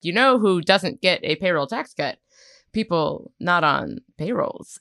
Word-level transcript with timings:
You 0.00 0.12
know 0.12 0.38
who 0.38 0.60
doesn't 0.60 1.00
get 1.00 1.18
a 1.24 1.34
payroll 1.34 1.66
tax 1.66 1.92
cut? 1.92 2.18
People 2.72 3.32
not 3.40 3.64
on 3.64 3.98
payrolls. 4.16 4.78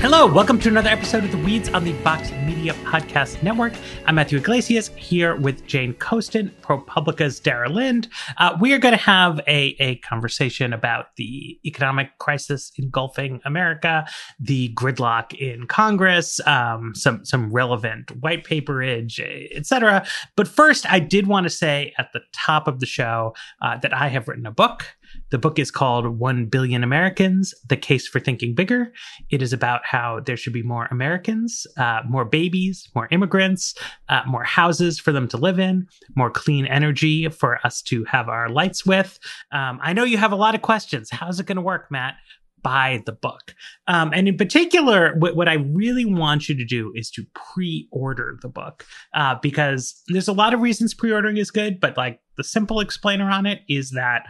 Hello, 0.00 0.26
welcome 0.26 0.58
to 0.60 0.70
another 0.70 0.88
episode 0.88 1.24
of 1.24 1.32
The 1.32 1.38
Weeds 1.44 1.68
on 1.68 1.84
the 1.84 1.92
Vox 1.92 2.30
Media 2.62 2.80
Podcast 2.84 3.42
Network. 3.42 3.72
I'm 4.06 4.14
Matthew 4.14 4.38
Yglesias 4.38 4.86
here 4.94 5.34
with 5.34 5.66
Jane 5.66 5.94
Coaston, 5.94 6.52
ProPublica's 6.62 7.40
Dara 7.40 7.68
Lind. 7.68 8.08
Uh, 8.36 8.56
we 8.60 8.72
are 8.72 8.78
going 8.78 8.96
to 8.96 9.02
have 9.02 9.40
a, 9.48 9.74
a 9.80 9.96
conversation 9.96 10.72
about 10.72 11.06
the 11.16 11.58
economic 11.64 12.16
crisis 12.18 12.70
engulfing 12.76 13.40
America, 13.44 14.06
the 14.38 14.72
gridlock 14.74 15.34
in 15.34 15.66
Congress, 15.66 16.38
um, 16.46 16.92
some 16.94 17.24
some 17.24 17.50
relevant 17.50 18.12
white 18.22 18.44
paperage, 18.44 19.18
etc. 19.18 20.06
But 20.36 20.46
first, 20.46 20.88
I 20.88 21.00
did 21.00 21.26
want 21.26 21.42
to 21.42 21.50
say 21.50 21.92
at 21.98 22.12
the 22.12 22.20
top 22.32 22.68
of 22.68 22.78
the 22.78 22.86
show 22.86 23.34
uh, 23.60 23.78
that 23.78 23.92
I 23.92 24.06
have 24.06 24.28
written 24.28 24.46
a 24.46 24.52
book. 24.52 24.84
The 25.30 25.38
book 25.38 25.58
is 25.58 25.70
called 25.70 26.18
1 26.18 26.46
Billion 26.46 26.84
Americans 26.84 27.54
The 27.68 27.76
Case 27.76 28.06
for 28.06 28.20
Thinking 28.20 28.54
Bigger. 28.54 28.92
It 29.30 29.42
is 29.42 29.52
about 29.52 29.84
how 29.84 30.20
there 30.20 30.36
should 30.36 30.52
be 30.52 30.62
more 30.62 30.88
Americans, 30.90 31.66
uh, 31.76 32.02
more 32.08 32.24
babies, 32.24 32.88
more 32.94 33.08
immigrants, 33.10 33.74
uh, 34.08 34.22
more 34.26 34.44
houses 34.44 34.98
for 34.98 35.12
them 35.12 35.28
to 35.28 35.36
live 35.36 35.58
in, 35.58 35.86
more 36.16 36.30
clean 36.30 36.66
energy 36.66 37.28
for 37.28 37.64
us 37.64 37.82
to 37.82 38.04
have 38.04 38.28
our 38.28 38.48
lights 38.48 38.84
with. 38.84 39.18
Um, 39.52 39.78
I 39.82 39.92
know 39.92 40.04
you 40.04 40.18
have 40.18 40.32
a 40.32 40.36
lot 40.36 40.54
of 40.54 40.62
questions. 40.62 41.10
How's 41.10 41.40
it 41.40 41.46
going 41.46 41.56
to 41.56 41.62
work, 41.62 41.90
Matt? 41.90 42.16
buy 42.62 43.02
the 43.06 43.12
book. 43.12 43.54
Um, 43.88 44.12
and 44.14 44.28
in 44.28 44.36
particular, 44.36 45.16
what, 45.18 45.36
what, 45.36 45.48
I 45.48 45.54
really 45.54 46.04
want 46.04 46.48
you 46.48 46.56
to 46.56 46.64
do 46.64 46.92
is 46.94 47.10
to 47.10 47.24
pre 47.34 47.88
order 47.90 48.38
the 48.40 48.48
book 48.48 48.86
uh, 49.14 49.36
because 49.42 50.00
there's 50.08 50.28
a 50.28 50.32
lot 50.32 50.54
of 50.54 50.60
reasons 50.60 50.94
pre 50.94 51.12
ordering 51.12 51.36
is 51.36 51.50
good, 51.50 51.80
but 51.80 51.96
like 51.96 52.20
the 52.36 52.44
simple 52.44 52.80
explainer 52.80 53.28
on 53.30 53.46
it 53.46 53.60
is 53.68 53.90
that 53.90 54.26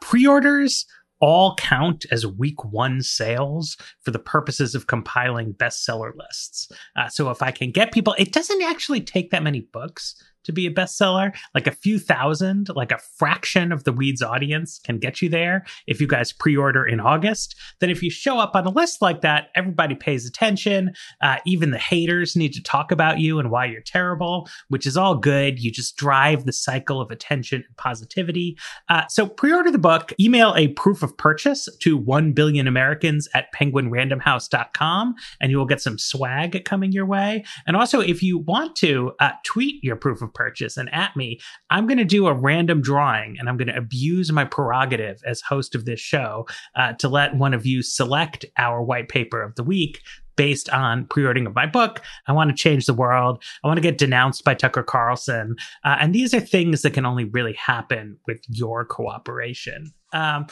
Pre 0.00 0.26
orders 0.26 0.86
all 1.20 1.56
count 1.56 2.06
as 2.10 2.26
week 2.26 2.64
one 2.64 3.02
sales 3.02 3.76
for 4.00 4.10
the 4.10 4.18
purposes 4.18 4.74
of 4.74 4.86
compiling 4.86 5.52
bestseller 5.52 6.12
lists. 6.16 6.70
Uh, 6.96 7.08
so 7.08 7.30
if 7.30 7.42
I 7.42 7.50
can 7.50 7.72
get 7.72 7.92
people, 7.92 8.14
it 8.18 8.32
doesn't 8.32 8.62
actually 8.62 9.00
take 9.00 9.30
that 9.30 9.42
many 9.42 9.60
books 9.72 10.14
to 10.44 10.52
be 10.52 10.66
a 10.66 10.70
bestseller. 10.70 11.34
Like 11.54 11.66
a 11.66 11.72
few 11.72 11.98
thousand, 11.98 12.68
like 12.74 12.92
a 12.92 12.98
fraction 12.98 13.72
of 13.72 13.84
the 13.84 13.92
Weeds 13.92 14.22
audience 14.22 14.80
can 14.82 14.98
get 14.98 15.20
you 15.22 15.28
there 15.28 15.64
if 15.86 16.00
you 16.00 16.06
guys 16.06 16.32
pre 16.32 16.56
order 16.56 16.84
in 16.84 17.00
August. 17.00 17.54
Then, 17.80 17.90
if 17.90 18.02
you 18.02 18.10
show 18.10 18.38
up 18.38 18.54
on 18.54 18.66
a 18.66 18.70
list 18.70 19.02
like 19.02 19.20
that, 19.22 19.48
everybody 19.54 19.94
pays 19.94 20.26
attention. 20.26 20.94
Uh, 21.20 21.36
even 21.46 21.70
the 21.70 21.78
haters 21.78 22.36
need 22.36 22.52
to 22.54 22.62
talk 22.62 22.90
about 22.90 23.18
you 23.18 23.38
and 23.38 23.50
why 23.50 23.66
you're 23.66 23.80
terrible, 23.80 24.48
which 24.68 24.86
is 24.86 24.96
all 24.96 25.16
good. 25.16 25.58
You 25.58 25.70
just 25.70 25.96
drive 25.96 26.44
the 26.44 26.52
cycle 26.52 27.00
of 27.00 27.10
attention 27.10 27.64
and 27.66 27.76
positivity. 27.76 28.58
Uh, 28.88 29.06
so, 29.08 29.26
pre 29.26 29.52
order 29.52 29.70
the 29.70 29.78
book, 29.78 30.12
email 30.18 30.54
a 30.56 30.68
proof 30.68 31.02
of 31.02 31.16
purchase 31.16 31.68
to 31.80 31.96
1 31.96 32.32
billion 32.32 32.66
Americans 32.66 33.28
at 33.34 33.52
penguinrandomhouse.com, 33.54 35.14
and 35.40 35.50
you 35.50 35.58
will 35.58 35.66
get 35.66 35.80
some 35.80 35.98
swag 35.98 36.64
coming 36.64 36.92
your 36.92 37.06
way. 37.06 37.44
And 37.66 37.76
also, 37.76 38.00
if 38.00 38.22
you 38.22 38.38
want 38.38 38.76
to, 38.76 39.12
uh, 39.20 39.32
tweet 39.44 39.82
your 39.82 39.96
proof 39.96 40.22
of 40.22 40.27
purchase 40.28 40.76
and 40.76 40.92
at 40.92 41.16
me, 41.16 41.40
I'm 41.70 41.86
going 41.86 41.98
to 41.98 42.04
do 42.04 42.26
a 42.26 42.34
random 42.34 42.80
drawing 42.80 43.36
and 43.38 43.48
I'm 43.48 43.56
going 43.56 43.68
to 43.68 43.76
abuse 43.76 44.30
my 44.32 44.44
prerogative 44.44 45.20
as 45.26 45.40
host 45.40 45.74
of 45.74 45.84
this 45.84 46.00
show 46.00 46.46
uh, 46.74 46.94
to 46.94 47.08
let 47.08 47.36
one 47.36 47.54
of 47.54 47.66
you 47.66 47.82
select 47.82 48.44
our 48.56 48.82
white 48.82 49.08
paper 49.08 49.42
of 49.42 49.54
the 49.54 49.64
week 49.64 50.00
based 50.38 50.70
on 50.70 51.04
pre-ordering 51.06 51.46
of 51.46 51.54
my 51.54 51.66
book. 51.66 52.00
I 52.28 52.32
want 52.32 52.48
to 52.48 52.56
change 52.56 52.86
the 52.86 52.94
world. 52.94 53.42
I 53.64 53.66
want 53.66 53.76
to 53.76 53.82
get 53.82 53.98
denounced 53.98 54.44
by 54.44 54.54
Tucker 54.54 54.84
Carlson. 54.84 55.56
Uh, 55.84 55.96
and 56.00 56.14
these 56.14 56.32
are 56.32 56.40
things 56.40 56.82
that 56.82 56.92
can 56.92 57.04
only 57.04 57.24
really 57.24 57.54
happen 57.54 58.16
with 58.26 58.40
your 58.48 58.84
cooperation. 58.84 59.92
Um, 60.12 60.46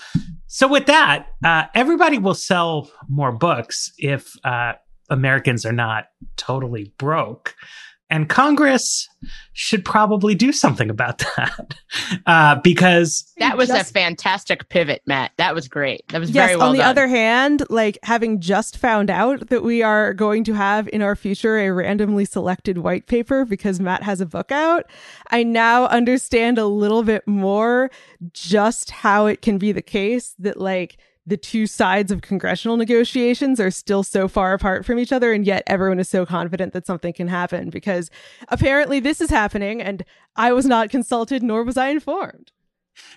so 0.48 0.66
with 0.66 0.86
that, 0.86 1.28
uh, 1.44 1.64
everybody 1.74 2.18
will 2.18 2.34
sell 2.34 2.90
more 3.08 3.30
books 3.30 3.92
if 3.96 4.32
uh, 4.44 4.72
Americans 5.08 5.64
are 5.64 5.72
not 5.72 6.06
totally 6.36 6.92
broke. 6.98 7.54
And 8.08 8.28
Congress 8.28 9.08
should 9.52 9.84
probably 9.84 10.36
do 10.36 10.52
something 10.52 10.90
about 10.90 11.18
that 11.36 11.74
uh, 12.26 12.54
because 12.62 13.32
that 13.38 13.56
was 13.56 13.68
just, 13.68 13.90
a 13.90 13.92
fantastic 13.92 14.68
pivot, 14.68 15.02
Matt. 15.06 15.32
That 15.38 15.54
was 15.54 15.66
great. 15.66 16.06
That 16.08 16.20
was 16.20 16.30
yes, 16.30 16.46
very 16.46 16.56
well 16.56 16.68
On 16.68 16.72
the 16.72 16.78
done. 16.78 16.90
other 16.90 17.08
hand, 17.08 17.64
like 17.68 17.98
having 18.04 18.40
just 18.40 18.76
found 18.76 19.10
out 19.10 19.48
that 19.48 19.64
we 19.64 19.82
are 19.82 20.14
going 20.14 20.44
to 20.44 20.54
have 20.54 20.88
in 20.92 21.02
our 21.02 21.16
future 21.16 21.58
a 21.58 21.72
randomly 21.72 22.24
selected 22.24 22.78
white 22.78 23.06
paper 23.06 23.44
because 23.44 23.80
Matt 23.80 24.04
has 24.04 24.20
a 24.20 24.26
book 24.26 24.52
out, 24.52 24.84
I 25.30 25.42
now 25.42 25.86
understand 25.86 26.58
a 26.58 26.66
little 26.66 27.02
bit 27.02 27.26
more 27.26 27.90
just 28.32 28.90
how 28.90 29.26
it 29.26 29.42
can 29.42 29.58
be 29.58 29.72
the 29.72 29.82
case 29.82 30.34
that 30.38 30.60
like 30.60 30.98
the 31.26 31.36
two 31.36 31.66
sides 31.66 32.12
of 32.12 32.22
congressional 32.22 32.76
negotiations 32.76 33.58
are 33.58 33.70
still 33.70 34.02
so 34.02 34.28
far 34.28 34.54
apart 34.54 34.86
from 34.86 34.98
each 34.98 35.12
other 35.12 35.32
and 35.32 35.46
yet 35.46 35.62
everyone 35.66 35.98
is 35.98 36.08
so 36.08 36.24
confident 36.24 36.72
that 36.72 36.86
something 36.86 37.12
can 37.12 37.28
happen 37.28 37.68
because 37.68 38.10
apparently 38.48 39.00
this 39.00 39.20
is 39.20 39.30
happening 39.30 39.82
and 39.82 40.04
I 40.36 40.52
was 40.52 40.66
not 40.66 40.90
consulted 40.90 41.42
nor 41.42 41.64
was 41.64 41.76
I 41.76 41.88
informed. 41.88 42.52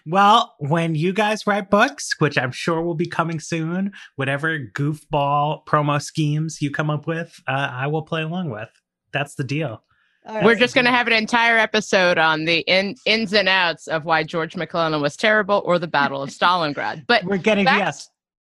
Well, 0.05 0.55
when 0.59 0.95
you 0.95 1.13
guys 1.13 1.47
write 1.47 1.69
books, 1.69 2.13
which 2.19 2.37
I'm 2.37 2.51
sure 2.51 2.81
will 2.81 2.95
be 2.95 3.07
coming 3.07 3.39
soon, 3.39 3.93
whatever 4.17 4.59
goofball 4.59 5.65
promo 5.65 6.01
schemes 6.01 6.61
you 6.61 6.71
come 6.71 6.89
up 6.89 7.07
with, 7.07 7.39
uh, 7.47 7.69
I 7.71 7.87
will 7.87 8.01
play 8.01 8.23
along 8.23 8.49
with. 8.49 8.69
That's 9.13 9.35
the 9.35 9.43
deal. 9.43 9.83
Right. 10.29 10.43
We're 10.43 10.55
just 10.55 10.75
going 10.75 10.85
to 10.85 10.91
have 10.91 11.07
an 11.07 11.13
entire 11.13 11.57
episode 11.57 12.17
on 12.17 12.45
the 12.45 12.59
in, 12.59 12.95
ins 13.05 13.33
and 13.33 13.49
outs 13.49 13.87
of 13.87 14.05
why 14.05 14.23
George 14.23 14.55
McClellan 14.55 15.01
was 15.01 15.17
terrible 15.17 15.63
or 15.65 15.79
the 15.79 15.87
Battle 15.87 16.21
of 16.21 16.29
Stalingrad. 16.29 17.05
But 17.07 17.23
we're 17.23 17.37
getting 17.37 17.65
back, 17.65 17.79
yes. 17.79 18.09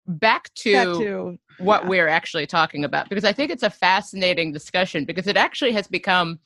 Back 0.06 0.54
to, 0.56 0.74
back 0.74 0.86
to 0.86 1.38
what 1.58 1.84
yeah. 1.84 1.90
we're 1.90 2.08
actually 2.08 2.46
talking 2.46 2.84
about 2.84 3.10
because 3.10 3.24
I 3.24 3.34
think 3.34 3.52
it's 3.52 3.64
a 3.64 3.70
fascinating 3.70 4.52
discussion 4.52 5.06
because 5.06 5.28
it 5.28 5.38
actually 5.38 5.72
has 5.72 5.88
become 5.88 6.40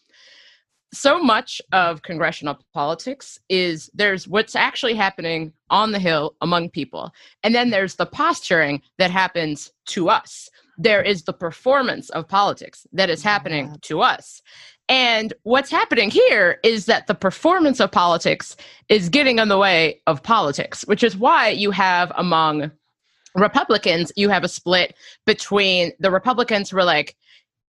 so 0.93 1.19
much 1.19 1.61
of 1.73 2.01
congressional 2.01 2.57
politics 2.73 3.39
is 3.49 3.89
there's 3.93 4.27
what's 4.27 4.55
actually 4.55 4.93
happening 4.93 5.51
on 5.69 5.91
the 5.91 5.99
hill 5.99 6.35
among 6.41 6.69
people 6.69 7.11
and 7.43 7.53
then 7.53 7.69
there's 7.69 7.95
the 7.95 8.05
posturing 8.05 8.81
that 8.97 9.11
happens 9.11 9.71
to 9.85 10.09
us 10.09 10.49
there 10.77 11.01
is 11.01 11.23
the 11.23 11.33
performance 11.33 12.09
of 12.11 12.27
politics 12.27 12.87
that 12.93 13.09
is 13.09 13.23
happening 13.23 13.75
to 13.81 14.01
us 14.01 14.41
and 14.89 15.33
what's 15.43 15.69
happening 15.69 16.09
here 16.09 16.59
is 16.63 16.85
that 16.85 17.07
the 17.07 17.15
performance 17.15 17.79
of 17.79 17.91
politics 17.91 18.55
is 18.87 19.09
getting 19.09 19.39
in 19.39 19.49
the 19.49 19.57
way 19.57 20.01
of 20.07 20.23
politics, 20.23 20.83
which 20.83 21.03
is 21.03 21.17
why 21.17 21.49
you 21.49 21.71
have 21.71 22.11
among 22.15 22.71
Republicans, 23.35 24.11
you 24.15 24.29
have 24.29 24.43
a 24.43 24.49
split 24.49 24.95
between 25.25 25.91
the 25.99 26.09
Republicans 26.09 26.69
who 26.69 26.77
are 26.77 26.85
like, 26.85 27.15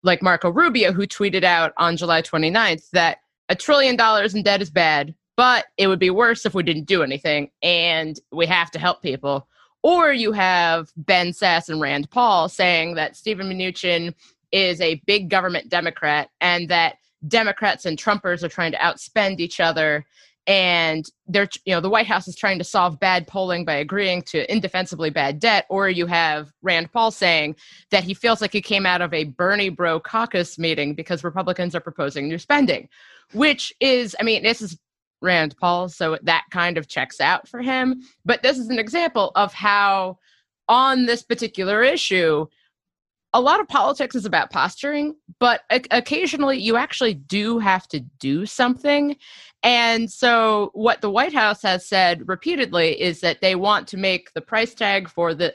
like 0.04 0.22
Marco 0.22 0.50
Rubio, 0.52 0.92
who 0.92 1.08
tweeted 1.08 1.44
out 1.44 1.74
on 1.78 1.98
July 1.98 2.22
29th 2.22 2.90
that 2.92 3.18
a 3.50 3.56
trillion 3.56 3.96
dollars 3.96 4.36
in 4.36 4.44
debt 4.44 4.62
is 4.62 4.70
bad, 4.70 5.16
but 5.36 5.66
it 5.78 5.88
would 5.88 6.00
be 6.00 6.12
worse 6.12 6.46
if 6.46 6.54
we 6.54 6.64
didn't 6.64 6.86
do 6.86 7.02
anything 7.02 7.50
and 7.64 8.20
we 8.32 8.46
have 8.46 8.70
to 8.72 8.80
help 8.80 9.02
people. 9.02 9.48
Or 9.82 10.14
you 10.14 10.34
have 10.34 10.92
Ben 10.98 11.30
Sasse 11.30 11.70
and 11.70 11.82
Rand 11.82 12.12
Paul 12.12 12.48
saying 12.48 12.96
that 12.96 13.16
Steven 13.16 13.50
Mnuchin 13.50 14.14
is 14.52 14.80
a 14.82 15.02
big 15.06 15.30
government 15.30 15.70
Democrat 15.70 16.30
and 16.42 16.70
that 16.70 16.98
Democrats 17.28 17.86
and 17.86 17.98
Trumpers 17.98 18.44
are 18.44 18.50
trying 18.50 18.72
to 18.72 18.78
outspend 18.78 19.40
each 19.40 19.60
other 19.60 20.06
and 20.46 21.10
they're 21.28 21.50
you 21.66 21.74
know 21.74 21.82
the 21.82 21.90
white 21.90 22.08
house 22.08 22.28
is 22.28 22.36
trying 22.36 22.58
to 22.58 22.64
solve 22.64 23.00
bad 23.00 23.28
polling 23.28 23.66
by 23.66 23.74
agreeing 23.74 24.22
to 24.22 24.50
indefensibly 24.50 25.10
bad 25.10 25.40
debt 25.40 25.66
or 25.70 25.90
you 25.90 26.06
have 26.06 26.54
rand 26.62 26.90
paul 26.94 27.12
saying 27.12 27.54
that 27.92 28.06
he 28.06 28.14
feels 28.14 28.40
like 28.40 28.54
he 28.54 28.62
came 28.62 28.86
out 28.86 29.02
of 29.02 29.14
a 29.14 29.26
bernie 29.26 29.68
bro 29.68 30.00
caucus 30.00 30.58
meeting 30.58 30.96
because 30.96 31.22
republicans 31.22 31.76
are 31.76 31.82
proposing 31.82 32.30
new 32.30 32.38
spending 32.38 32.88
which 33.34 33.74
is 33.82 34.16
i 34.22 34.24
mean 34.24 34.42
this 34.42 34.62
is 34.62 34.78
rand 35.22 35.56
paul 35.60 35.90
so 35.90 36.18
that 36.24 36.46
kind 36.52 36.78
of 36.78 36.88
checks 36.88 37.20
out 37.20 37.48
for 37.48 37.62
him. 37.62 38.02
But 38.26 38.44
this 38.44 38.58
is 38.58 38.70
an 38.70 38.80
example 38.80 39.32
of 39.36 39.54
how 39.54 40.20
on 40.70 41.06
this 41.06 41.24
particular 41.24 41.82
issue 41.82 42.48
a 43.38 43.42
lot 43.42 43.60
of 43.60 43.68
politics 43.68 44.16
is 44.16 44.26
about 44.26 44.50
posturing, 44.50 45.16
but 45.38 45.62
occasionally 45.70 46.58
you 46.58 46.76
actually 46.76 47.14
do 47.14 47.60
have 47.60 47.88
to 47.90 48.00
do 48.00 48.48
something. 48.48 49.16
And 49.62 50.12
so, 50.12 50.72
what 50.74 51.02
the 51.02 51.12
White 51.12 51.36
House 51.36 51.62
has 51.62 51.88
said 51.88 52.28
repeatedly 52.28 53.00
is 53.00 53.22
that 53.22 53.42
they 53.42 53.54
want 53.54 53.88
to 53.90 53.98
make 53.98 54.34
the 54.34 54.42
price 54.42 54.74
tag 54.74 55.08
for 55.08 55.36
the 55.36 55.54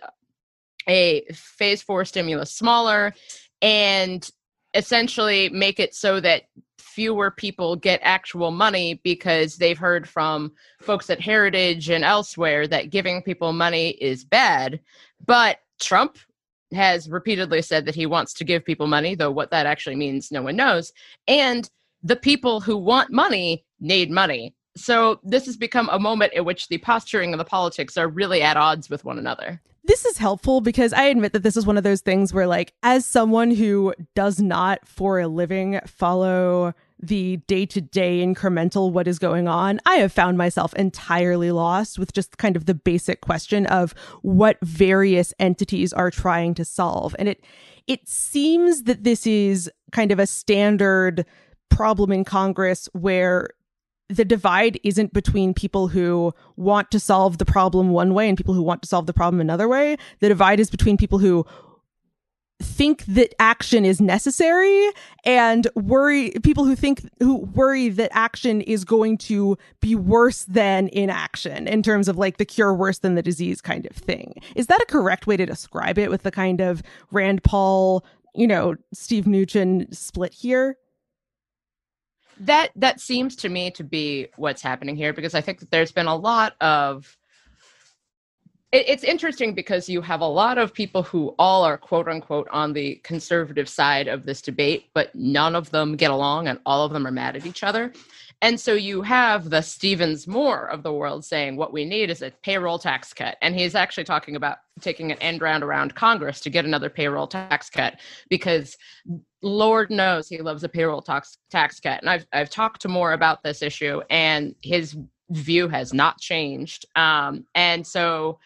a 0.89 1.25
phase 1.33 1.83
four 1.83 2.05
stimulus 2.05 2.53
smaller 2.53 3.15
and 3.61 4.31
essentially 4.75 5.49
make 5.49 5.81
it 5.81 5.93
so 5.93 6.21
that 6.21 6.45
fewer 6.79 7.33
people 7.33 7.75
get 7.75 7.99
actual 8.05 8.53
money 8.53 9.01
because 9.03 9.57
they've 9.57 9.79
heard 9.79 10.09
from 10.09 10.53
folks 10.81 11.11
at 11.11 11.21
Heritage 11.21 11.91
and 11.91 12.05
elsewhere 12.05 12.69
that 12.69 12.91
giving 12.91 13.23
people 13.23 13.53
money 13.53 13.91
is 14.01 14.25
bad. 14.25 14.79
But 15.27 15.59
Trump 15.81 16.19
has 16.75 17.09
repeatedly 17.09 17.63
said 17.63 17.87
that 17.87 17.95
he 17.95 18.07
wants 18.07 18.33
to 18.35 18.45
give 18.45 18.65
people 18.65 18.87
money, 18.87 19.15
though 19.15 19.31
what 19.31 19.51
that 19.51 19.67
actually 19.67 19.97
means, 19.97 20.31
no 20.31 20.43
one 20.43 20.57
knows. 20.57 20.93
And 21.29 21.69
the 22.03 22.17
people 22.17 22.61
who 22.61 22.77
want 22.77 23.11
money 23.11 23.65
need 23.81 24.11
money. 24.11 24.55
So 24.77 25.21
this 25.23 25.47
has 25.47 25.57
become 25.57 25.89
a 25.93 25.99
moment 25.99 26.33
in 26.33 26.45
which 26.45 26.69
the 26.69 26.79
posturing 26.79 27.33
and 27.33 27.41
the 27.41 27.45
politics 27.45 27.97
are 27.97 28.09
really 28.09 28.43
at 28.43 28.57
odds 28.57 28.89
with 28.89 29.05
one 29.05 29.19
another. 29.19 29.61
This 29.85 30.05
is 30.05 30.17
helpful 30.17 30.61
because 30.61 30.93
I 30.93 31.05
admit 31.05 31.33
that 31.33 31.43
this 31.43 31.57
is 31.57 31.67
one 31.67 31.77
of 31.77 31.83
those 31.83 32.01
things 32.01 32.33
where, 32.33 32.47
like, 32.47 32.73
as 32.85 33.05
someone 33.05 33.51
who 33.51 33.93
does 34.15 34.41
not 34.41 34.87
for 34.87 35.19
a 35.19 35.27
living 35.27 35.81
follow 35.87 36.73
the 37.03 37.39
day 37.49 37.67
to 37.67 37.81
day 37.81 38.25
incremental 38.25 38.93
what 38.93 39.09
is 39.09 39.19
going 39.19 39.49
on, 39.49 39.81
I 39.85 39.97
have 39.97 40.13
found 40.13 40.39
myself 40.39 40.73
entirely 40.75 41.51
lost 41.51 41.99
with 41.99 42.13
just 42.13 42.39
kind 42.39 42.57
of 42.57 42.67
the 42.67 42.75
basic 42.75 43.21
question 43.21 43.67
of 43.67 43.93
what 44.23 44.57
various 44.63 45.35
entities 45.41 45.93
are 45.93 46.11
trying 46.11 46.55
to 46.55 46.65
solve. 46.65 47.17
And 47.19 47.29
it 47.29 47.45
it 47.89 48.09
seems 48.09 48.85
that 48.85 49.03
this 49.03 49.27
is 49.27 49.69
kind 49.91 50.13
of 50.13 50.21
a 50.21 50.27
standard 50.27 51.27
problem 51.69 52.13
in 52.13 52.25
Congress 52.25 52.89
where 52.93 53.49
the 54.09 54.25
divide 54.25 54.79
isn't 54.85 55.13
between 55.13 55.55
people 55.55 55.89
who 55.89 56.33
want 56.57 56.91
to 56.91 57.01
solve 57.01 57.39
the 57.39 57.45
problem 57.45 57.91
one 57.91 58.15
way 58.15 58.29
and 58.29 58.37
people 58.37 58.55
who 58.55 58.63
want 58.63 58.83
to 58.83 58.89
solve 58.89 59.07
the 59.07 59.13
problem 59.13 59.41
another 59.41 59.67
way. 59.67 59.97
The 60.21 60.29
divide 60.29 60.61
is 60.61 60.71
between 60.71 60.97
people 60.97 61.19
who 61.19 61.47
think 62.63 63.05
that 63.07 63.35
action 63.39 63.85
is 63.85 64.01
necessary 64.01 64.91
and 65.25 65.69
worry 65.75 66.31
people 66.43 66.65
who 66.65 66.75
think 66.75 67.09
who 67.19 67.37
worry 67.37 67.89
that 67.91 68.11
action 68.13 68.61
is 68.63 68.85
going 68.85 69.19
to 69.19 69.59
be 69.81 69.95
worse 69.95 70.45
than 70.45 70.89
inaction 70.89 71.69
in 71.69 71.83
terms 71.83 72.09
of 72.09 72.17
like 72.17 72.39
the 72.39 72.45
cure 72.45 72.75
worse 72.75 72.99
than 72.99 73.15
the 73.15 73.23
disease 73.23 73.61
kind 73.61 73.87
of 73.87 73.97
thing. 73.97 74.41
Is 74.57 74.69
that 74.69 74.81
a 74.81 74.87
correct 74.87 75.27
way 75.27 75.37
to 75.37 75.45
describe 75.47 75.99
it 75.99 76.11
with 76.11 76.23
the 76.23 76.31
kind 76.31 76.61
of 76.61 76.83
Rand 77.11 77.43
Paul, 77.43 78.05
you 78.35 78.47
know, 78.47 78.77
Steve 78.93 79.25
Mnuchin 79.25 79.95
split 79.95 80.33
here? 80.33 80.77
That 82.41 82.71
that 82.77 83.01
seems 83.01 83.37
to 83.37 83.49
me 83.49 83.71
to 83.73 83.85
be 83.85 84.29
what's 84.37 84.63
happening 84.63 84.97
here 84.97 85.13
because 85.13 85.35
I 85.35 85.41
think 85.41 85.61
that 85.61 85.71
there's 85.71 85.93
been 85.93 86.07
a 86.07 86.17
lot 86.17 86.55
of 86.61 87.17
it, 88.73 88.89
it's 88.89 89.05
interesting 89.05 89.55
because 89.55 89.89
you 89.89 90.01
have 90.01 90.21
a 90.21 90.27
lot 90.27 90.59
of 90.59 90.75
people 90.75 91.03
who 91.03 91.35
all 91.39 91.63
are 91.63 91.79
quote 91.79 92.09
unquote 92.09 92.49
on 92.51 92.73
the 92.73 92.97
conservative 93.05 93.69
side 93.69 94.09
of 94.09 94.25
this 94.25 94.43
debate, 94.43 94.87
but 94.95 95.15
none 95.15 95.55
of 95.55 95.71
them 95.71 95.97
get 95.97 96.11
along 96.11 96.49
and 96.49 96.59
all 96.67 96.85
of 96.85 96.93
them 96.93 97.07
are 97.07 97.13
mad 97.13 97.37
at 97.37 97.47
each 97.47 97.63
other. 97.63 97.93
And 98.41 98.59
so 98.59 98.75
you 98.75 99.03
have 99.03 99.51
the 99.51 99.63
Stephens 99.63 100.27
Moore 100.27 100.67
of 100.67 100.83
the 100.83 100.93
world 100.93 101.25
saying 101.25 101.57
what 101.57 101.73
we 101.73 101.85
need 101.85 102.11
is 102.11 102.23
a 102.23 102.33
payroll 102.43 102.77
tax 102.77 103.15
cut. 103.15 103.37
And 103.41 103.55
he's 103.55 103.77
actually 103.77 104.03
talking 104.03 104.35
about 104.35 104.59
taking 104.81 105.13
an 105.13 105.19
end 105.19 105.43
round 105.43 105.63
around 105.63 105.95
Congress 105.95 106.41
to 106.41 106.51
get 106.51 106.65
another 106.65 106.91
payroll 106.91 107.29
tax 107.29 107.71
cut 107.71 108.01
because 108.29 108.77
Lord 109.43 109.91
knows 109.91 110.29
he 110.29 110.39
loves 110.39 110.65
a 110.65 110.69
payroll 110.69 111.03
tax 111.03 111.39
tax 111.51 111.79
cut. 111.79 112.01
And 112.01 112.11
I've 112.11 112.27
I've 112.33 112.51
talked 112.51 112.83
to 112.83 112.89
Moore 112.89 113.13
about 113.13 113.45
this 113.45 113.63
issue 113.63 114.01
and 114.11 114.57
his 114.61 114.97
view 115.31 115.69
has 115.69 115.95
not 115.95 116.19
changed. 116.19 116.85
Um, 116.97 117.47
and 117.55 117.87
so 117.87 118.41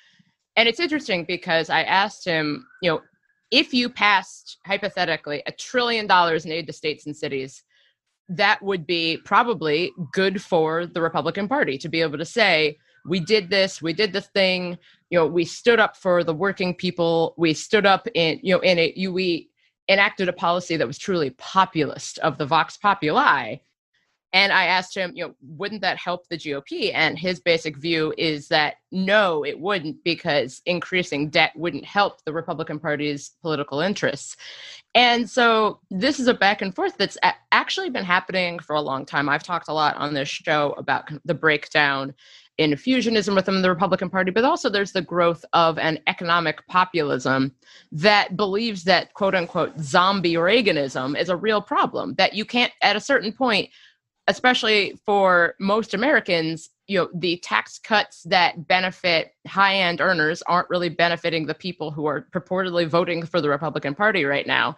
and 0.56 0.68
it's 0.68 0.80
interesting 0.80 1.24
because 1.24 1.70
I 1.70 1.82
asked 1.82 2.24
him, 2.24 2.66
you 2.82 2.90
know, 2.90 3.02
if 3.50 3.72
you 3.72 3.88
passed 3.88 4.58
hypothetically 4.66 5.42
a 5.46 5.52
trillion 5.52 6.06
dollars 6.06 6.44
in 6.44 6.52
aid 6.52 6.66
to 6.66 6.72
states 6.72 7.06
and 7.06 7.16
cities, 7.16 7.62
that 8.28 8.60
would 8.62 8.86
be 8.86 9.18
probably 9.24 9.92
good 10.12 10.42
for 10.42 10.86
the 10.86 11.00
Republican 11.00 11.46
Party 11.46 11.78
to 11.78 11.88
be 11.88 12.00
able 12.00 12.18
to 12.18 12.24
say, 12.24 12.76
we 13.04 13.20
did 13.20 13.50
this, 13.50 13.80
we 13.80 13.92
did 13.92 14.12
this 14.12 14.26
thing, 14.28 14.76
you 15.10 15.18
know, 15.18 15.26
we 15.26 15.44
stood 15.44 15.78
up 15.78 15.96
for 15.96 16.24
the 16.24 16.34
working 16.34 16.74
people, 16.74 17.34
we 17.36 17.54
stood 17.54 17.86
up 17.86 18.08
in, 18.14 18.40
you 18.42 18.54
know, 18.54 18.60
in 18.60 18.92
you, 18.96 19.12
we 19.12 19.48
enacted 19.88 20.28
a 20.28 20.32
policy 20.32 20.76
that 20.76 20.86
was 20.86 20.98
truly 20.98 21.30
populist 21.30 22.18
of 22.20 22.38
the 22.38 22.46
Vox 22.46 22.76
Populi. 22.76 23.56
And 24.36 24.52
I 24.52 24.66
asked 24.66 24.94
him, 24.94 25.12
you 25.14 25.24
know, 25.24 25.34
wouldn't 25.40 25.80
that 25.80 25.96
help 25.96 26.28
the 26.28 26.36
GOP? 26.36 26.90
And 26.92 27.18
his 27.18 27.40
basic 27.40 27.74
view 27.74 28.12
is 28.18 28.48
that 28.48 28.74
no, 28.92 29.42
it 29.46 29.58
wouldn't, 29.58 30.04
because 30.04 30.60
increasing 30.66 31.30
debt 31.30 31.52
wouldn't 31.56 31.86
help 31.86 32.22
the 32.22 32.34
Republican 32.34 32.78
Party's 32.78 33.30
political 33.40 33.80
interests. 33.80 34.36
And 34.94 35.28
so 35.28 35.80
this 35.90 36.20
is 36.20 36.28
a 36.28 36.34
back 36.34 36.60
and 36.60 36.74
forth 36.76 36.98
that's 36.98 37.16
actually 37.50 37.88
been 37.88 38.04
happening 38.04 38.58
for 38.58 38.76
a 38.76 38.82
long 38.82 39.06
time. 39.06 39.30
I've 39.30 39.42
talked 39.42 39.68
a 39.68 39.72
lot 39.72 39.96
on 39.96 40.12
this 40.12 40.28
show 40.28 40.74
about 40.76 41.08
the 41.24 41.32
breakdown 41.32 42.12
in 42.58 42.72
fusionism 42.72 43.34
within 43.34 43.60
the 43.60 43.68
Republican 43.70 44.08
Party, 44.08 44.30
but 44.30 44.44
also 44.44 44.68
there's 44.68 44.92
the 44.92 45.02
growth 45.02 45.44
of 45.52 45.78
an 45.78 45.98
economic 46.06 46.66
populism 46.68 47.54
that 47.92 48.36
believes 48.36 48.84
that 48.84 49.12
quote 49.14 49.34
unquote 49.34 49.78
zombie 49.78 50.34
Reaganism 50.34 51.18
is 51.18 51.28
a 51.28 51.36
real 51.36 51.60
problem, 51.60 52.14
that 52.14 52.34
you 52.34 52.44
can't, 52.44 52.72
at 52.82 52.96
a 52.96 53.00
certain 53.00 53.32
point, 53.32 53.70
especially 54.28 54.98
for 55.04 55.54
most 55.60 55.94
Americans, 55.94 56.70
you 56.86 56.98
know, 56.98 57.08
the 57.14 57.38
tax 57.38 57.78
cuts 57.78 58.22
that 58.24 58.66
benefit 58.66 59.32
high 59.46 59.76
end 59.76 60.00
earners 60.00 60.42
aren't 60.42 60.70
really 60.70 60.88
benefiting 60.88 61.46
the 61.46 61.54
people 61.54 61.90
who 61.90 62.06
are 62.06 62.26
purportedly 62.32 62.86
voting 62.86 63.24
for 63.24 63.40
the 63.40 63.48
Republican 63.48 63.94
Party 63.94 64.24
right 64.24 64.46
now. 64.46 64.76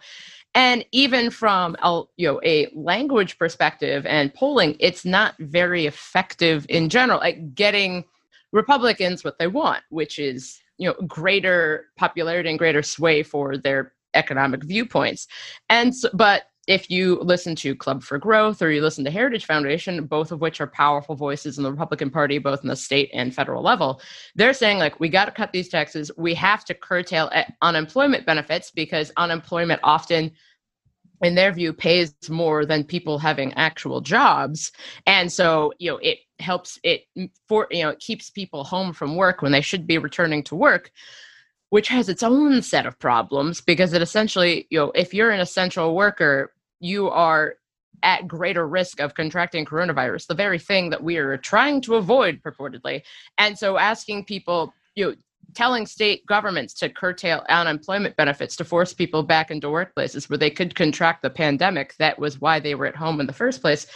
And 0.55 0.83
even 0.91 1.29
from 1.29 1.75
a, 1.83 2.03
you 2.17 2.27
know 2.27 2.41
a 2.43 2.67
language 2.73 3.37
perspective 3.37 4.05
and 4.05 4.33
polling, 4.33 4.75
it's 4.79 5.05
not 5.05 5.35
very 5.39 5.85
effective 5.85 6.65
in 6.69 6.89
general 6.89 7.21
at 7.21 7.53
getting 7.53 8.03
Republicans 8.51 9.23
what 9.23 9.37
they 9.37 9.47
want, 9.47 9.83
which 9.89 10.17
is 10.17 10.59
you 10.77 10.87
know 10.87 10.95
greater 11.07 11.85
popularity 11.97 12.49
and 12.49 12.57
greater 12.57 12.81
sway 12.81 13.21
for 13.21 13.57
their 13.57 13.93
economic 14.15 14.63
viewpoints. 14.63 15.27
And 15.69 15.95
so, 15.95 16.09
but 16.13 16.48
if 16.67 16.89
you 16.91 17.19
listen 17.21 17.55
to 17.57 17.75
Club 17.75 18.03
for 18.03 18.17
Growth 18.19 18.61
or 18.61 18.71
you 18.71 18.81
listen 18.81 19.03
to 19.05 19.11
Heritage 19.11 19.45
Foundation, 19.45 20.05
both 20.05 20.31
of 20.31 20.41
which 20.41 20.61
are 20.61 20.67
powerful 20.67 21.15
voices 21.15 21.57
in 21.57 21.63
the 21.63 21.71
Republican 21.71 22.11
Party, 22.11 22.37
both 22.37 22.61
in 22.61 22.69
the 22.69 22.75
state 22.75 23.09
and 23.13 23.33
federal 23.33 23.63
level, 23.63 24.01
they're 24.35 24.53
saying, 24.53 24.77
like, 24.77 24.99
we 24.99 25.09
got 25.09 25.25
to 25.25 25.31
cut 25.31 25.51
these 25.51 25.69
taxes. 25.69 26.11
We 26.17 26.35
have 26.35 26.65
to 26.65 26.73
curtail 26.75 27.31
unemployment 27.61 28.25
benefits 28.25 28.71
because 28.71 29.11
unemployment 29.17 29.79
often 29.83 30.31
in 31.21 31.35
their 31.35 31.51
view 31.51 31.73
pays 31.73 32.13
more 32.29 32.65
than 32.65 32.83
people 32.83 33.17
having 33.19 33.53
actual 33.53 34.01
jobs 34.01 34.71
and 35.05 35.31
so 35.31 35.73
you 35.79 35.91
know 35.91 35.97
it 35.97 36.19
helps 36.39 36.79
it 36.83 37.01
for 37.47 37.67
you 37.71 37.83
know 37.83 37.89
it 37.89 37.99
keeps 37.99 38.29
people 38.29 38.63
home 38.63 38.93
from 38.93 39.15
work 39.15 39.41
when 39.41 39.51
they 39.51 39.61
should 39.61 39.85
be 39.85 39.97
returning 39.97 40.43
to 40.43 40.55
work 40.55 40.91
which 41.69 41.87
has 41.87 42.09
its 42.09 42.23
own 42.23 42.61
set 42.61 42.85
of 42.85 42.97
problems 42.99 43.61
because 43.61 43.93
it 43.93 44.01
essentially 44.01 44.67
you 44.69 44.79
know 44.79 44.91
if 44.95 45.13
you're 45.13 45.31
an 45.31 45.39
essential 45.39 45.95
worker 45.95 46.51
you 46.79 47.09
are 47.09 47.55
at 48.03 48.27
greater 48.27 48.67
risk 48.67 48.99
of 48.99 49.13
contracting 49.13 49.65
coronavirus, 49.65 50.27
the 50.27 50.33
very 50.33 50.59
thing 50.59 50.89
that 50.89 51.03
we 51.03 51.17
are 51.17 51.37
trying 51.37 51.81
to 51.81 51.95
avoid 51.95 52.41
purportedly. 52.41 53.01
And 53.37 53.57
so 53.57 53.77
asking 53.77 54.25
people, 54.25 54.73
you 54.95 55.05
know, 55.05 55.15
telling 55.55 55.85
state 55.85 56.25
governments 56.25 56.73
to 56.75 56.89
curtail 56.89 57.43
unemployment 57.49 58.15
benefits 58.15 58.55
to 58.57 58.63
force 58.63 58.93
people 58.93 59.23
back 59.23 59.49
into 59.49 59.67
workplaces 59.67 60.29
where 60.29 60.37
they 60.37 60.49
could 60.49 60.75
contract 60.75 61.23
the 61.23 61.29
pandemic 61.29 61.95
that 61.97 62.19
was 62.19 62.39
why 62.39 62.59
they 62.59 62.75
were 62.75 62.85
at 62.85 62.95
home 62.95 63.19
in 63.19 63.27
the 63.27 63.33
first 63.33 63.61
place 63.61 63.87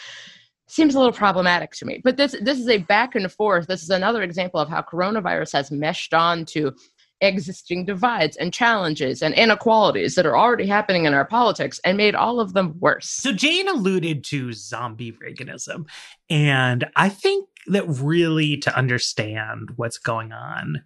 seems 0.68 0.96
a 0.96 0.98
little 0.98 1.14
problematic 1.14 1.72
to 1.72 1.86
me 1.86 2.02
but 2.04 2.18
this 2.18 2.36
this 2.42 2.58
is 2.58 2.68
a 2.70 2.80
back 2.80 3.14
and 3.14 3.32
forth 3.32 3.68
this 3.68 3.84
is 3.84 3.92
another 3.92 4.24
example 4.24 4.60
of 4.60 4.70
how 4.70 4.82
coronavirus 4.82 5.54
has 5.54 5.70
meshed 5.70 6.14
on 6.14 6.46
to 6.46 6.74
existing 7.22 7.86
divides 7.86 8.36
and 8.38 8.54
challenges 8.54 9.22
and 9.22 9.34
inequalities 9.36 10.16
that 10.16 10.26
are 10.26 10.38
already 10.38 10.68
happening 10.68 11.06
in 11.06 11.14
our 11.14 11.26
politics 11.26 11.80
and 11.86 11.98
made 11.98 12.16
all 12.16 12.40
of 12.40 12.54
them 12.54 12.76
worse. 12.80 13.10
So 13.10 13.32
Jane 13.32 13.68
alluded 13.68 14.24
to 14.26 14.52
zombie 14.54 15.14
Reaganism. 15.14 15.86
And 16.30 16.86
I 16.96 17.10
think 17.10 17.48
that 17.68 17.88
really 17.88 18.58
to 18.58 18.76
understand 18.76 19.70
what's 19.76 19.98
going 19.98 20.34
on 20.34 20.84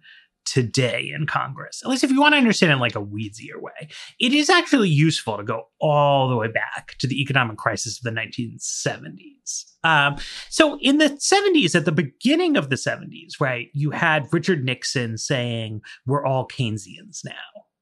today 0.50 1.12
in 1.14 1.26
Congress, 1.26 1.82
at 1.82 1.90
least 1.90 2.04
if 2.04 2.10
you 2.10 2.20
want 2.20 2.32
to 2.32 2.38
understand 2.38 2.70
it 2.70 2.74
in 2.74 2.80
like 2.80 2.96
a 2.96 3.00
weedsier 3.00 3.60
way, 3.60 3.88
it 4.18 4.32
is 4.32 4.50
actually 4.50 4.88
useful 4.88 5.36
to 5.36 5.42
go 5.42 5.64
all 5.80 6.28
the 6.28 6.36
way 6.36 6.48
back 6.48 6.96
to 6.98 7.06
the 7.06 7.20
economic 7.20 7.56
crisis 7.56 7.98
of 7.98 8.04
the 8.04 8.20
1970s. 8.20 9.64
Um, 9.84 10.16
so 10.50 10.78
in 10.80 10.98
the 10.98 11.10
70s, 11.10 11.74
at 11.74 11.84
the 11.84 11.92
beginning 11.92 12.56
of 12.56 12.70
the 12.70 12.76
70s, 12.76 13.40
right, 13.40 13.68
you 13.74 13.90
had 13.90 14.26
Richard 14.32 14.64
Nixon 14.64 15.18
saying, 15.18 15.80
we're 16.06 16.24
all 16.24 16.48
Keynesians 16.48 17.24
now 17.24 17.32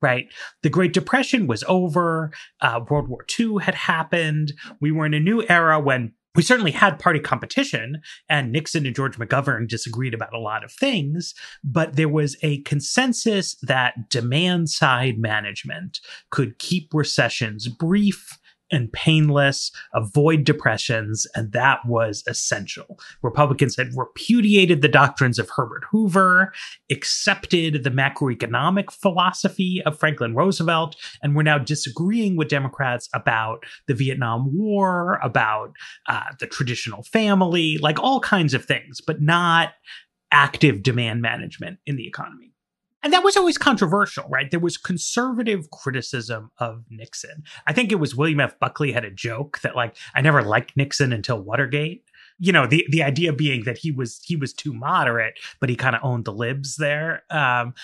right? 0.02 0.26
The 0.62 0.68
Great 0.68 0.92
Depression 0.92 1.46
was 1.46 1.64
over. 1.66 2.30
Uh, 2.60 2.80
World 2.88 3.08
War 3.08 3.24
II 3.38 3.56
had 3.60 3.74
happened. 3.74 4.52
We 4.80 4.92
were 4.92 5.06
in 5.06 5.14
a 5.14 5.20
new 5.20 5.42
era 5.48 5.80
when 5.80 6.12
we 6.36 6.42
certainly 6.42 6.70
had 6.70 6.98
party 6.98 7.18
competition, 7.18 8.00
and 8.28 8.52
Nixon 8.52 8.86
and 8.86 8.94
George 8.94 9.18
McGovern 9.18 9.66
disagreed 9.66 10.14
about 10.14 10.34
a 10.34 10.38
lot 10.38 10.64
of 10.64 10.72
things, 10.72 11.34
but 11.64 11.96
there 11.96 12.08
was 12.08 12.36
a 12.42 12.60
consensus 12.62 13.56
that 13.62 14.10
demand 14.10 14.68
side 14.68 15.18
management 15.18 16.00
could 16.30 16.58
keep 16.58 16.92
recessions 16.92 17.68
brief 17.68 18.38
and 18.70 18.92
painless, 18.92 19.70
avoid 19.94 20.44
depressions, 20.44 21.26
and 21.34 21.52
that 21.52 21.80
was 21.86 22.22
essential. 22.26 22.98
Republicans 23.22 23.76
had 23.76 23.96
repudiated 23.96 24.82
the 24.82 24.88
doctrines 24.88 25.38
of 25.38 25.50
Herbert 25.54 25.84
Hoover, 25.90 26.52
accepted 26.90 27.84
the 27.84 27.90
macroeconomic 27.90 28.90
philosophy 28.90 29.82
of 29.86 29.98
Franklin 29.98 30.34
Roosevelt, 30.34 30.96
and 31.22 31.34
were 31.34 31.42
now 31.42 31.58
disagreeing 31.58 32.36
with 32.36 32.48
Democrats 32.48 33.08
about 33.14 33.64
the 33.86 33.94
Vietnam 33.94 34.56
War, 34.56 35.18
about 35.22 35.72
uh, 36.08 36.24
the 36.40 36.46
traditional 36.46 37.02
family, 37.02 37.78
like 37.78 37.98
all 38.00 38.20
kinds 38.20 38.54
of 38.54 38.64
things, 38.64 39.00
but 39.00 39.20
not 39.20 39.74
active 40.32 40.82
demand 40.82 41.22
management 41.22 41.78
in 41.86 41.96
the 41.96 42.06
economy 42.06 42.55
and 43.02 43.12
that 43.12 43.24
was 43.24 43.36
always 43.36 43.58
controversial, 43.58 44.26
right? 44.28 44.50
There 44.50 44.60
was 44.60 44.76
conservative 44.76 45.70
criticism 45.70 46.50
of 46.58 46.84
Nixon. 46.90 47.44
I 47.66 47.72
think 47.72 47.92
it 47.92 47.96
was 47.96 48.16
William 48.16 48.40
F. 48.40 48.58
Buckley 48.58 48.92
had 48.92 49.04
a 49.04 49.10
joke 49.10 49.60
that 49.60 49.76
like 49.76 49.96
I 50.14 50.20
never 50.20 50.42
liked 50.42 50.76
Nixon 50.76 51.12
until 51.12 51.40
Watergate. 51.40 52.04
You 52.38 52.52
know, 52.52 52.66
the 52.66 52.86
the 52.90 53.02
idea 53.02 53.32
being 53.32 53.64
that 53.64 53.78
he 53.78 53.90
was 53.90 54.20
he 54.24 54.36
was 54.36 54.52
too 54.52 54.72
moderate, 54.72 55.38
but 55.60 55.68
he 55.68 55.76
kind 55.76 55.94
of 55.96 56.02
owned 56.04 56.24
the 56.24 56.32
libs 56.32 56.76
there. 56.76 57.22
Um, 57.30 57.74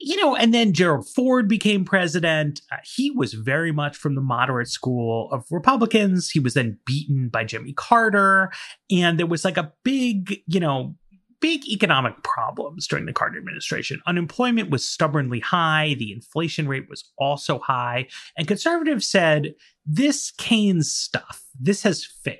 you 0.00 0.16
know, 0.22 0.36
and 0.36 0.54
then 0.54 0.72
Gerald 0.72 1.08
Ford 1.08 1.48
became 1.48 1.84
president. 1.84 2.60
Uh, 2.70 2.76
he 2.84 3.10
was 3.10 3.34
very 3.34 3.72
much 3.72 3.96
from 3.96 4.14
the 4.14 4.20
moderate 4.20 4.68
school 4.68 5.28
of 5.32 5.44
Republicans. 5.50 6.30
He 6.30 6.38
was 6.38 6.54
then 6.54 6.78
beaten 6.86 7.28
by 7.28 7.44
Jimmy 7.44 7.72
Carter. 7.72 8.52
And 8.90 9.18
there 9.18 9.26
was 9.26 9.44
like 9.44 9.56
a 9.56 9.72
big, 9.82 10.40
you 10.46 10.60
know, 10.60 10.94
big 11.40 11.66
economic 11.66 12.22
problems 12.22 12.86
during 12.86 13.06
the 13.06 13.12
Carter 13.12 13.38
administration. 13.38 14.00
Unemployment 14.06 14.70
was 14.70 14.88
stubbornly 14.88 15.40
high, 15.40 15.94
the 15.98 16.12
inflation 16.12 16.68
rate 16.68 16.88
was 16.88 17.04
also 17.18 17.58
high, 17.58 18.06
and 18.36 18.48
conservatives 18.48 19.06
said 19.06 19.54
this 19.86 20.32
Keynes 20.32 20.92
stuff, 20.92 21.44
this 21.58 21.82
has 21.82 22.04
failed. 22.04 22.38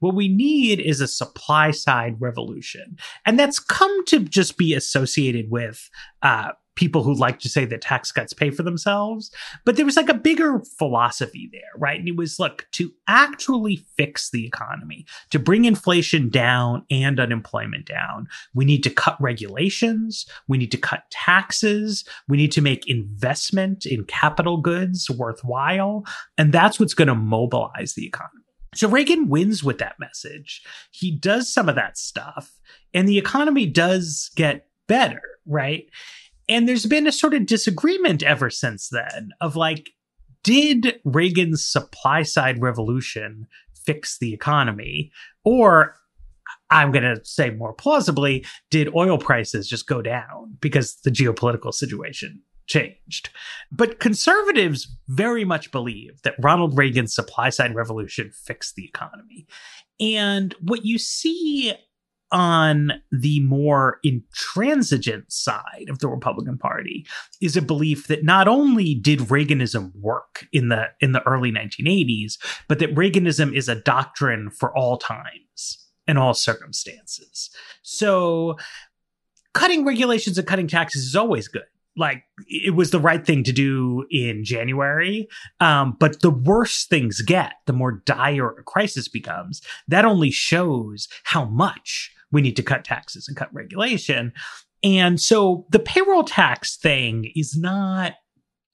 What 0.00 0.14
we 0.14 0.28
need 0.28 0.80
is 0.80 1.00
a 1.00 1.08
supply 1.08 1.70
side 1.70 2.16
revolution. 2.20 2.96
And 3.24 3.38
that's 3.38 3.58
come 3.58 4.04
to 4.06 4.20
just 4.20 4.56
be 4.56 4.74
associated 4.74 5.50
with 5.50 5.88
uh, 6.22 6.52
people 6.76 7.02
who 7.02 7.14
like 7.14 7.38
to 7.40 7.48
say 7.48 7.64
that 7.64 7.80
tax 7.80 8.10
cuts 8.10 8.32
pay 8.32 8.50
for 8.50 8.62
themselves. 8.62 9.30
But 9.64 9.76
there 9.76 9.84
was 9.84 9.96
like 9.96 10.08
a 10.08 10.14
bigger 10.14 10.62
philosophy 10.78 11.48
there, 11.52 11.60
right? 11.76 11.98
And 11.98 12.08
it 12.08 12.16
was 12.16 12.38
look, 12.38 12.66
to 12.72 12.92
actually 13.06 13.84
fix 13.96 14.30
the 14.30 14.46
economy, 14.46 15.06
to 15.30 15.38
bring 15.38 15.64
inflation 15.64 16.28
down 16.28 16.84
and 16.90 17.20
unemployment 17.20 17.86
down, 17.86 18.26
we 18.54 18.64
need 18.64 18.82
to 18.82 18.90
cut 18.90 19.20
regulations. 19.20 20.26
We 20.48 20.58
need 20.58 20.70
to 20.72 20.78
cut 20.78 21.04
taxes. 21.10 22.04
We 22.28 22.36
need 22.36 22.52
to 22.52 22.60
make 22.60 22.88
investment 22.88 23.86
in 23.86 24.04
capital 24.04 24.56
goods 24.56 25.08
worthwhile. 25.10 26.04
And 26.38 26.52
that's 26.52 26.80
what's 26.80 26.94
going 26.94 27.08
to 27.08 27.14
mobilize 27.14 27.94
the 27.94 28.06
economy. 28.06 28.40
So 28.74 28.88
Reagan 28.88 29.28
wins 29.28 29.62
with 29.62 29.78
that 29.78 30.00
message. 30.00 30.62
He 30.90 31.12
does 31.12 31.52
some 31.52 31.68
of 31.68 31.76
that 31.76 31.96
stuff 31.96 32.58
and 32.92 33.08
the 33.08 33.18
economy 33.18 33.66
does 33.66 34.30
get 34.34 34.66
better, 34.88 35.22
right? 35.46 35.86
And 36.48 36.68
there's 36.68 36.86
been 36.86 37.06
a 37.06 37.12
sort 37.12 37.34
of 37.34 37.46
disagreement 37.46 38.22
ever 38.22 38.50
since 38.50 38.88
then 38.88 39.30
of 39.40 39.56
like, 39.56 39.90
did 40.42 41.00
Reagan's 41.04 41.64
supply 41.64 42.22
side 42.22 42.60
revolution 42.60 43.46
fix 43.86 44.18
the 44.18 44.34
economy? 44.34 45.10
Or 45.44 45.96
I'm 46.70 46.92
going 46.92 47.04
to 47.04 47.24
say 47.24 47.50
more 47.50 47.72
plausibly, 47.72 48.44
did 48.70 48.94
oil 48.94 49.18
prices 49.18 49.68
just 49.68 49.86
go 49.86 50.02
down 50.02 50.56
because 50.60 50.96
the 50.96 51.10
geopolitical 51.10 51.72
situation 51.72 52.42
changed? 52.66 53.30
But 53.70 54.00
conservatives 54.00 54.94
very 55.08 55.44
much 55.44 55.72
believe 55.72 56.20
that 56.22 56.34
Ronald 56.38 56.76
Reagan's 56.76 57.14
supply 57.14 57.50
side 57.50 57.74
revolution 57.74 58.30
fixed 58.32 58.74
the 58.74 58.84
economy. 58.84 59.46
And 60.00 60.54
what 60.60 60.84
you 60.84 60.98
see 60.98 61.74
on 62.34 62.92
the 63.12 63.40
more 63.40 64.00
intransigent 64.02 65.32
side 65.32 65.86
of 65.88 66.00
the 66.00 66.08
Republican 66.08 66.58
Party 66.58 67.06
is 67.40 67.56
a 67.56 67.62
belief 67.62 68.08
that 68.08 68.24
not 68.24 68.48
only 68.48 68.94
did 68.94 69.20
Reaganism 69.20 69.92
work 69.94 70.46
in 70.52 70.68
the 70.68 70.88
in 71.00 71.12
the 71.12 71.22
early 71.26 71.52
1980s, 71.52 72.36
but 72.68 72.80
that 72.80 72.94
Reaganism 72.94 73.54
is 73.54 73.68
a 73.68 73.76
doctrine 73.76 74.50
for 74.50 74.76
all 74.76 74.98
times 74.98 75.88
and 76.08 76.18
all 76.18 76.34
circumstances. 76.34 77.50
So 77.82 78.58
cutting 79.54 79.86
regulations 79.86 80.36
and 80.36 80.46
cutting 80.46 80.66
taxes 80.66 81.04
is 81.04 81.16
always 81.16 81.46
good 81.46 81.62
like 81.96 82.24
it 82.48 82.74
was 82.74 82.90
the 82.90 82.98
right 82.98 83.24
thing 83.24 83.44
to 83.44 83.52
do 83.52 84.04
in 84.10 84.44
January. 84.44 85.28
Um, 85.60 85.96
but 86.00 86.20
the 86.22 86.30
worse 86.30 86.86
things 86.86 87.22
get, 87.22 87.52
the 87.66 87.72
more 87.72 88.02
dire 88.04 88.50
a 88.50 88.64
crisis 88.64 89.06
becomes. 89.06 89.62
That 89.86 90.04
only 90.04 90.32
shows 90.32 91.06
how 91.22 91.44
much 91.44 92.10
we 92.32 92.42
need 92.42 92.56
to 92.56 92.62
cut 92.62 92.84
taxes 92.84 93.28
and 93.28 93.36
cut 93.36 93.52
regulation. 93.52 94.32
And 94.82 95.20
so 95.20 95.66
the 95.70 95.78
payroll 95.78 96.24
tax 96.24 96.76
thing 96.76 97.32
is 97.34 97.56
not 97.56 98.14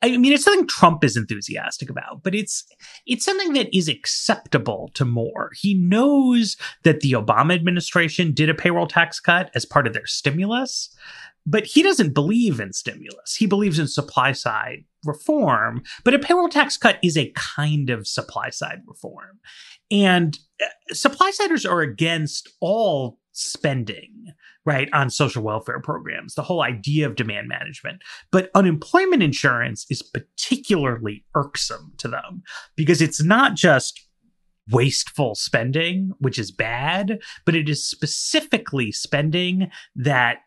I 0.02 0.16
mean, 0.16 0.32
it's 0.32 0.44
something 0.44 0.66
Trump 0.66 1.04
is 1.04 1.16
enthusiastic 1.16 1.90
about, 1.90 2.22
but 2.22 2.34
it's 2.34 2.64
it's 3.06 3.24
something 3.24 3.52
that 3.52 3.74
is 3.76 3.88
acceptable 3.88 4.90
to 4.94 5.04
Moore. 5.04 5.50
He 5.54 5.74
knows 5.74 6.56
that 6.84 7.00
the 7.00 7.12
Obama 7.12 7.54
administration 7.54 8.32
did 8.32 8.48
a 8.48 8.54
payroll 8.54 8.86
tax 8.86 9.20
cut 9.20 9.50
as 9.54 9.66
part 9.66 9.86
of 9.86 9.92
their 9.92 10.06
stimulus, 10.06 10.94
but 11.44 11.66
he 11.66 11.82
doesn't 11.82 12.14
believe 12.14 12.60
in 12.60 12.72
stimulus. 12.72 13.36
He 13.36 13.46
believes 13.46 13.78
in 13.78 13.88
supply 13.88 14.32
side 14.32 14.84
reform, 15.04 15.82
but 16.02 16.14
a 16.14 16.18
payroll 16.18 16.48
tax 16.48 16.78
cut 16.78 16.98
is 17.02 17.18
a 17.18 17.32
kind 17.34 17.90
of 17.90 18.06
supply 18.06 18.48
side 18.48 18.80
reform. 18.86 19.40
And 19.90 20.38
uh, 20.62 20.94
supply 20.94 21.30
siders 21.30 21.66
are 21.66 21.82
against 21.82 22.48
all 22.60 23.18
spending, 23.32 24.26
right, 24.64 24.88
on 24.92 25.10
social 25.10 25.42
welfare 25.42 25.80
programs, 25.80 26.34
the 26.34 26.42
whole 26.42 26.62
idea 26.62 27.06
of 27.06 27.16
demand 27.16 27.48
management. 27.48 28.02
But 28.30 28.50
unemployment 28.54 29.22
insurance 29.22 29.86
is 29.90 30.02
particularly 30.02 31.24
irksome 31.34 31.92
to 31.98 32.08
them 32.08 32.42
because 32.76 33.00
it's 33.00 33.22
not 33.22 33.54
just 33.54 34.00
wasteful 34.70 35.34
spending, 35.34 36.12
which 36.18 36.38
is 36.38 36.50
bad, 36.50 37.18
but 37.44 37.54
it 37.54 37.68
is 37.68 37.84
specifically 37.84 38.92
spending 38.92 39.70
that 39.96 40.38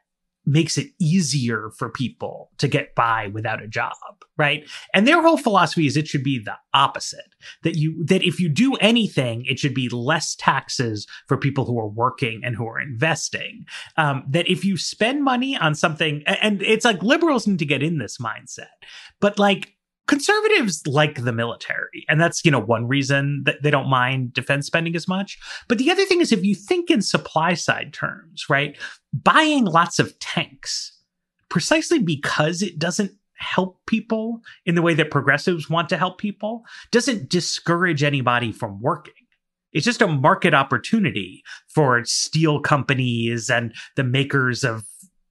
makes 0.45 0.77
it 0.77 0.88
easier 1.00 1.71
for 1.77 1.89
people 1.89 2.51
to 2.57 2.67
get 2.67 2.95
by 2.95 3.27
without 3.27 3.63
a 3.63 3.67
job 3.67 3.93
right? 4.38 4.67
And 4.93 5.07
their 5.07 5.21
whole 5.21 5.38
philosophy 5.38 5.85
is 5.85 5.95
it 5.95 6.07
should 6.07 6.23
be 6.23 6.39
the 6.39 6.55
opposite 6.73 7.35
that 7.63 7.75
you 7.75 8.03
that 8.05 8.23
if 8.23 8.39
you 8.39 8.50
do 8.50 8.75
anything 8.75 9.45
it 9.45 9.59
should 9.59 9.73
be 9.73 9.89
less 9.89 10.35
taxes 10.35 11.07
for 11.27 11.38
people 11.38 11.65
who 11.65 11.79
are 11.79 11.88
working 11.88 12.41
and 12.43 12.55
who 12.55 12.67
are 12.67 12.79
investing. 12.79 13.65
Um, 13.97 14.23
that 14.29 14.50
if 14.50 14.65
you 14.65 14.77
spend 14.77 15.23
money 15.23 15.55
on 15.57 15.75
something 15.75 16.23
and 16.25 16.62
it's 16.62 16.85
like 16.85 17.03
liberals 17.03 17.47
need 17.47 17.59
to 17.59 17.65
get 17.65 17.83
in 17.83 17.97
this 17.97 18.17
mindset 18.17 18.67
but 19.19 19.38
like 19.38 19.73
conservatives 20.07 20.86
like 20.86 21.24
the 21.24 21.31
military 21.31 22.05
and 22.10 22.19
that's 22.19 22.43
you 22.43 22.51
know 22.51 22.60
one 22.60 22.88
reason 22.88 23.41
that 23.45 23.63
they 23.63 23.72
don't 23.72 23.89
mind 23.89 24.33
defense 24.33 24.65
spending 24.65 24.95
as 24.95 25.07
much 25.07 25.39
but 25.69 25.77
the 25.77 25.89
other 25.89 26.05
thing 26.05 26.19
is 26.19 26.31
if 26.31 26.43
you 26.43 26.53
think 26.53 26.91
in 26.91 27.01
supply 27.01 27.53
side 27.53 27.93
terms 27.93 28.45
right 28.50 28.77
buying 29.13 29.63
lots 29.63 30.00
of 30.00 30.17
tanks 30.19 30.98
precisely 31.50 32.00
because 32.00 32.62
it 32.62 32.77
doesn't 32.77 33.12
help 33.43 33.79
people 33.86 34.41
in 34.65 34.75
the 34.75 34.81
way 34.81 34.93
that 34.93 35.12
progressives 35.12 35.69
want 35.69 35.89
to 35.89 35.98
help 35.98 36.17
people, 36.17 36.63
doesn't 36.91 37.29
discourage 37.29 38.01
anybody 38.01 38.51
from 38.51 38.81
working. 38.81 39.13
It's 39.74 39.86
just 39.86 40.01
a 40.01 40.07
market 40.07 40.53
opportunity 40.53 41.43
for 41.67 42.03
steel 42.05 42.60
companies 42.60 43.50
and 43.50 43.74
the 43.95 44.03
makers 44.03 44.63
of 44.63 44.86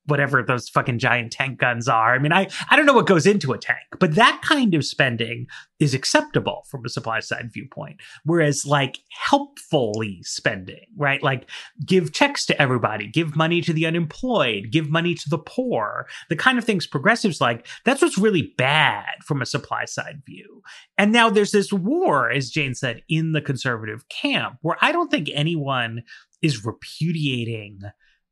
whatever 0.06 0.42
those 0.42 0.68
fucking 0.68 0.98
giant 0.98 1.32
tank 1.32 1.58
guns 1.58 1.88
are. 1.88 2.14
I 2.14 2.18
mean, 2.18 2.32
I, 2.32 2.48
I 2.70 2.76
don't 2.76 2.86
know 2.86 2.92
what 2.92 3.06
goes 3.06 3.26
into 3.26 3.52
a 3.52 3.58
tank, 3.58 3.78
but 4.00 4.14
that 4.16 4.40
kind 4.44 4.74
of 4.74 4.84
spending 4.84 5.46
is 5.78 5.94
acceptable 5.94 6.64
from 6.68 6.84
a 6.84 6.88
supply 6.88 7.20
side 7.20 7.50
viewpoint. 7.52 8.00
Whereas 8.24 8.66
like 8.66 8.98
helpfully 9.10 10.20
spending, 10.22 10.86
right? 10.96 11.22
Like 11.22 11.48
give 11.86 12.12
checks 12.12 12.44
to 12.46 12.60
everybody, 12.60 13.06
give 13.06 13.36
money 13.36 13.60
to 13.60 13.72
the 13.72 13.86
unemployed, 13.86 14.70
give 14.70 14.90
money 14.90 15.14
to 15.14 15.28
the 15.28 15.38
poor, 15.38 16.06
the 16.28 16.36
kind 16.36 16.58
of 16.58 16.64
things 16.64 16.86
progressives 16.86 17.40
like, 17.40 17.66
that's 17.84 18.02
what's 18.02 18.18
really 18.18 18.54
bad 18.58 19.06
from 19.24 19.40
a 19.40 19.46
supply 19.46 19.84
side 19.84 20.22
view. 20.26 20.62
And 20.98 21.12
now 21.12 21.30
there's 21.30 21.52
this 21.52 21.72
war, 21.72 22.30
as 22.30 22.50
Jane 22.50 22.74
said, 22.74 23.02
in 23.08 23.32
the 23.32 23.40
conservative 23.40 24.08
camp 24.08 24.58
where 24.62 24.76
I 24.80 24.90
don't 24.90 25.10
think 25.10 25.30
anyone 25.32 26.02
is 26.42 26.64
repudiating 26.64 27.80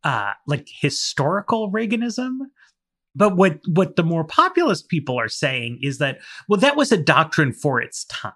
uh, 0.04 0.32
like 0.46 0.68
historical 0.68 1.70
Reaganism. 1.70 2.38
But 3.14 3.36
what 3.36 3.60
what 3.66 3.96
the 3.96 4.04
more 4.04 4.24
populist 4.24 4.88
people 4.88 5.18
are 5.18 5.28
saying 5.28 5.80
is 5.82 5.98
that 5.98 6.18
well 6.48 6.60
that 6.60 6.76
was 6.76 6.92
a 6.92 6.96
doctrine 6.96 7.52
for 7.52 7.80
its 7.80 8.04
time. 8.04 8.32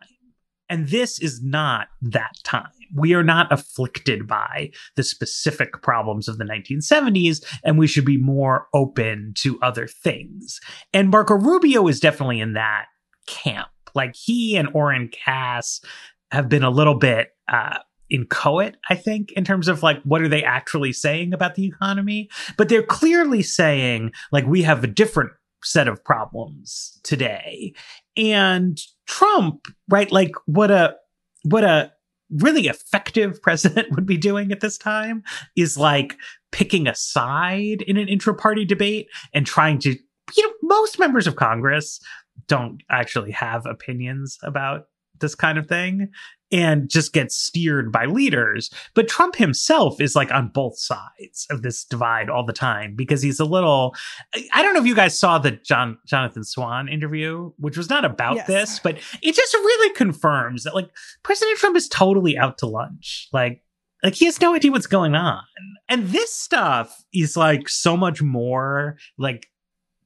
And 0.69 0.89
this 0.89 1.21
is 1.21 1.43
not 1.43 1.89
that 2.01 2.33
time. 2.43 2.71
We 2.95 3.15
are 3.15 3.23
not 3.23 3.53
afflicted 3.53 4.27
by 4.27 4.71
the 4.97 5.03
specific 5.03 5.83
problems 5.83 6.27
of 6.27 6.39
the 6.39 6.45
1970s, 6.45 7.45
and 7.63 7.79
we 7.79 7.87
should 7.87 8.05
be 8.05 8.17
more 8.17 8.67
open 8.73 9.35
to 9.39 9.61
other 9.61 9.87
things. 9.87 10.61
And 10.93 11.11
Marco 11.11 11.35
Rubio 11.35 11.87
is 11.87 12.01
definitely 12.01 12.41
in 12.41 12.55
that 12.55 12.87
camp. 13.27 13.69
Like 13.95 14.17
he 14.17 14.57
and 14.57 14.69
Oren 14.73 15.09
Cass 15.09 15.81
have 16.31 16.49
been 16.49 16.65
a 16.65 16.71
little 16.71 16.97
bit 16.97 17.29
uh, 17.49 17.79
inchoate, 18.15 18.77
I 18.89 18.95
think, 18.95 19.33
in 19.33 19.45
terms 19.45 19.69
of 19.69 19.83
like 19.83 20.01
what 20.03 20.23
are 20.23 20.29
they 20.29 20.45
actually 20.45 20.93
saying 20.93 21.33
about 21.33 21.55
the 21.55 21.67
economy. 21.67 22.31
But 22.57 22.69
they're 22.69 22.83
clearly 22.83 23.43
saying 23.43 24.13
like 24.33 24.47
we 24.47 24.63
have 24.63 24.85
a 24.85 24.89
different 24.89 25.33
set 25.63 25.89
of 25.89 26.05
problems 26.05 26.99
today. 27.03 27.75
And 28.17 28.79
Trump, 29.07 29.67
right, 29.89 30.11
like 30.13 30.33
what 30.47 30.71
a 30.71 30.97
what 31.43 31.65
a 31.65 31.93
really 32.31 32.69
effective 32.69 33.41
president 33.43 33.91
would 33.93 34.07
be 34.07 34.17
doing 34.17 34.53
at 34.53 34.61
this 34.61 34.79
time 34.79 35.23
is 35.57 35.77
like 35.77 36.17
picking 36.53 36.87
a 36.87 36.95
side 36.95 37.83
in 37.83 37.97
an 37.97 38.09
intra-party 38.09 38.65
debate 38.65 39.09
and 39.33 39.47
trying 39.47 39.79
to 39.79 39.91
you 40.37 40.43
know 40.43 40.53
most 40.63 40.99
members 40.99 41.27
of 41.27 41.37
congress 41.37 42.01
don't 42.47 42.83
actually 42.91 43.31
have 43.31 43.67
opinions 43.67 44.39
about 44.43 44.87
this 45.21 45.35
kind 45.35 45.59
of 45.59 45.67
thing 45.67 46.09
and 46.53 46.89
just 46.89 47.13
gets 47.13 47.37
steered 47.37 47.91
by 47.91 48.05
leaders. 48.05 48.71
But 48.95 49.09
Trump 49.09 49.35
himself 49.37 50.01
is 50.01 50.15
like 50.15 50.31
on 50.31 50.49
both 50.49 50.79
sides 50.79 51.47
of 51.51 51.63
this 51.63 51.85
divide 51.85 52.31
all 52.31 52.45
the 52.45 52.53
time 52.53 52.95
because 52.95 53.23
he's 53.23 53.41
a 53.41 53.45
little. 53.45 53.95
I 54.53 54.63
don't 54.63 54.75
know 54.75 54.81
if 54.81 54.87
you 54.87 54.95
guys 54.95 55.19
saw 55.19 55.39
the 55.39 55.53
John 55.53 55.99
Jonathan 56.07 56.45
Swan 56.45 56.89
interview, 56.89 57.51
which 57.59 57.77
was 57.77 57.91
not 57.91 58.05
about 58.05 58.37
yes. 58.37 58.47
this, 58.47 58.79
but 58.79 58.99
it 59.23 59.35
just 59.35 59.55
really 59.55 59.95
confirms 59.95 60.63
that 60.63 60.75
like 60.75 60.91
President 61.23 61.59
Trump 61.59 61.77
is 61.77 61.89
totally 61.89 62.39
out 62.39 62.59
to 62.59 62.67
lunch. 62.67 63.29
Like 63.33 63.63
like 64.05 64.15
he 64.15 64.27
has 64.27 64.41
no 64.41 64.55
idea 64.55 64.71
what's 64.71 64.87
going 64.87 65.15
on. 65.15 65.43
And 65.89 66.09
this 66.09 66.33
stuff 66.33 67.05
is 67.13 67.37
like 67.37 67.69
so 67.69 67.97
much 67.97 68.23
more 68.23 68.97
like 69.19 69.49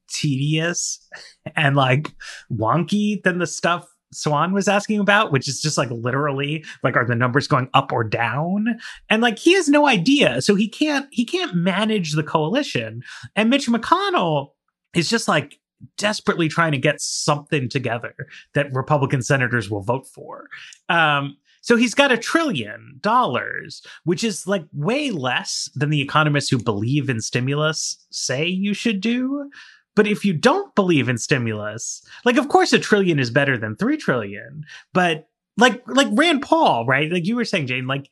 tedious 0.09 1.07
and 1.55 1.75
like 1.75 2.11
wonky 2.51 3.21
than 3.21 3.37
the 3.37 3.45
stuff 3.45 3.85
Swan 4.11 4.53
was 4.53 4.67
asking 4.67 4.99
about, 4.99 5.31
which 5.31 5.47
is 5.47 5.61
just 5.61 5.77
like 5.77 5.89
literally 5.91 6.65
like 6.83 6.95
are 6.95 7.05
the 7.05 7.15
numbers 7.15 7.47
going 7.47 7.69
up 7.73 7.91
or 7.91 8.03
down? 8.03 8.79
And 9.09 9.21
like 9.21 9.37
he 9.37 9.53
has 9.53 9.69
no 9.69 9.87
idea. 9.87 10.41
So 10.41 10.55
he 10.55 10.67
can't 10.67 11.07
he 11.11 11.25
can't 11.25 11.55
manage 11.55 12.13
the 12.13 12.23
coalition. 12.23 13.03
And 13.35 13.49
Mitch 13.49 13.67
McConnell 13.67 14.51
is 14.93 15.09
just 15.09 15.27
like 15.27 15.59
desperately 15.97 16.49
trying 16.49 16.71
to 16.73 16.77
get 16.77 16.99
something 16.99 17.69
together 17.69 18.13
that 18.53 18.73
Republican 18.73 19.21
senators 19.21 19.69
will 19.69 19.81
vote 19.81 20.07
for. 20.07 20.47
Um 20.89 21.37
so 21.61 21.75
he's 21.75 21.93
got 21.93 22.11
a 22.11 22.17
trillion 22.17 22.99
dollars, 23.01 23.83
which 24.05 24.23
is 24.23 24.47
like 24.47 24.63
way 24.73 25.11
less 25.11 25.69
than 25.75 25.89
the 25.89 26.01
economists 26.01 26.49
who 26.49 26.57
believe 26.57 27.09
in 27.09 27.19
stimulus 27.19 27.97
say 28.11 28.45
you 28.45 28.73
should 28.73 29.01
do. 29.01 29.49
But 29.95 30.07
if 30.07 30.23
you 30.23 30.33
don't 30.33 30.73
believe 30.75 31.09
in 31.09 31.17
stimulus, 31.17 32.01
like 32.25 32.37
of 32.37 32.47
course 32.47 32.73
a 32.73 32.79
trillion 32.79 33.19
is 33.19 33.31
better 33.31 33.57
than 33.57 33.75
3 33.75 33.97
trillion, 33.97 34.63
but 34.93 35.27
like 35.57 35.83
like 35.87 36.07
Rand 36.11 36.41
Paul, 36.41 36.85
right? 36.85 37.11
Like 37.11 37.25
you 37.25 37.35
were 37.35 37.45
saying 37.45 37.67
Jane, 37.67 37.87
like 37.87 38.09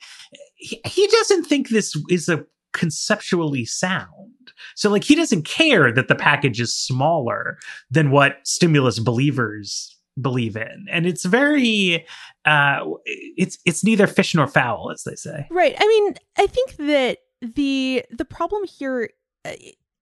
he, 0.55 0.81
he 0.85 1.07
doesn't 1.07 1.45
think 1.45 1.69
this 1.69 1.95
is 2.09 2.29
a 2.29 2.45
conceptually 2.73 3.65
sound. 3.65 4.51
So 4.75 4.89
like 4.89 5.03
he 5.03 5.15
doesn't 5.15 5.45
care 5.45 5.91
that 5.91 6.07
the 6.07 6.15
package 6.15 6.59
is 6.59 6.75
smaller 6.75 7.57
than 7.89 8.11
what 8.11 8.37
stimulus 8.43 8.99
believers 8.99 9.97
believe 10.19 10.55
in. 10.55 10.85
And 10.91 11.05
it's 11.05 11.25
very 11.25 12.05
uh 12.45 12.79
it's 13.05 13.57
it's 13.65 13.83
neither 13.83 14.07
fish 14.07 14.35
nor 14.35 14.47
fowl 14.47 14.91
as 14.91 15.03
they 15.03 15.15
say. 15.15 15.47
Right. 15.49 15.75
I 15.77 15.87
mean, 15.87 16.15
I 16.37 16.47
think 16.47 16.75
that 16.77 17.19
the 17.41 18.03
the 18.11 18.25
problem 18.25 18.63
here 18.65 19.09
uh, 19.45 19.53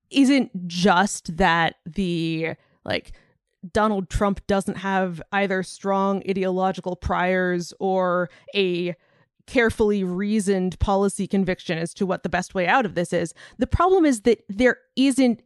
isn't 0.09 0.67
just 0.67 1.37
that 1.37 1.75
the 1.85 2.55
like 2.83 3.13
Donald 3.73 4.09
Trump 4.09 4.45
doesn't 4.47 4.77
have 4.77 5.21
either 5.31 5.63
strong 5.63 6.21
ideological 6.29 6.95
priors 6.95 7.73
or 7.79 8.29
a 8.55 8.95
carefully 9.47 10.03
reasoned 10.03 10.77
policy 10.79 11.27
conviction 11.27 11.77
as 11.77 11.93
to 11.93 12.05
what 12.05 12.23
the 12.23 12.29
best 12.29 12.55
way 12.55 12.67
out 12.67 12.85
of 12.85 12.95
this 12.95 13.13
is. 13.13 13.33
The 13.57 13.67
problem 13.67 14.05
is 14.05 14.21
that 14.21 14.43
there 14.49 14.77
isn't 14.95 15.41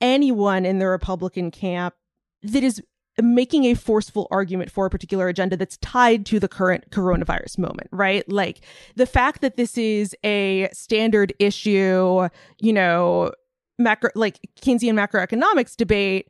anyone 0.00 0.64
in 0.64 0.78
the 0.78 0.88
Republican 0.88 1.50
camp 1.50 1.94
that 2.42 2.62
is 2.62 2.82
making 3.20 3.64
a 3.64 3.74
forceful 3.74 4.28
argument 4.30 4.70
for 4.70 4.86
a 4.86 4.90
particular 4.90 5.28
agenda 5.28 5.56
that's 5.56 5.76
tied 5.78 6.24
to 6.26 6.38
the 6.38 6.48
current 6.48 6.90
coronavirus 6.90 7.58
moment, 7.58 7.88
right? 7.90 8.28
Like 8.30 8.60
the 8.94 9.06
fact 9.06 9.40
that 9.40 9.56
this 9.56 9.76
is 9.76 10.14
a 10.24 10.68
standard 10.72 11.34
issue, 11.38 12.28
you 12.60 12.72
know, 12.72 13.32
macro 13.78 14.10
like 14.14 14.38
Keynesian 14.60 14.94
macroeconomics 14.94 15.76
debate, 15.76 16.28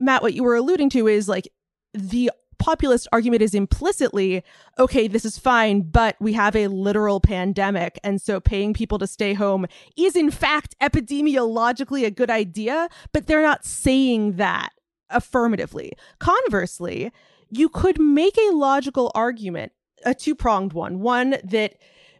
Matt, 0.00 0.22
what 0.22 0.34
you 0.34 0.42
were 0.42 0.56
alluding 0.56 0.90
to 0.90 1.06
is 1.06 1.28
like 1.28 1.48
the 1.92 2.30
populist 2.58 3.08
argument 3.12 3.42
is 3.42 3.52
implicitly 3.52 4.42
okay 4.78 5.06
this 5.08 5.24
is 5.24 5.36
fine 5.36 5.82
but 5.82 6.16
we 6.20 6.32
have 6.32 6.54
a 6.56 6.68
literal 6.68 7.20
pandemic 7.20 7.98
and 8.02 8.22
so 8.22 8.40
paying 8.40 8.72
people 8.72 8.96
to 8.96 9.06
stay 9.06 9.34
home 9.34 9.66
is 9.98 10.16
in 10.16 10.30
fact 10.30 10.74
epidemiologically 10.80 12.06
a 12.06 12.10
good 12.10 12.30
idea 12.30 12.88
but 13.12 13.26
they're 13.26 13.42
not 13.42 13.64
saying 13.64 14.36
that 14.36 14.70
affirmatively. 15.10 15.92
Conversely 16.20 17.12
you 17.50 17.68
could 17.68 18.00
make 18.00 18.36
a 18.38 18.52
logical 18.52 19.12
argument 19.14 19.72
a 20.04 20.14
two-pronged 20.14 20.72
one. 20.72 21.00
One 21.00 21.36
that 21.44 21.76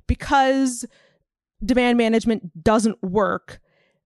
because 0.07 0.85
demand 1.65 1.99
management 1.99 2.63
doesn't 2.63 3.03
work 3.03 3.61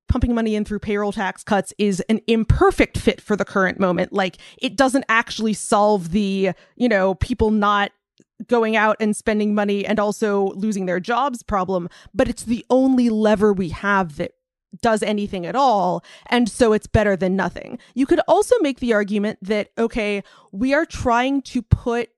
pumping 0.09 0.35
money 0.35 0.55
in 0.55 0.65
through 0.65 0.79
payroll 0.81 1.13
tax 1.13 1.45
cuts 1.45 1.73
is 1.79 2.01
an 2.09 2.21
imperfect 2.27 2.99
fit 2.99 3.21
for 3.21 3.37
the 3.37 3.45
current 3.45 3.79
moment. 3.79 4.13
Like 4.13 4.39
it 4.59 4.77
doesn't 4.77 5.05
actually 5.09 5.55
solve 5.55 6.11
the, 6.11 6.53
you 6.77 6.89
know, 6.89 7.15
people 7.17 7.51
not 7.51 7.93
going 8.47 8.77
out 8.77 8.97
and 9.01 9.17
spending 9.17 9.55
money 9.55 9.85
and 9.85 9.99
also 9.99 10.49
losing 10.51 10.87
their 10.87 11.01
jobs 11.01 11.43
problem, 11.43 11.89
but 12.15 12.29
it's 12.29 12.45
the 12.45 12.65
only 12.71 13.11
lever 13.11 13.53
we 13.53 13.71
have 13.71 14.17
that 14.17 14.33
does 14.81 15.03
anything 15.03 15.47
at 15.47 15.57
all. 15.57 16.05
And 16.27 16.49
so 16.49 16.73
it's 16.73 16.87
better 16.87 17.17
than 17.17 17.35
nothing. 17.37 17.79
You 17.95 18.07
could 18.07 18.21
also 18.29 18.55
make 18.61 18.81
the 18.81 18.93
argument 18.93 19.39
that, 19.43 19.71
okay, 19.79 20.23
we 20.53 20.75
are 20.75 20.85
trying 20.85 21.43
to 21.43 21.63
put 21.63 22.11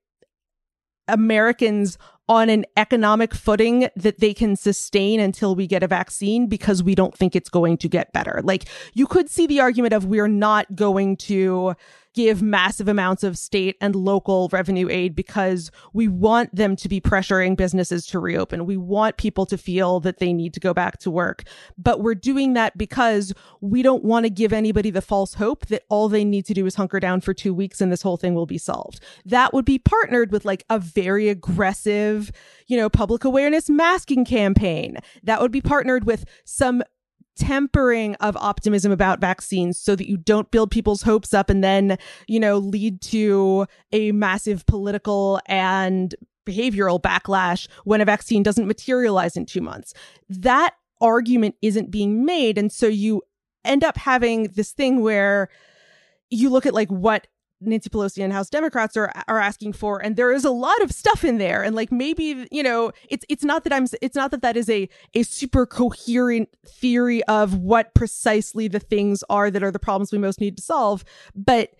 Americans 1.11 1.97
on 2.29 2.49
an 2.49 2.65
economic 2.77 3.33
footing 3.33 3.89
that 3.95 4.19
they 4.19 4.33
can 4.33 4.55
sustain 4.55 5.19
until 5.19 5.53
we 5.53 5.67
get 5.67 5.83
a 5.83 5.87
vaccine 5.87 6.47
because 6.47 6.81
we 6.81 6.95
don't 6.95 7.15
think 7.15 7.35
it's 7.35 7.49
going 7.49 7.77
to 7.77 7.89
get 7.89 8.13
better. 8.13 8.39
Like 8.43 8.69
you 8.93 9.05
could 9.05 9.29
see 9.29 9.47
the 9.47 9.59
argument 9.59 9.93
of 9.93 10.05
we're 10.05 10.29
not 10.29 10.73
going 10.75 11.17
to 11.17 11.75
give 12.13 12.41
massive 12.41 12.87
amounts 12.87 13.23
of 13.23 13.37
state 13.37 13.77
and 13.79 13.95
local 13.95 14.49
revenue 14.51 14.89
aid 14.89 15.15
because 15.15 15.71
we 15.93 16.07
want 16.07 16.53
them 16.53 16.75
to 16.75 16.89
be 16.89 16.99
pressuring 16.99 17.55
businesses 17.55 18.05
to 18.07 18.19
reopen. 18.19 18.65
We 18.65 18.77
want 18.77 19.17
people 19.17 19.45
to 19.45 19.57
feel 19.57 19.99
that 20.01 20.19
they 20.19 20.33
need 20.33 20.53
to 20.53 20.59
go 20.59 20.73
back 20.73 20.97
to 20.99 21.11
work. 21.11 21.43
But 21.77 22.01
we're 22.01 22.15
doing 22.15 22.53
that 22.53 22.77
because 22.77 23.33
we 23.61 23.81
don't 23.81 24.03
want 24.03 24.25
to 24.25 24.29
give 24.29 24.51
anybody 24.51 24.89
the 24.89 25.01
false 25.01 25.35
hope 25.35 25.67
that 25.67 25.83
all 25.89 26.09
they 26.09 26.25
need 26.25 26.45
to 26.47 26.53
do 26.53 26.65
is 26.65 26.75
hunker 26.75 26.99
down 26.99 27.21
for 27.21 27.33
two 27.33 27.53
weeks 27.53 27.81
and 27.81 27.91
this 27.91 28.01
whole 28.01 28.17
thing 28.17 28.33
will 28.33 28.45
be 28.45 28.57
solved. 28.57 28.99
That 29.25 29.53
would 29.53 29.65
be 29.65 29.79
partnered 29.79 30.31
with 30.31 30.45
like 30.45 30.65
a 30.69 30.79
very 30.79 31.29
aggressive, 31.29 32.31
you 32.67 32.77
know, 32.77 32.89
public 32.89 33.23
awareness 33.23 33.69
masking 33.69 34.25
campaign. 34.25 34.97
That 35.23 35.41
would 35.41 35.51
be 35.51 35.61
partnered 35.61 36.05
with 36.05 36.25
some 36.43 36.83
tempering 37.37 38.15
of 38.15 38.35
optimism 38.37 38.91
about 38.91 39.19
vaccines 39.19 39.79
so 39.79 39.95
that 39.95 40.07
you 40.07 40.17
don't 40.17 40.51
build 40.51 40.71
people's 40.71 41.03
hopes 41.03 41.33
up 41.33 41.49
and 41.49 41.63
then, 41.63 41.97
you 42.27 42.39
know, 42.39 42.57
lead 42.57 43.01
to 43.01 43.65
a 43.91 44.11
massive 44.11 44.65
political 44.65 45.39
and 45.45 46.15
behavioral 46.45 47.01
backlash 47.01 47.67
when 47.83 48.01
a 48.01 48.05
vaccine 48.05 48.43
doesn't 48.43 48.67
materialize 48.67 49.37
in 49.37 49.45
two 49.45 49.61
months. 49.61 49.93
That 50.29 50.75
argument 50.99 51.55
isn't 51.61 51.91
being 51.91 52.25
made. 52.25 52.57
And 52.57 52.71
so 52.71 52.87
you 52.87 53.21
end 53.65 53.83
up 53.83 53.97
having 53.97 54.43
this 54.55 54.71
thing 54.71 55.01
where 55.01 55.49
you 56.29 56.49
look 56.49 56.65
at 56.65 56.73
like 56.73 56.89
what 56.89 57.27
Nancy 57.61 57.89
Pelosi 57.89 58.23
and 58.23 58.33
House 58.33 58.49
Democrats 58.49 58.97
are 58.97 59.11
are 59.27 59.39
asking 59.39 59.73
for, 59.73 60.03
and 60.03 60.15
there 60.15 60.31
is 60.31 60.43
a 60.43 60.51
lot 60.51 60.81
of 60.81 60.91
stuff 60.91 61.23
in 61.23 61.37
there. 61.37 61.63
And 61.63 61.75
like 61.75 61.91
maybe 61.91 62.47
you 62.51 62.63
know, 62.63 62.91
it's 63.09 63.25
it's 63.29 63.43
not 63.43 63.63
that 63.63 63.73
I'm 63.73 63.87
it's 64.01 64.15
not 64.15 64.31
that 64.31 64.41
that 64.41 64.57
is 64.57 64.69
a 64.69 64.89
a 65.13 65.23
super 65.23 65.65
coherent 65.65 66.49
theory 66.65 67.23
of 67.25 67.55
what 67.57 67.93
precisely 67.93 68.67
the 68.67 68.79
things 68.79 69.23
are 69.29 69.51
that 69.51 69.63
are 69.63 69.71
the 69.71 69.79
problems 69.79 70.11
we 70.11 70.17
most 70.17 70.41
need 70.41 70.57
to 70.57 70.63
solve, 70.63 71.03
but 71.35 71.71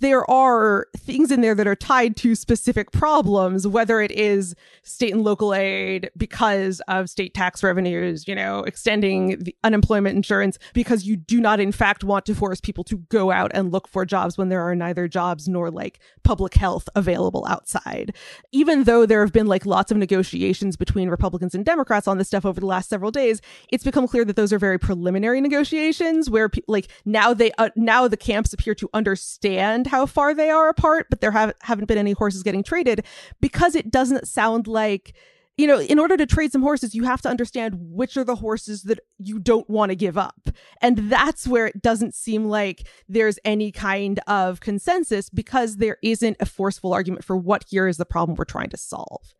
there 0.00 0.28
are 0.30 0.86
things 0.96 1.30
in 1.30 1.40
there 1.40 1.54
that 1.54 1.66
are 1.66 1.76
tied 1.76 2.16
to 2.16 2.34
specific 2.34 2.92
problems, 2.92 3.66
whether 3.66 4.00
it 4.00 4.10
is 4.10 4.54
state 4.82 5.12
and 5.12 5.22
local 5.22 5.54
aid 5.54 6.10
because 6.16 6.80
of 6.88 7.10
state 7.10 7.34
tax 7.34 7.62
revenues, 7.62 8.26
you 8.26 8.34
know, 8.34 8.60
extending 8.60 9.38
the 9.38 9.54
unemployment 9.64 10.16
insurance 10.16 10.58
because 10.72 11.04
you 11.04 11.16
do 11.16 11.40
not, 11.40 11.60
in 11.60 11.72
fact, 11.72 12.04
want 12.04 12.24
to 12.26 12.34
force 12.34 12.60
people 12.60 12.84
to 12.84 12.98
go 13.08 13.30
out 13.30 13.50
and 13.54 13.72
look 13.72 13.86
for 13.86 14.04
jobs 14.04 14.38
when 14.38 14.48
there 14.48 14.62
are 14.62 14.74
neither 14.74 15.08
jobs 15.08 15.48
nor 15.48 15.70
like 15.70 16.00
public 16.22 16.54
health 16.54 16.88
available 16.94 17.44
outside. 17.48 18.14
Even 18.50 18.84
though 18.84 19.04
there 19.04 19.20
have 19.20 19.32
been 19.32 19.46
like 19.46 19.66
lots 19.66 19.90
of 19.90 19.98
negotiations 19.98 20.76
between 20.76 21.10
Republicans 21.10 21.54
and 21.54 21.64
Democrats 21.64 22.08
on 22.08 22.18
this 22.18 22.28
stuff 22.28 22.46
over 22.46 22.60
the 22.60 22.66
last 22.66 22.88
several 22.88 23.10
days, 23.10 23.40
it's 23.70 23.84
become 23.84 24.08
clear 24.08 24.24
that 24.24 24.36
those 24.36 24.52
are 24.52 24.58
very 24.58 24.78
preliminary 24.78 25.40
negotiations 25.40 26.30
where 26.30 26.50
like 26.66 26.88
now 27.04 27.34
they, 27.34 27.52
uh, 27.58 27.70
now 27.76 28.08
the 28.08 28.16
camps 28.16 28.52
appear 28.52 28.74
to 28.74 28.88
understand 28.94 29.81
how 29.86 30.06
far 30.06 30.34
they 30.34 30.50
are 30.50 30.68
apart, 30.68 31.06
but 31.10 31.20
there 31.20 31.30
have, 31.30 31.54
haven't 31.62 31.86
been 31.86 31.98
any 31.98 32.12
horses 32.12 32.42
getting 32.42 32.62
traded 32.62 33.04
because 33.40 33.74
it 33.74 33.90
doesn't 33.90 34.28
sound 34.28 34.66
like 34.66 35.14
you 35.58 35.66
know, 35.66 35.80
in 35.80 35.98
order 35.98 36.16
to 36.16 36.24
trade 36.24 36.50
some 36.50 36.62
horses, 36.62 36.94
you 36.94 37.04
have 37.04 37.20
to 37.22 37.28
understand 37.28 37.76
which 37.78 38.16
are 38.16 38.24
the 38.24 38.36
horses 38.36 38.84
that 38.84 39.00
you 39.18 39.38
don't 39.38 39.68
want 39.68 39.90
to 39.90 39.96
give 39.96 40.16
up. 40.16 40.48
And 40.80 41.10
that's 41.10 41.46
where 41.46 41.66
it 41.66 41.82
doesn't 41.82 42.14
seem 42.14 42.46
like 42.46 42.88
there's 43.08 43.38
any 43.44 43.70
kind 43.70 44.18
of 44.26 44.60
consensus 44.60 45.28
because 45.28 45.76
there 45.76 45.98
isn't 46.02 46.38
a 46.40 46.46
forceful 46.46 46.94
argument 46.94 47.24
for 47.24 47.36
what 47.36 47.66
here 47.68 47.86
is 47.86 47.98
the 47.98 48.06
problem 48.06 48.36
we're 48.36 48.44
trying 48.44 48.70
to 48.70 48.78
solve. 48.78 49.34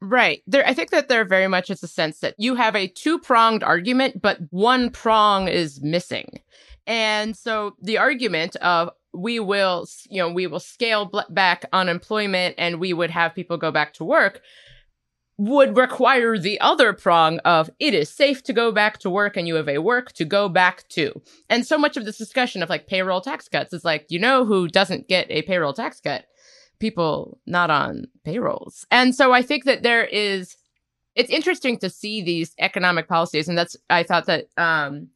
Right. 0.00 0.42
There 0.46 0.66
I 0.66 0.74
think 0.74 0.90
that 0.90 1.08
there 1.08 1.24
very 1.24 1.48
much 1.48 1.70
is 1.70 1.82
a 1.82 1.88
sense 1.88 2.20
that 2.20 2.34
you 2.38 2.54
have 2.54 2.76
a 2.76 2.86
two-pronged 2.88 3.64
argument, 3.64 4.22
but 4.22 4.38
one 4.50 4.90
prong 4.90 5.48
is 5.48 5.80
missing. 5.82 6.40
And 6.86 7.36
so 7.36 7.74
the 7.82 7.98
argument 7.98 8.56
of 8.56 8.90
we 9.12 9.40
will, 9.40 9.86
you 10.08 10.18
know, 10.18 10.30
we 10.30 10.46
will 10.46 10.60
scale 10.60 11.10
back 11.30 11.64
unemployment 11.72 12.54
and 12.58 12.78
we 12.78 12.92
would 12.92 13.10
have 13.10 13.34
people 13.34 13.56
go 13.56 13.70
back 13.70 13.94
to 13.94 14.04
work 14.04 14.42
would 15.38 15.76
require 15.76 16.36
the 16.36 16.60
other 16.60 16.92
prong 16.92 17.38
of 17.38 17.70
it 17.78 17.94
is 17.94 18.10
safe 18.10 18.42
to 18.42 18.52
go 18.52 18.72
back 18.72 18.98
to 18.98 19.08
work 19.08 19.36
and 19.36 19.46
you 19.46 19.54
have 19.54 19.68
a 19.68 19.78
work 19.78 20.12
to 20.12 20.24
go 20.24 20.48
back 20.48 20.86
to. 20.88 21.22
And 21.48 21.64
so 21.64 21.78
much 21.78 21.96
of 21.96 22.04
this 22.04 22.18
discussion 22.18 22.60
of 22.60 22.68
like 22.68 22.88
payroll 22.88 23.20
tax 23.20 23.48
cuts 23.48 23.72
is 23.72 23.84
like, 23.84 24.06
you 24.08 24.18
know, 24.18 24.44
who 24.44 24.66
doesn't 24.66 25.08
get 25.08 25.30
a 25.30 25.42
payroll 25.42 25.72
tax 25.72 26.00
cut? 26.00 26.26
People 26.80 27.38
not 27.46 27.70
on 27.70 28.06
payrolls. 28.24 28.84
And 28.90 29.14
so 29.14 29.32
I 29.32 29.42
think 29.42 29.64
that 29.64 29.84
there 29.84 30.04
is, 30.04 30.56
it's 31.14 31.30
interesting 31.30 31.78
to 31.78 31.90
see 31.90 32.20
these 32.20 32.54
economic 32.58 33.08
policies. 33.08 33.48
And 33.48 33.56
that's, 33.56 33.76
I 33.88 34.02
thought 34.02 34.26
that, 34.26 34.46
um, 34.56 35.08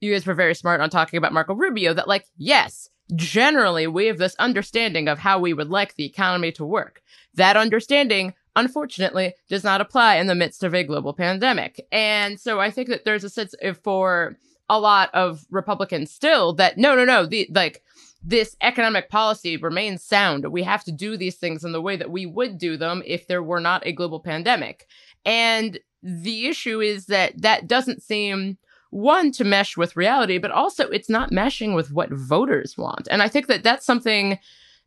you 0.00 0.12
guys 0.12 0.26
were 0.26 0.34
very 0.34 0.54
smart 0.54 0.80
on 0.80 0.90
talking 0.90 1.18
about 1.18 1.32
Marco 1.32 1.54
Rubio 1.54 1.94
that 1.94 2.08
like, 2.08 2.26
yes, 2.36 2.90
generally 3.14 3.86
we 3.86 4.06
have 4.06 4.18
this 4.18 4.34
understanding 4.36 5.08
of 5.08 5.18
how 5.18 5.38
we 5.38 5.52
would 5.52 5.68
like 5.68 5.94
the 5.94 6.04
economy 6.04 6.52
to 6.52 6.64
work. 6.64 7.02
That 7.34 7.56
understanding, 7.56 8.34
unfortunately, 8.56 9.34
does 9.48 9.64
not 9.64 9.80
apply 9.80 10.16
in 10.16 10.26
the 10.26 10.34
midst 10.34 10.64
of 10.64 10.74
a 10.74 10.84
global 10.84 11.12
pandemic. 11.12 11.86
And 11.92 12.40
so 12.40 12.60
I 12.60 12.70
think 12.70 12.88
that 12.88 13.04
there's 13.04 13.24
a 13.24 13.30
sense 13.30 13.54
for 13.82 14.36
a 14.68 14.80
lot 14.80 15.10
of 15.14 15.46
Republicans 15.50 16.10
still 16.10 16.52
that 16.54 16.76
no, 16.76 16.94
no, 16.96 17.04
no, 17.04 17.26
the 17.26 17.48
like 17.54 17.82
this 18.22 18.56
economic 18.60 19.08
policy 19.08 19.56
remains 19.56 20.02
sound. 20.02 20.50
We 20.50 20.64
have 20.64 20.82
to 20.84 20.92
do 20.92 21.16
these 21.16 21.36
things 21.36 21.64
in 21.64 21.70
the 21.70 21.82
way 21.82 21.96
that 21.96 22.10
we 22.10 22.26
would 22.26 22.58
do 22.58 22.76
them 22.76 23.02
if 23.06 23.28
there 23.28 23.42
were 23.42 23.60
not 23.60 23.86
a 23.86 23.92
global 23.92 24.18
pandemic. 24.18 24.88
And 25.24 25.78
the 26.02 26.46
issue 26.46 26.80
is 26.80 27.06
that 27.06 27.40
that 27.42 27.68
doesn't 27.68 28.02
seem 28.02 28.58
one 28.96 29.30
to 29.30 29.44
mesh 29.44 29.76
with 29.76 29.94
reality, 29.94 30.38
but 30.38 30.50
also 30.50 30.88
it's 30.88 31.10
not 31.10 31.30
meshing 31.30 31.74
with 31.74 31.92
what 31.92 32.10
voters 32.10 32.78
want. 32.78 33.06
And 33.10 33.22
I 33.22 33.28
think 33.28 33.46
that 33.48 33.62
that's 33.62 33.84
something 33.84 34.38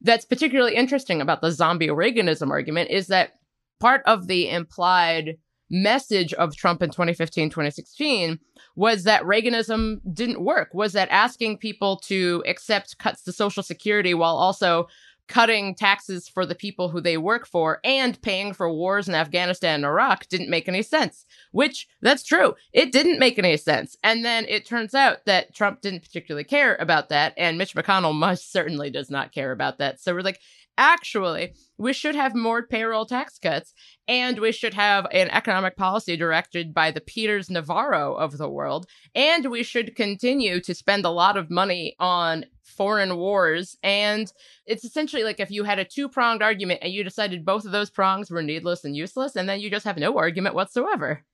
that's 0.02 0.26
particularly 0.26 0.76
interesting 0.76 1.22
about 1.22 1.42
the 1.42 1.52
zombie 1.52 1.90
Reaganism 1.90 2.50
argument 2.50 2.90
is 2.90 3.08
that 3.08 3.34
part 3.80 4.02
of 4.08 4.26
the 4.26 4.50
implied 4.50 5.38
message 5.70 6.34
of 6.34 6.56
Trump 6.56 6.82
in 6.82 6.90
2015, 6.90 7.52
2016 7.52 8.40
was 8.76 9.04
that 9.04 9.22
Reaganism 9.22 10.00
didn't 10.12 10.44
work, 10.44 10.74
was 10.74 10.94
that 10.94 11.10
asking 11.10 11.60
people 11.60 11.98
to 11.98 12.44
accept 12.48 12.98
cuts 12.98 13.22
to 13.24 13.32
Social 13.32 13.62
Security 13.62 14.16
while 14.16 14.36
also 14.36 14.88
cutting 15.30 15.76
taxes 15.76 16.28
for 16.28 16.46
the 16.46 16.56
people 16.56 16.90
who 16.90 17.00
they 17.00 17.18
work 17.18 17.48
for 17.48 17.80
and 17.84 18.22
paying 18.22 18.52
for 18.52 18.70
wars 18.70 19.08
in 19.08 19.16
Afghanistan 19.16 19.76
and 19.76 19.86
Iraq 19.86 20.28
didn't 20.28 20.50
make 20.50 20.68
any 20.68 20.82
sense, 20.82 21.24
which 21.52 21.88
that's 22.02 22.24
true. 22.24 22.56
It 22.74 22.92
didn't 22.92 23.20
make 23.20 23.40
any 23.40 23.56
sense. 23.56 23.96
And 24.04 24.26
then 24.26 24.46
it 24.50 24.66
turns 24.66 24.94
out 24.94 25.26
that 25.26 25.54
Trump 25.54 25.82
didn't 25.82 26.02
particularly 26.02 26.44
care 26.44 26.76
about 26.80 27.10
that. 27.10 27.34
And 27.38 27.58
Mitch 27.58 27.76
McConnell 27.76 28.16
most 28.16 28.52
certainly 28.52 28.90
does 28.90 29.10
not 29.10 29.32
care 29.32 29.52
about 29.52 29.78
that. 29.78 30.02
So 30.02 30.14
we're 30.14 30.22
like, 30.22 30.42
actually, 30.80 31.54
we 31.78 31.94
should 31.94 32.16
have 32.16 32.34
more 32.34 32.66
payroll 32.66 33.06
tax 33.06 33.38
cuts 33.38 33.74
and 34.08 34.40
we 34.40 34.52
should 34.52 34.74
have 34.74 35.06
an 35.12 35.30
economic 35.30 35.76
policy 35.76 36.18
directed 36.18 36.74
by 36.74 36.90
the 36.90 37.02
Peters 37.02 37.50
Navarro 37.50 38.16
of 38.16 38.38
the 38.38 38.50
world. 38.50 38.88
And 39.14 39.52
we 39.52 39.62
should 39.62 39.96
continue 39.96 40.60
to 40.62 40.74
spend 40.74 41.06
a 41.06 41.12
lot 41.12 41.38
of 41.38 41.52
money 41.52 41.96
on 42.00 42.46
foreign 42.64 43.18
wars. 43.18 43.78
And 43.84 44.32
it's 44.66 44.86
essentially 44.86 45.24
like 45.24 45.40
if 45.40 45.52
you 45.52 45.66
had 45.66 45.80
a 45.80 45.86
two 45.86 46.08
pronged 46.08 46.42
argument 46.42 46.80
and 46.82 46.94
you 46.94 47.04
decided 47.04 47.46
both 47.46 47.66
of 47.66 47.72
those 47.72 47.90
prongs 47.90 48.32
were 48.32 48.42
needless 48.42 48.86
and 48.86 48.96
useless, 48.96 49.36
and 49.36 49.48
then 49.48 49.60
you 49.60 49.70
just 49.70 49.86
have 49.86 49.98
no 49.98 50.18
argument 50.18 50.56
whatsoever. 50.56 51.26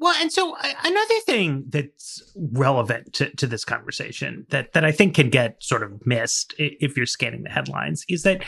Well, 0.00 0.14
and 0.18 0.32
so 0.32 0.56
another 0.82 1.20
thing 1.26 1.66
that's 1.68 2.22
relevant 2.34 3.12
to, 3.14 3.36
to 3.36 3.46
this 3.46 3.66
conversation 3.66 4.46
that, 4.48 4.72
that 4.72 4.82
I 4.82 4.92
think 4.92 5.14
can 5.14 5.28
get 5.28 5.62
sort 5.62 5.82
of 5.82 6.06
missed 6.06 6.54
if 6.58 6.96
you're 6.96 7.04
scanning 7.04 7.42
the 7.42 7.50
headlines 7.50 8.06
is 8.08 8.22
that 8.22 8.42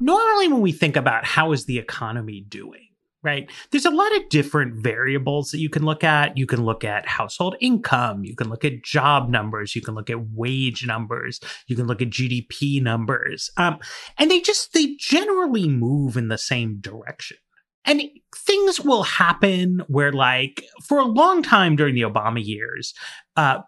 normally 0.00 0.48
when 0.48 0.60
we 0.60 0.72
think 0.72 0.96
about 0.96 1.24
how 1.24 1.52
is 1.52 1.66
the 1.66 1.78
economy 1.78 2.40
doing, 2.40 2.88
right? 3.22 3.48
There's 3.70 3.84
a 3.84 3.90
lot 3.90 4.16
of 4.16 4.28
different 4.30 4.82
variables 4.82 5.52
that 5.52 5.58
you 5.58 5.68
can 5.68 5.84
look 5.84 6.02
at. 6.02 6.36
You 6.36 6.46
can 6.46 6.64
look 6.64 6.82
at 6.82 7.06
household 7.06 7.54
income. 7.60 8.24
You 8.24 8.34
can 8.34 8.48
look 8.48 8.64
at 8.64 8.82
job 8.82 9.28
numbers. 9.28 9.76
You 9.76 9.82
can 9.82 9.94
look 9.94 10.10
at 10.10 10.30
wage 10.32 10.84
numbers. 10.84 11.38
You 11.68 11.76
can 11.76 11.86
look 11.86 12.02
at 12.02 12.10
GDP 12.10 12.82
numbers. 12.82 13.48
Um, 13.56 13.78
and 14.18 14.28
they 14.28 14.40
just, 14.40 14.72
they 14.72 14.96
generally 14.98 15.68
move 15.68 16.16
in 16.16 16.26
the 16.26 16.38
same 16.38 16.80
direction. 16.80 17.36
And 17.84 18.02
things 18.36 18.80
will 18.80 19.04
happen 19.04 19.82
where, 19.88 20.12
like, 20.12 20.64
for 20.84 20.98
a 20.98 21.04
long 21.04 21.42
time 21.42 21.76
during 21.76 21.94
the 21.94 22.02
Obama 22.02 22.44
years, 22.44 22.94
uh, 23.36 23.60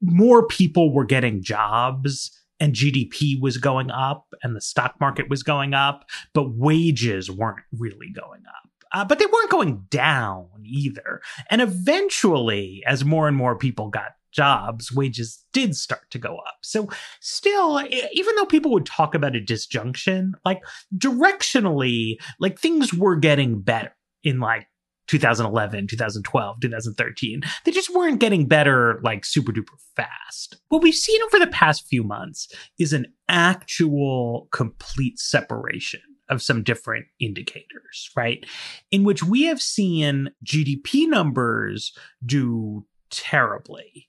more 0.00 0.46
people 0.46 0.94
were 0.94 1.04
getting 1.04 1.42
jobs 1.42 2.30
and 2.60 2.74
GDP 2.74 3.40
was 3.40 3.56
going 3.56 3.90
up 3.90 4.26
and 4.42 4.54
the 4.54 4.60
stock 4.60 4.94
market 5.00 5.28
was 5.28 5.42
going 5.42 5.74
up, 5.74 6.04
but 6.34 6.54
wages 6.54 7.30
weren't 7.30 7.60
really 7.72 8.10
going 8.10 8.42
up 8.46 8.68
uh, 8.92 9.04
but 9.04 9.18
they 9.18 9.26
weren't 9.26 9.50
going 9.50 9.84
down 9.90 10.48
either. 10.64 11.20
And 11.50 11.60
eventually, 11.60 12.82
as 12.86 13.04
more 13.04 13.28
and 13.28 13.36
more 13.36 13.56
people 13.56 13.88
got 13.88 14.12
jobs, 14.32 14.92
wages 14.92 15.44
did 15.52 15.74
start 15.74 16.10
to 16.10 16.18
go 16.18 16.36
up. 16.36 16.58
So, 16.62 16.88
still, 17.20 17.80
even 18.12 18.36
though 18.36 18.46
people 18.46 18.72
would 18.72 18.86
talk 18.86 19.14
about 19.14 19.36
a 19.36 19.40
disjunction, 19.40 20.34
like 20.44 20.60
directionally, 20.96 22.16
like 22.40 22.58
things 22.58 22.92
were 22.92 23.16
getting 23.16 23.60
better 23.60 23.94
in 24.22 24.40
like 24.40 24.66
2011, 25.08 25.86
2012, 25.86 26.60
2013. 26.60 27.40
They 27.64 27.72
just 27.72 27.94
weren't 27.94 28.20
getting 28.20 28.46
better 28.46 29.00
like 29.02 29.24
super 29.24 29.52
duper 29.52 29.78
fast. 29.96 30.60
What 30.68 30.82
we've 30.82 30.94
seen 30.94 31.20
over 31.22 31.38
the 31.38 31.50
past 31.50 31.86
few 31.88 32.04
months 32.04 32.48
is 32.78 32.92
an 32.92 33.06
actual 33.28 34.48
complete 34.52 35.18
separation 35.18 36.00
of 36.28 36.42
some 36.42 36.62
different 36.62 37.06
indicators, 37.18 38.10
right? 38.14 38.44
In 38.90 39.02
which 39.02 39.22
we 39.22 39.44
have 39.44 39.62
seen 39.62 40.28
GDP 40.44 41.08
numbers 41.08 41.96
do 42.24 42.84
terribly, 43.10 44.08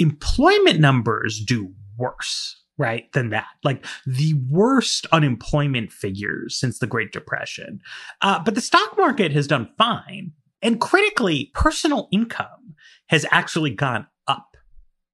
employment 0.00 0.80
numbers 0.80 1.38
do 1.38 1.72
worse, 1.96 2.60
right, 2.78 3.12
than 3.12 3.30
that. 3.30 3.46
Like 3.62 3.84
the 4.06 4.34
worst 4.48 5.06
unemployment 5.12 5.92
figures 5.92 6.58
since 6.58 6.78
the 6.78 6.86
Great 6.86 7.12
Depression. 7.12 7.80
Uh, 8.22 8.42
but 8.42 8.54
the 8.54 8.60
stock 8.60 8.96
market 8.96 9.32
has 9.32 9.46
done 9.46 9.68
fine. 9.78 10.32
And 10.62 10.80
critically, 10.80 11.50
personal 11.54 12.08
income 12.10 12.74
has 13.08 13.26
actually 13.30 13.70
gone 13.70 14.06
up. 14.26 14.56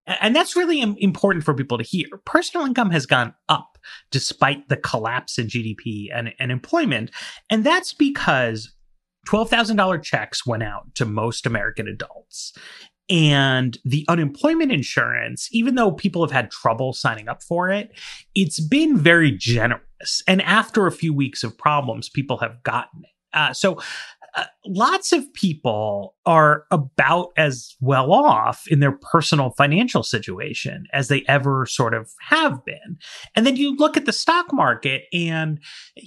And 0.06 0.34
that's 0.36 0.54
really 0.56 0.80
important 0.80 1.44
for 1.44 1.54
people 1.54 1.78
to 1.78 1.84
hear. 1.84 2.06
Personal 2.24 2.64
income 2.64 2.90
has 2.90 3.06
gone 3.06 3.34
up 3.48 3.78
despite 4.10 4.68
the 4.68 4.76
collapse 4.76 5.38
in 5.38 5.48
GDP 5.48 6.08
and, 6.12 6.32
and 6.38 6.52
employment. 6.52 7.10
And 7.50 7.64
that's 7.64 7.92
because 7.92 8.72
$12,000 9.26 10.02
checks 10.02 10.46
went 10.46 10.62
out 10.62 10.94
to 10.94 11.04
most 11.04 11.46
American 11.46 11.88
adults. 11.88 12.52
And 13.08 13.78
the 13.84 14.04
unemployment 14.08 14.72
insurance, 14.72 15.48
even 15.52 15.76
though 15.76 15.92
people 15.92 16.22
have 16.24 16.32
had 16.32 16.50
trouble 16.50 16.92
signing 16.92 17.28
up 17.28 17.42
for 17.42 17.70
it, 17.70 17.92
it's 18.34 18.58
been 18.58 18.98
very 18.98 19.30
generous. 19.30 20.22
And 20.26 20.42
after 20.42 20.86
a 20.86 20.92
few 20.92 21.14
weeks 21.14 21.44
of 21.44 21.56
problems, 21.56 22.08
people 22.08 22.38
have 22.38 22.62
gotten 22.62 23.04
it. 23.04 23.10
Uh, 23.32 23.52
so 23.52 23.78
uh, 24.36 24.44
lots 24.66 25.12
of 25.12 25.32
people 25.32 26.14
are 26.26 26.64
about 26.70 27.32
as 27.36 27.74
well 27.80 28.12
off 28.12 28.66
in 28.68 28.80
their 28.80 28.92
personal 28.92 29.50
financial 29.50 30.02
situation 30.02 30.84
as 30.92 31.08
they 31.08 31.24
ever 31.26 31.66
sort 31.66 31.94
of 31.94 32.12
have 32.20 32.64
been. 32.64 32.98
And 33.34 33.46
then 33.46 33.56
you 33.56 33.74
look 33.76 33.96
at 33.96 34.04
the 34.04 34.12
stock 34.12 34.52
market, 34.52 35.04
and, 35.12 35.58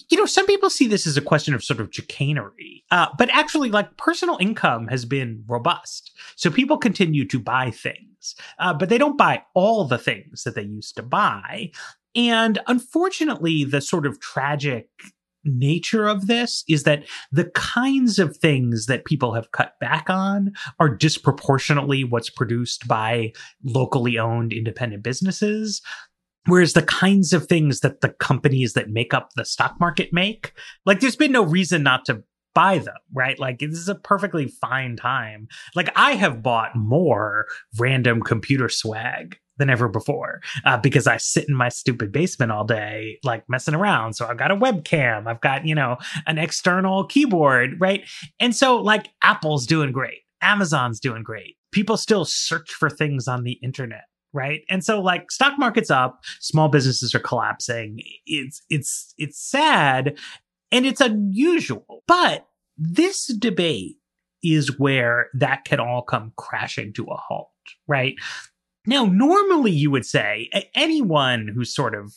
you 0.09 0.17
know, 0.17 0.25
some 0.25 0.45
people 0.45 0.69
see 0.69 0.87
this 0.87 1.07
as 1.07 1.17
a 1.17 1.21
question 1.21 1.53
of 1.53 1.63
sort 1.63 1.79
of 1.79 1.89
chicanery. 1.91 2.83
Uh, 2.91 3.07
but 3.17 3.29
actually, 3.31 3.69
like, 3.69 3.97
personal 3.97 4.37
income 4.39 4.87
has 4.87 5.05
been 5.05 5.43
robust. 5.47 6.11
So 6.35 6.51
people 6.51 6.77
continue 6.77 7.27
to 7.27 7.39
buy 7.39 7.71
things, 7.71 8.35
uh, 8.59 8.73
but 8.73 8.89
they 8.89 8.97
don't 8.97 9.17
buy 9.17 9.43
all 9.55 9.85
the 9.85 9.97
things 9.97 10.43
that 10.43 10.55
they 10.55 10.63
used 10.63 10.95
to 10.97 11.03
buy. 11.03 11.71
And 12.15 12.59
unfortunately, 12.67 13.63
the 13.63 13.81
sort 13.81 14.05
of 14.05 14.19
tragic 14.19 14.89
nature 15.57 16.07
of 16.07 16.27
this 16.27 16.63
is 16.67 16.83
that 16.83 17.05
the 17.31 17.45
kinds 17.55 18.19
of 18.19 18.37
things 18.37 18.85
that 18.85 19.05
people 19.05 19.33
have 19.33 19.51
cut 19.51 19.79
back 19.79 20.09
on 20.09 20.53
are 20.79 20.89
disproportionately 20.89 22.03
what's 22.03 22.29
produced 22.29 22.87
by 22.87 23.33
locally 23.63 24.17
owned 24.17 24.53
independent 24.53 25.03
businesses. 25.03 25.81
Whereas 26.45 26.73
the 26.73 26.83
kinds 26.83 27.33
of 27.33 27.47
things 27.47 27.81
that 27.81 28.01
the 28.01 28.09
companies 28.09 28.73
that 28.73 28.89
make 28.89 29.13
up 29.13 29.29
the 29.35 29.45
stock 29.45 29.75
market 29.79 30.13
make, 30.13 30.53
like 30.85 30.99
there's 30.99 31.15
been 31.15 31.31
no 31.31 31.43
reason 31.43 31.83
not 31.83 32.05
to 32.05 32.23
buy 32.55 32.79
them, 32.79 32.95
right? 33.13 33.37
Like 33.37 33.59
this 33.59 33.77
is 33.77 33.89
a 33.89 33.95
perfectly 33.95 34.47
fine 34.47 34.95
time. 34.95 35.47
Like 35.75 35.91
I 35.95 36.13
have 36.13 36.41
bought 36.41 36.75
more 36.75 37.45
random 37.77 38.21
computer 38.21 38.69
swag 38.69 39.37
than 39.59 39.69
ever 39.69 39.87
before 39.87 40.41
uh, 40.65 40.77
because 40.77 41.05
I 41.05 41.17
sit 41.17 41.47
in 41.47 41.53
my 41.53 41.69
stupid 41.69 42.11
basement 42.11 42.51
all 42.51 42.65
day, 42.65 43.19
like 43.23 43.43
messing 43.47 43.75
around. 43.75 44.13
So 44.13 44.25
I've 44.25 44.37
got 44.37 44.51
a 44.51 44.55
webcam, 44.55 45.27
I've 45.27 45.41
got, 45.41 45.67
you 45.67 45.75
know, 45.75 45.97
an 46.25 46.39
external 46.39 47.05
keyboard, 47.05 47.79
right? 47.79 48.09
And 48.39 48.55
so, 48.55 48.77
like, 48.77 49.09
Apple's 49.21 49.67
doing 49.67 49.91
great, 49.91 50.21
Amazon's 50.41 50.99
doing 50.99 51.21
great. 51.21 51.57
People 51.71 51.97
still 51.97 52.25
search 52.25 52.71
for 52.71 52.89
things 52.89 53.27
on 53.27 53.43
the 53.43 53.59
internet. 53.61 54.05
Right. 54.31 54.61
And 54.69 54.83
so 54.83 55.01
like 55.01 55.31
stock 55.31 55.57
market's 55.57 55.89
up, 55.89 56.23
small 56.39 56.69
businesses 56.69 57.15
are 57.15 57.19
collapsing. 57.19 57.99
It's, 58.27 58.61
it's, 58.69 59.15
it's 59.17 59.41
sad 59.41 60.19
and 60.71 60.85
it's 60.85 61.01
unusual, 61.01 62.03
but 62.07 62.45
this 62.77 63.25
debate 63.25 63.95
is 64.43 64.77
where 64.77 65.29
that 65.33 65.65
can 65.65 65.79
all 65.79 66.01
come 66.01 66.31
crashing 66.37 66.93
to 66.93 67.05
a 67.05 67.15
halt, 67.15 67.49
right? 67.87 68.15
Now, 68.89 69.05
normally 69.05 69.71
you 69.71 69.91
would 69.91 70.05
say 70.05 70.49
anyone 70.75 71.47
who's 71.47 71.73
sort 71.73 71.95
of 71.95 72.15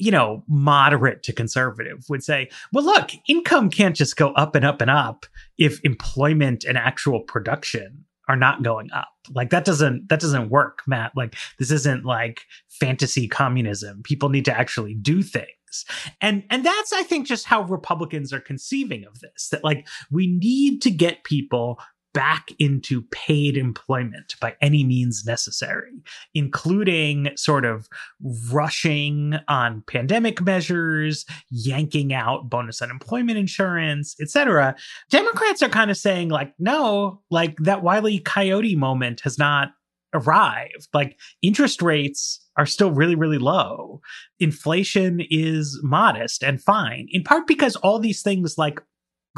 you 0.00 0.12
know, 0.12 0.44
moderate 0.46 1.24
to 1.24 1.32
conservative 1.32 2.04
would 2.08 2.22
say, 2.22 2.48
well, 2.72 2.84
look, 2.84 3.10
income 3.26 3.68
can't 3.68 3.96
just 3.96 4.16
go 4.16 4.30
up 4.34 4.54
and 4.54 4.64
up 4.64 4.80
and 4.80 4.90
up 4.90 5.26
if 5.58 5.84
employment 5.84 6.64
and 6.64 6.78
actual 6.78 7.20
production 7.20 8.04
are 8.28 8.36
not 8.36 8.62
going 8.62 8.92
up. 8.92 9.08
Like 9.30 9.50
that 9.50 9.64
doesn't 9.64 10.08
that 10.08 10.20
doesn't 10.20 10.50
work, 10.50 10.82
Matt. 10.86 11.12
Like 11.16 11.34
this 11.58 11.70
isn't 11.70 12.04
like 12.04 12.42
fantasy 12.68 13.26
communism. 13.26 14.02
People 14.02 14.28
need 14.28 14.44
to 14.44 14.56
actually 14.56 14.94
do 14.94 15.22
things. 15.22 15.84
And 16.20 16.44
and 16.50 16.64
that's 16.64 16.92
I 16.92 17.02
think 17.02 17.26
just 17.26 17.46
how 17.46 17.62
Republicans 17.62 18.32
are 18.32 18.40
conceiving 18.40 19.04
of 19.04 19.18
this. 19.20 19.48
That 19.48 19.64
like 19.64 19.86
we 20.10 20.26
need 20.26 20.80
to 20.82 20.90
get 20.90 21.24
people 21.24 21.80
back 22.18 22.50
into 22.58 23.02
paid 23.12 23.56
employment 23.56 24.34
by 24.40 24.52
any 24.60 24.82
means 24.82 25.24
necessary, 25.24 26.02
including 26.34 27.30
sort 27.36 27.64
of 27.64 27.88
rushing 28.50 29.36
on 29.46 29.84
pandemic 29.86 30.42
measures, 30.42 31.24
yanking 31.48 32.12
out 32.12 32.50
bonus 32.50 32.82
unemployment 32.82 33.38
insurance, 33.38 34.16
etc. 34.20 34.74
Democrats 35.10 35.62
are 35.62 35.68
kind 35.68 35.92
of 35.92 35.96
saying 35.96 36.28
like, 36.28 36.52
no, 36.58 37.22
like 37.30 37.56
that 37.58 37.84
Wiley 37.84 38.18
Coyote 38.18 38.74
moment 38.74 39.20
has 39.20 39.38
not 39.38 39.68
arrived. 40.12 40.88
Like 40.92 41.20
interest 41.40 41.82
rates 41.82 42.44
are 42.56 42.66
still 42.66 42.90
really, 42.90 43.14
really 43.14 43.38
low. 43.38 44.00
Inflation 44.40 45.22
is 45.30 45.78
modest 45.84 46.42
and 46.42 46.60
fine, 46.60 47.06
in 47.12 47.22
part 47.22 47.46
because 47.46 47.76
all 47.76 48.00
these 48.00 48.22
things 48.22 48.58
like 48.58 48.80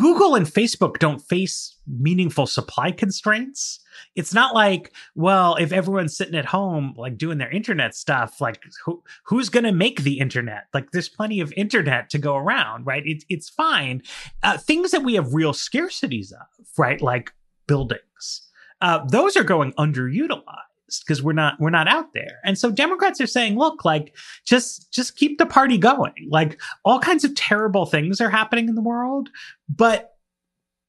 Google 0.00 0.34
and 0.34 0.46
Facebook 0.46 0.98
don't 0.98 1.20
face 1.20 1.76
meaningful 1.86 2.46
supply 2.46 2.90
constraints. 2.90 3.80
It's 4.16 4.32
not 4.32 4.54
like, 4.54 4.94
well, 5.14 5.56
if 5.56 5.72
everyone's 5.72 6.16
sitting 6.16 6.36
at 6.36 6.46
home, 6.46 6.94
like 6.96 7.18
doing 7.18 7.36
their 7.36 7.50
internet 7.50 7.94
stuff, 7.94 8.40
like 8.40 8.62
who, 8.86 9.02
who's 9.24 9.50
going 9.50 9.64
to 9.64 9.72
make 9.72 10.02
the 10.02 10.18
internet? 10.18 10.68
Like 10.72 10.92
there's 10.92 11.10
plenty 11.10 11.40
of 11.40 11.52
internet 11.54 12.08
to 12.10 12.18
go 12.18 12.34
around, 12.34 12.86
right? 12.86 13.06
It, 13.06 13.24
it's 13.28 13.50
fine. 13.50 14.00
Uh, 14.42 14.56
things 14.56 14.90
that 14.92 15.02
we 15.02 15.16
have 15.16 15.34
real 15.34 15.52
scarcities 15.52 16.32
of, 16.32 16.66
right? 16.78 17.02
Like 17.02 17.34
buildings. 17.66 18.48
Uh, 18.80 19.04
those 19.04 19.36
are 19.36 19.44
going 19.44 19.74
underutilized 19.74 20.69
because 20.98 21.22
we're 21.22 21.32
not 21.32 21.54
we're 21.60 21.70
not 21.70 21.86
out 21.86 22.12
there. 22.14 22.40
And 22.44 22.58
so 22.58 22.70
Democrats 22.70 23.20
are 23.20 23.26
saying, 23.26 23.56
look, 23.56 23.84
like 23.84 24.16
just 24.44 24.92
just 24.92 25.16
keep 25.16 25.38
the 25.38 25.46
party 25.46 25.78
going. 25.78 26.28
Like 26.28 26.60
all 26.84 26.98
kinds 26.98 27.24
of 27.24 27.34
terrible 27.34 27.86
things 27.86 28.20
are 28.20 28.30
happening 28.30 28.68
in 28.68 28.74
the 28.74 28.82
world, 28.82 29.28
but 29.68 30.14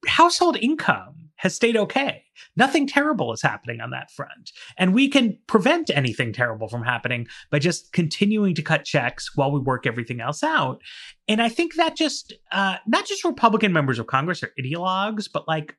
household 0.07 0.57
income 0.57 1.21
has 1.41 1.55
stayed 1.55 1.75
okay. 1.75 2.23
Nothing 2.55 2.85
terrible 2.85 3.33
is 3.33 3.41
happening 3.41 3.81
on 3.81 3.89
that 3.89 4.11
front. 4.11 4.51
And 4.77 4.93
we 4.93 5.09
can 5.09 5.39
prevent 5.47 5.89
anything 5.89 6.33
terrible 6.33 6.67
from 6.67 6.83
happening 6.83 7.27
by 7.49 7.57
just 7.57 7.93
continuing 7.93 8.53
to 8.55 8.61
cut 8.61 8.85
checks 8.85 9.35
while 9.35 9.51
we 9.51 9.59
work 9.59 9.87
everything 9.87 10.21
else 10.21 10.43
out. 10.43 10.81
And 11.27 11.41
I 11.41 11.49
think 11.49 11.75
that 11.75 11.95
just, 11.95 12.33
uh, 12.51 12.77
not 12.85 13.07
just 13.07 13.23
Republican 13.23 13.73
members 13.73 13.97
of 13.97 14.05
Congress 14.05 14.43
are 14.43 14.53
ideologues, 14.59 15.27
but 15.33 15.47
like 15.47 15.75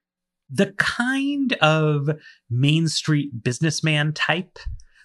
the 0.50 0.72
kind 0.78 1.54
of 1.54 2.10
Main 2.50 2.88
Street 2.88 3.42
businessman 3.42 4.12
type 4.12 4.58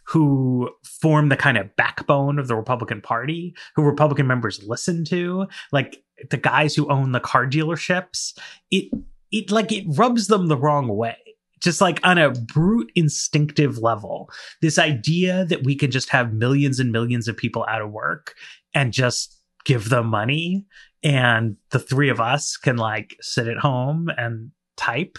who 0.08 0.70
form 0.84 1.28
the 1.28 1.36
kind 1.36 1.58
of 1.58 1.76
backbone 1.76 2.40
of 2.40 2.48
the 2.48 2.56
Republican 2.56 3.02
Party, 3.02 3.54
who 3.76 3.84
Republican 3.84 4.26
members 4.26 4.64
listen 4.64 5.04
to, 5.04 5.46
like 5.74 6.02
the 6.30 6.38
guys 6.38 6.74
who 6.76 6.90
own 6.90 7.12
the 7.12 7.20
car 7.20 7.46
dealerships, 7.46 8.38
it 8.72 8.90
it 9.32 9.52
like 9.52 9.72
it 9.72 9.86
rubs 9.90 10.28
them 10.28 10.48
the 10.48 10.58
wrong 10.58 10.88
way. 10.88 11.18
Just 11.60 11.82
like 11.82 12.00
on 12.06 12.18
a 12.18 12.32
brute 12.32 12.92
instinctive 12.96 13.80
level, 13.80 14.30
this 14.62 14.78
idea 14.78 15.44
that 15.46 15.64
we 15.64 15.76
can 15.76 15.92
just 15.92 16.10
have 16.10 16.32
millions 16.32 16.80
and 16.80 16.92
millions 16.92 17.28
of 17.28 17.36
people 17.36 17.66
out 17.68 17.82
of 17.82 17.92
work 17.92 18.36
and 18.74 18.94
just 18.94 19.36
give 19.66 19.90
them 19.90 20.06
money 20.06 20.66
and 21.04 21.58
the 21.72 21.80
three 21.80 22.10
of 22.10 22.20
us 22.20 22.58
can 22.58 22.78
like 22.78 23.18
sit 23.22 23.48
at 23.48 23.58
home 23.58 24.10
and 24.18 24.52
type. 24.78 25.18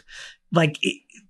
Like 0.50 0.78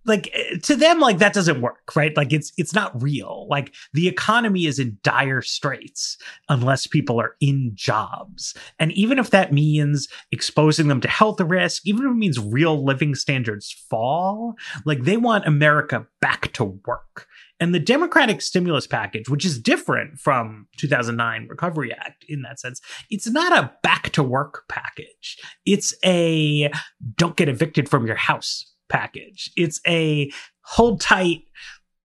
like 0.05 0.31
eh, 0.33 0.59
to 0.62 0.77
them 0.77 1.01
like 1.01 1.19
that 1.19 1.35
doesn't 1.35 1.61
work 1.61 1.95
right? 1.97 2.17
Like 2.17 2.33
it's 2.33 2.53
it's 2.57 2.75
not 2.75 3.01
real. 3.03 3.47
Like 3.51 3.75
the 3.93 4.09
economy 4.09 4.67
is 4.67 4.79
in 4.79 4.99
dire 5.03 5.43
straits 5.43 6.17
unless 6.49 6.87
people 6.87 7.21
are 7.21 7.35
in 7.41 7.73
jobs. 7.75 8.55
And 8.79 8.93
even 8.93 9.19
if 9.19 9.31
that 9.31 9.53
means 9.53 10.09
exposing 10.33 10.88
them 10.88 11.01
to 11.01 11.09
health 11.09 11.41
risk 11.41 11.87
even 11.87 12.05
if 12.05 12.12
it 12.12 12.17
means 12.17 12.38
real 12.38 12.85
living 12.85 13.14
standards 13.14 13.73
fall 13.91 14.55
like 14.85 15.03
they 15.03 15.17
want 15.17 15.47
america 15.47 16.07
back 16.21 16.53
to 16.53 16.64
work 16.64 17.27
and 17.61 17.75
the 17.75 17.81
Democratic 17.81 18.40
stimulus 18.40 18.87
package, 18.87 19.29
which 19.29 19.44
is 19.44 19.59
different 19.59 20.18
from 20.18 20.66
2009 20.77 21.49
Recovery 21.49 21.92
Act 21.92 22.25
in 22.29 22.42
that 22.42 22.61
sense, 22.61 22.81
it's 23.11 23.29
not 23.29 23.57
a 23.57 23.73
back 23.83 24.11
to 24.11 24.23
work 24.23 24.64
package. 24.68 25.38
It's 25.66 25.94
a 26.05 26.71
don't 27.16 27.37
get 27.37 27.49
evicted 27.49 27.88
from 27.88 28.07
your 28.07 28.16
house 28.16 28.73
package. 28.88 29.51
It's 29.57 29.81
a 29.87 30.31
hold 30.62 31.01
tight. 31.01 31.42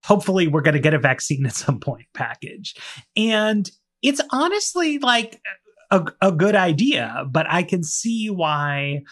Hopefully, 0.06 0.48
we're 0.48 0.62
going 0.62 0.74
to 0.74 0.80
get 0.80 0.94
a 0.94 1.00
vaccine 1.00 1.46
at 1.46 1.54
some 1.54 1.80
point 1.80 2.08
package. 2.14 2.76
And 3.16 3.70
it's 4.02 4.22
honestly 4.32 5.00
like 5.00 5.42
a, 5.92 6.06
a 6.22 6.32
good 6.32 6.56
idea, 6.56 7.26
but 7.30 7.46
I 7.50 7.64
can 7.64 7.84
see 7.84 8.30
why 8.30 9.04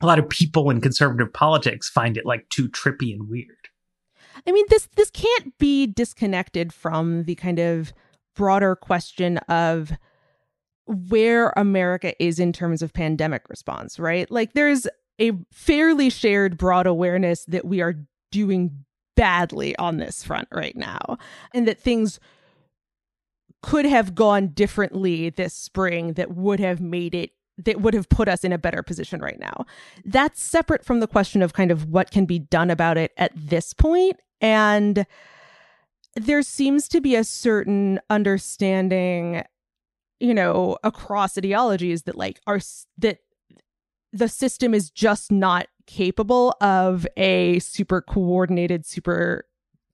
a 0.00 0.06
lot 0.06 0.18
of 0.18 0.28
people 0.28 0.68
in 0.70 0.80
conservative 0.80 1.32
politics 1.32 1.88
find 1.88 2.16
it 2.16 2.26
like 2.26 2.48
too 2.48 2.68
trippy 2.68 3.12
and 3.12 3.28
weird. 3.28 3.61
I 4.46 4.52
mean, 4.52 4.66
this 4.68 4.88
this 4.96 5.10
can't 5.10 5.56
be 5.58 5.86
disconnected 5.86 6.72
from 6.72 7.24
the 7.24 7.34
kind 7.34 7.58
of 7.58 7.92
broader 8.34 8.74
question 8.76 9.38
of 9.48 9.92
where 10.86 11.52
America 11.56 12.20
is 12.22 12.38
in 12.38 12.52
terms 12.52 12.82
of 12.82 12.92
pandemic 12.92 13.48
response, 13.48 13.98
right? 13.98 14.30
Like 14.30 14.52
there's 14.52 14.86
a 15.20 15.32
fairly 15.52 16.10
shared 16.10 16.56
broad 16.58 16.86
awareness 16.86 17.44
that 17.46 17.64
we 17.64 17.80
are 17.80 17.94
doing 18.30 18.84
badly 19.14 19.76
on 19.76 19.98
this 19.98 20.24
front 20.24 20.48
right 20.50 20.76
now 20.76 21.18
and 21.52 21.68
that 21.68 21.78
things 21.78 22.18
could 23.62 23.84
have 23.84 24.14
gone 24.14 24.48
differently 24.48 25.30
this 25.30 25.54
spring 25.54 26.14
that 26.14 26.34
would 26.34 26.58
have 26.58 26.80
made 26.80 27.14
it 27.14 27.30
that 27.58 27.80
would 27.80 27.94
have 27.94 28.08
put 28.08 28.28
us 28.28 28.44
in 28.44 28.52
a 28.52 28.58
better 28.58 28.82
position 28.82 29.20
right 29.20 29.38
now. 29.38 29.66
That's 30.04 30.40
separate 30.40 30.84
from 30.84 31.00
the 31.00 31.06
question 31.06 31.42
of 31.42 31.52
kind 31.52 31.70
of 31.70 31.86
what 31.86 32.10
can 32.10 32.24
be 32.24 32.38
done 32.38 32.70
about 32.70 32.96
it 32.96 33.12
at 33.16 33.32
this 33.34 33.72
point. 33.72 34.18
and 34.40 35.06
there 36.14 36.42
seems 36.42 36.88
to 36.88 37.00
be 37.00 37.14
a 37.16 37.24
certain 37.24 38.00
understanding 38.10 39.42
you 40.20 40.34
know 40.34 40.76
across 40.84 41.36
ideologies 41.36 42.02
that 42.02 42.16
like 42.16 42.40
are 42.46 42.60
that 42.98 43.18
the 44.12 44.28
system 44.28 44.74
is 44.74 44.90
just 44.90 45.32
not 45.32 45.66
capable 45.86 46.54
of 46.60 47.06
a 47.16 47.58
super 47.58 48.00
coordinated 48.00 48.86
super 48.86 49.46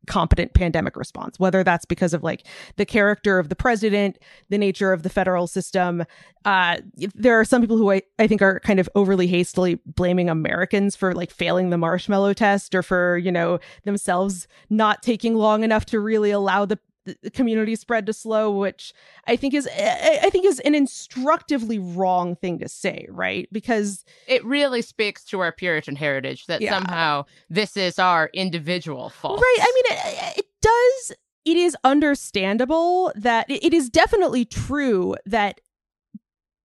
competent 0.09 0.55
pandemic 0.55 0.97
response 0.97 1.39
whether 1.39 1.63
that's 1.63 1.85
because 1.85 2.13
of 2.15 2.23
like 2.23 2.45
the 2.77 2.87
character 2.87 3.39
of 3.39 3.49
the 3.49 3.57
president 3.57 4.19
the 4.49 4.59
nature 4.59 4.93
of 4.93 5.03
the 5.03 5.11
federal 5.11 5.47
system. 5.47 6.05
Uh 6.45 6.79
there 7.15 7.39
are 7.39 7.45
some 7.45 7.61
people 7.61 7.77
who 7.77 7.91
I, 7.91 8.03
I 8.19 8.27
think 8.27 8.43
are 8.43 8.61
kind 8.61 8.81
of 8.81 8.89
overly 8.95 9.27
hastily 9.27 9.81
blaming 9.87 10.31
americans 10.31 10.97
for 10.97 11.15
like 11.15 11.31
failing 11.31 11.71
the 11.71 11.79
marshmallow 11.79 12.33
test 12.33 12.75
or 12.75 12.83
for 12.83 13.19
you 13.19 13.33
know 13.33 13.59
themselves 13.85 14.49
not 14.71 15.03
taking 15.03 15.35
long 15.35 15.65
enough 15.65 15.85
to 15.87 16.01
really 16.01 16.31
allow 16.31 16.65
the 16.65 16.79
community 17.33 17.75
spread 17.77 18.07
to 18.07 18.13
slow 18.13 18.51
which 18.51 18.93
i 19.27 19.37
think 19.37 19.55
is 19.55 19.67
eh, 19.67 19.71
eh, 20.01 20.19
i 20.23 20.31
think 20.31 20.45
is 20.45 20.61
an 20.61 20.75
instructively 20.75 21.79
wrong 21.79 22.37
thing 22.37 22.59
to 22.59 22.69
say 22.69 23.07
right 23.11 23.49
because 23.53 24.05
it 24.27 24.45
really 24.45 24.83
speaks 24.83 25.25
to 25.25 25.41
our 25.41 25.53
puritan 25.53 25.97
heritage 25.97 26.47
that 26.47 26.61
yeah. 26.61 26.71
somehow 26.71 27.25
this 27.51 27.77
is 27.77 27.99
our 27.99 28.31
individual 28.33 29.11
fault 29.11 29.41
right 29.41 29.59
i 29.61 29.73
mean 29.75 29.99
it, 29.99 30.23
eh, 30.23 30.33
it 30.39 30.47
does 30.61 31.17
it 31.45 31.57
is 31.57 31.77
understandable 31.85 33.13
that 33.15 33.47
it 33.51 33.73
is 33.73 33.89
definitely 33.89 34.45
true 34.45 35.15
that 35.25 35.61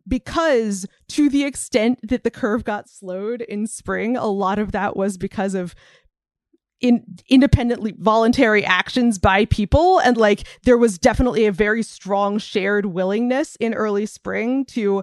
because 0.08 0.86
to 1.08 1.29
the 1.29 1.43
extent 1.43 1.99
that 2.08 2.23
the 2.23 2.32
curve 2.32 2.63
got 2.63 2.89
slowed 2.89 3.41
in 3.41 3.67
spring 3.67 4.17
a 4.17 4.27
lot 4.27 4.60
of 4.60 4.71
that 4.71 4.95
was 4.95 5.17
because 5.17 5.53
of 5.53 5.73
in 6.84 7.02
independently 7.30 7.96
voluntary 7.98 8.63
actions 8.65 9.17
by 9.17 9.46
people 9.46 10.00
and 10.00 10.17
like 10.17 10.43
there 10.63 10.78
was 10.78 11.00
definitely 11.00 11.46
a 11.46 11.52
very 11.52 11.82
strong 11.82 12.38
shared 12.38 12.88
willingness 12.88 13.56
in 13.56 13.74
early 13.74 14.06
spring 14.06 14.65
to 14.65 15.02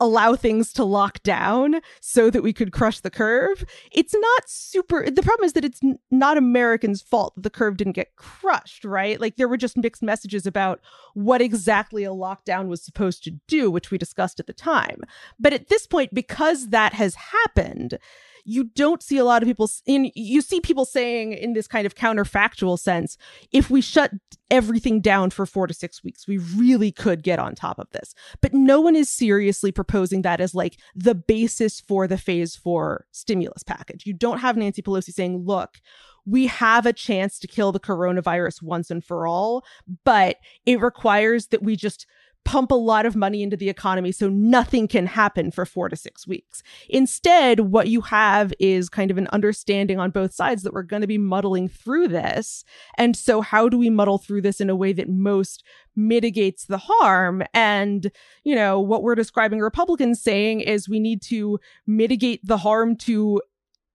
allow 0.00 0.34
things 0.34 0.72
to 0.72 0.82
lock 0.82 1.22
down 1.22 1.80
so 2.00 2.30
that 2.30 2.42
we 2.42 2.52
could 2.52 2.72
crush 2.72 3.00
the 3.00 3.10
curve. 3.10 3.64
It's 3.92 4.14
not 4.14 4.48
super 4.48 5.08
the 5.08 5.22
problem 5.22 5.44
is 5.44 5.52
that 5.52 5.64
it's 5.64 5.80
n- 5.84 5.98
not 6.10 6.36
Americans' 6.36 7.02
fault 7.02 7.34
that 7.36 7.42
the 7.42 7.50
curve 7.50 7.76
didn't 7.76 7.92
get 7.92 8.16
crushed, 8.16 8.84
right? 8.84 9.20
Like 9.20 9.36
there 9.36 9.46
were 9.46 9.58
just 9.58 9.76
mixed 9.76 10.02
messages 10.02 10.46
about 10.46 10.80
what 11.14 11.42
exactly 11.42 12.02
a 12.02 12.10
lockdown 12.10 12.66
was 12.66 12.82
supposed 12.82 13.22
to 13.24 13.32
do, 13.46 13.70
which 13.70 13.90
we 13.90 13.98
discussed 13.98 14.40
at 14.40 14.46
the 14.46 14.52
time. 14.52 15.02
But 15.38 15.52
at 15.52 15.68
this 15.68 15.86
point 15.86 16.12
because 16.12 16.70
that 16.70 16.94
has 16.94 17.14
happened, 17.14 17.98
you 18.44 18.64
don't 18.64 19.02
see 19.02 19.18
a 19.18 19.24
lot 19.24 19.42
of 19.42 19.46
people 19.46 19.68
in 19.86 20.10
you 20.14 20.40
see 20.40 20.60
people 20.60 20.84
saying 20.84 21.32
in 21.32 21.52
this 21.52 21.66
kind 21.66 21.86
of 21.86 21.94
counterfactual 21.94 22.78
sense 22.78 23.16
if 23.52 23.70
we 23.70 23.80
shut 23.80 24.12
everything 24.50 25.00
down 25.00 25.30
for 25.30 25.46
4 25.46 25.66
to 25.66 25.74
6 25.74 26.04
weeks 26.04 26.26
we 26.26 26.38
really 26.38 26.92
could 26.92 27.22
get 27.22 27.38
on 27.38 27.54
top 27.54 27.78
of 27.78 27.88
this. 27.90 28.14
But 28.40 28.54
no 28.54 28.80
one 28.80 28.96
is 28.96 29.10
seriously 29.10 29.72
proposing 29.72 30.22
that 30.22 30.40
as 30.40 30.54
like 30.54 30.78
the 30.94 31.14
basis 31.14 31.80
for 31.80 32.06
the 32.06 32.18
phase 32.18 32.56
4 32.56 33.06
stimulus 33.12 33.62
package. 33.62 34.06
You 34.06 34.14
don't 34.14 34.38
have 34.38 34.56
Nancy 34.56 34.82
Pelosi 34.82 35.12
saying 35.12 35.44
look 35.44 35.80
we 36.26 36.46
have 36.46 36.84
a 36.84 36.92
chance 36.92 37.38
to 37.38 37.46
kill 37.46 37.72
the 37.72 37.80
coronavirus 37.80 38.62
once 38.62 38.90
and 38.90 39.04
for 39.04 39.26
all 39.26 39.64
but 40.04 40.36
it 40.66 40.80
requires 40.80 41.48
that 41.48 41.62
we 41.62 41.76
just 41.76 42.06
pump 42.44 42.70
a 42.70 42.74
lot 42.74 43.06
of 43.06 43.14
money 43.14 43.42
into 43.42 43.56
the 43.56 43.68
economy 43.68 44.10
so 44.12 44.28
nothing 44.28 44.88
can 44.88 45.06
happen 45.06 45.50
for 45.50 45.64
four 45.64 45.88
to 45.88 45.96
six 45.96 46.26
weeks. 46.26 46.62
Instead, 46.88 47.60
what 47.60 47.88
you 47.88 48.00
have 48.00 48.52
is 48.58 48.88
kind 48.88 49.10
of 49.10 49.18
an 49.18 49.28
understanding 49.32 49.98
on 49.98 50.10
both 50.10 50.34
sides 50.34 50.62
that 50.62 50.72
we're 50.72 50.82
going 50.82 51.02
to 51.02 51.06
be 51.06 51.18
muddling 51.18 51.68
through 51.68 52.08
this. 52.08 52.64
And 52.96 53.16
so, 53.16 53.40
how 53.40 53.68
do 53.68 53.78
we 53.78 53.90
muddle 53.90 54.18
through 54.18 54.42
this 54.42 54.60
in 54.60 54.70
a 54.70 54.76
way 54.76 54.92
that 54.92 55.08
most 55.08 55.62
mitigates 55.94 56.64
the 56.64 56.78
harm? 56.78 57.42
And, 57.54 58.10
you 58.42 58.54
know, 58.54 58.80
what 58.80 59.02
we're 59.02 59.14
describing 59.14 59.60
Republicans 59.60 60.20
saying 60.20 60.60
is 60.60 60.88
we 60.88 61.00
need 61.00 61.22
to 61.22 61.60
mitigate 61.86 62.40
the 62.44 62.58
harm 62.58 62.96
to 62.96 63.40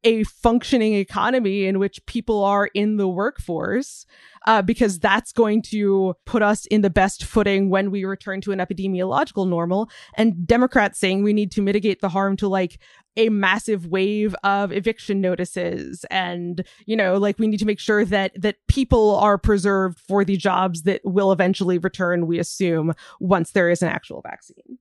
a 0.05 0.23
functioning 0.23 0.93
economy 0.93 1.65
in 1.65 1.79
which 1.79 2.05
people 2.05 2.43
are 2.43 2.67
in 2.73 2.97
the 2.97 3.07
workforce, 3.07 4.05
uh, 4.45 4.61
because 4.61 4.99
that's 4.99 5.33
going 5.33 5.63
to 5.63 6.13
put 6.25 6.43
us 6.43 6.67
in 6.67 6.81
the 6.81 6.89
best 6.89 7.25
footing 7.25 7.69
when 7.69 7.89
we 7.89 8.05
return 8.05 8.39
to 8.41 8.51
an 8.51 8.59
epidemiological 8.59 9.49
normal. 9.49 9.89
And 10.13 10.47
Democrats 10.47 10.99
saying 10.99 11.23
we 11.23 11.33
need 11.33 11.51
to 11.53 11.61
mitigate 11.61 12.01
the 12.01 12.09
harm 12.09 12.37
to 12.37 12.47
like 12.47 12.79
a 13.17 13.29
massive 13.29 13.87
wave 13.87 14.35
of 14.43 14.71
eviction 14.71 15.21
notices 15.21 16.05
and 16.11 16.65
you 16.85 16.97
know 16.97 17.17
like 17.17 17.39
we 17.39 17.47
need 17.47 17.59
to 17.59 17.65
make 17.65 17.79
sure 17.79 18.03
that 18.03 18.33
that 18.35 18.57
people 18.67 19.15
are 19.15 19.37
preserved 19.37 19.99
for 19.99 20.25
the 20.25 20.35
jobs 20.35 20.83
that 20.83 20.99
will 21.05 21.31
eventually 21.31 21.77
return 21.77 22.27
we 22.27 22.39
assume 22.39 22.93
once 23.21 23.51
there 23.51 23.69
is 23.69 23.81
an 23.81 23.87
actual 23.87 24.21
vaccine 24.21 24.77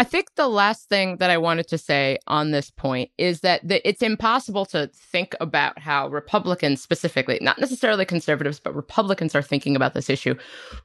I 0.00 0.04
think 0.04 0.34
the 0.34 0.48
last 0.48 0.88
thing 0.88 1.18
that 1.18 1.28
I 1.28 1.36
wanted 1.36 1.68
to 1.68 1.76
say 1.76 2.16
on 2.26 2.52
this 2.52 2.70
point 2.70 3.10
is 3.18 3.40
that 3.40 3.68
the, 3.68 3.86
it's 3.86 4.00
impossible 4.00 4.64
to 4.66 4.86
think 4.94 5.34
about 5.42 5.78
how 5.78 6.08
Republicans, 6.08 6.80
specifically, 6.80 7.38
not 7.42 7.58
necessarily 7.58 8.06
conservatives, 8.06 8.58
but 8.58 8.74
Republicans 8.74 9.34
are 9.34 9.42
thinking 9.42 9.76
about 9.76 9.92
this 9.92 10.08
issue 10.08 10.36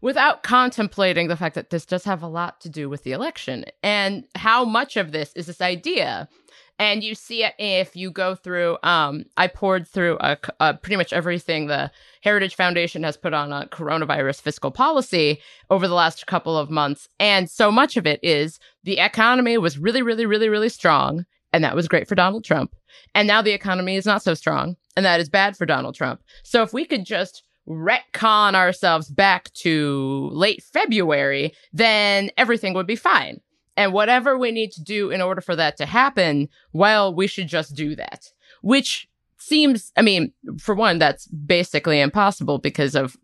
without 0.01 0.43
contemplating 0.43 1.29
the 1.29 1.37
fact 1.37 1.55
that 1.55 1.69
this 1.69 1.85
does 1.85 2.03
have 2.03 2.21
a 2.23 2.27
lot 2.27 2.59
to 2.59 2.67
do 2.67 2.89
with 2.89 3.03
the 3.03 3.13
election 3.13 3.63
and 3.81 4.25
how 4.35 4.65
much 4.65 4.97
of 4.97 5.13
this 5.13 5.31
is 5.33 5.45
this 5.45 5.61
idea 5.61 6.27
and 6.77 7.03
you 7.03 7.15
see 7.15 7.43
it 7.43 7.53
if 7.57 7.95
you 7.95 8.11
go 8.11 8.35
through 8.35 8.77
um 8.83 9.23
i 9.37 9.47
poured 9.47 9.87
through 9.87 10.17
a, 10.19 10.37
a, 10.59 10.73
pretty 10.73 10.95
much 10.95 11.13
everything 11.13 11.67
the 11.67 11.89
heritage 12.21 12.55
foundation 12.55 13.03
has 13.03 13.17
put 13.17 13.33
on 13.33 13.51
a 13.51 13.67
coronavirus 13.71 14.41
fiscal 14.41 14.71
policy 14.71 15.39
over 15.69 15.87
the 15.87 15.93
last 15.93 16.27
couple 16.27 16.57
of 16.57 16.69
months 16.69 17.07
and 17.19 17.49
so 17.49 17.71
much 17.71 17.97
of 17.97 18.05
it 18.05 18.19
is 18.23 18.59
the 18.83 18.99
economy 18.99 19.57
was 19.57 19.77
really 19.77 20.01
really 20.01 20.25
really 20.25 20.49
really 20.49 20.69
strong 20.69 21.25
and 21.53 21.63
that 21.63 21.75
was 21.75 21.87
great 21.87 22.07
for 22.07 22.15
donald 22.15 22.43
trump 22.43 22.75
and 23.13 23.27
now 23.27 23.41
the 23.41 23.53
economy 23.53 23.95
is 23.95 24.05
not 24.05 24.23
so 24.23 24.33
strong 24.33 24.75
and 24.95 25.05
that 25.05 25.19
is 25.19 25.29
bad 25.29 25.55
for 25.55 25.65
donald 25.65 25.95
trump 25.95 26.21
so 26.43 26.61
if 26.61 26.73
we 26.73 26.85
could 26.85 27.05
just 27.05 27.43
retcon 27.67 28.53
ourselves 28.53 29.09
back 29.09 29.51
to 29.53 30.29
late 30.31 30.61
February, 30.61 31.53
then 31.73 32.29
everything 32.37 32.73
would 32.73 32.87
be 32.87 32.95
fine. 32.95 33.41
And 33.77 33.93
whatever 33.93 34.37
we 34.37 34.51
need 34.51 34.71
to 34.73 34.83
do 34.83 35.11
in 35.11 35.21
order 35.21 35.41
for 35.41 35.55
that 35.55 35.77
to 35.77 35.85
happen, 35.85 36.49
well, 36.73 37.13
we 37.13 37.27
should 37.27 37.47
just 37.47 37.75
do 37.75 37.95
that. 37.95 38.31
Which 38.61 39.07
seems, 39.37 39.91
I 39.95 40.01
mean, 40.01 40.31
for 40.59 40.73
one, 40.75 40.97
that's 40.97 41.27
basically 41.27 41.99
impossible 41.99 42.57
because 42.57 42.95
of 42.95 43.17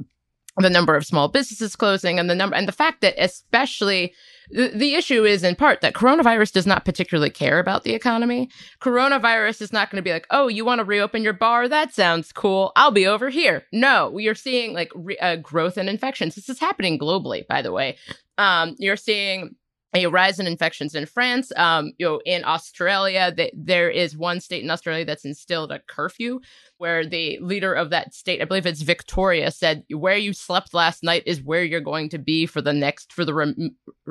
the 0.57 0.69
number 0.69 0.95
of 0.95 1.05
small 1.05 1.29
businesses 1.29 1.75
closing 1.75 2.19
and 2.19 2.29
the 2.29 2.35
number 2.35 2.55
and 2.55 2.67
the 2.67 2.73
fact 2.73 3.01
that 3.01 3.15
especially 3.17 4.13
the, 4.49 4.95
issue 4.95 5.23
is 5.23 5.43
in 5.45 5.55
part 5.55 5.79
that 5.79 5.93
coronavirus 5.93 6.51
does 6.51 6.67
not 6.67 6.83
particularly 6.83 7.29
care 7.29 7.57
about 7.57 7.83
the 7.83 7.93
economy. 7.93 8.49
Coronavirus 8.81 9.61
is 9.61 9.71
not 9.71 9.89
going 9.89 9.97
to 9.97 10.03
be 10.03 10.11
like, 10.11 10.27
oh, 10.29 10.49
you 10.49 10.65
want 10.65 10.79
to 10.79 10.85
reopen 10.85 11.23
your 11.23 11.33
bar? 11.33 11.69
That 11.69 11.93
sounds 11.93 12.33
cool. 12.33 12.73
I'll 12.75 12.91
be 12.91 13.07
over 13.07 13.29
here. 13.29 13.63
No, 13.71 14.17
you're 14.17 14.35
seeing 14.35 14.73
like 14.73 14.91
re- 14.93 15.17
uh, 15.19 15.37
growth 15.37 15.77
in 15.77 15.87
infections. 15.87 16.35
This 16.35 16.49
is 16.49 16.59
happening 16.59 16.99
globally, 16.99 17.47
by 17.47 17.61
the 17.61 17.71
way. 17.71 17.97
Um, 18.37 18.75
you're 18.77 18.97
seeing 18.97 19.55
a 19.93 20.05
rise 20.07 20.39
in 20.39 20.47
infections 20.47 20.95
in 20.95 21.05
France. 21.05 21.51
Um, 21.55 21.91
you 21.97 22.05
know, 22.05 22.21
in 22.25 22.43
Australia, 22.45 23.33
the, 23.35 23.51
there 23.53 23.89
is 23.89 24.15
one 24.15 24.39
state 24.39 24.63
in 24.63 24.71
Australia 24.71 25.05
that's 25.05 25.25
instilled 25.25 25.71
a 25.71 25.79
curfew 25.79 26.39
where 26.81 27.05
the 27.05 27.37
leader 27.41 27.75
of 27.75 27.91
that 27.91 28.11
state, 28.11 28.41
I 28.41 28.45
believe 28.45 28.65
it's 28.65 28.81
Victoria, 28.81 29.51
said, 29.51 29.83
"Where 29.91 30.17
you 30.17 30.33
slept 30.33 30.73
last 30.73 31.03
night 31.03 31.21
is 31.27 31.39
where 31.39 31.63
you're 31.63 31.79
going 31.79 32.09
to 32.09 32.17
be 32.17 32.47
for 32.47 32.59
the 32.59 32.73
next, 32.73 33.13
for 33.13 33.23
the 33.23 33.69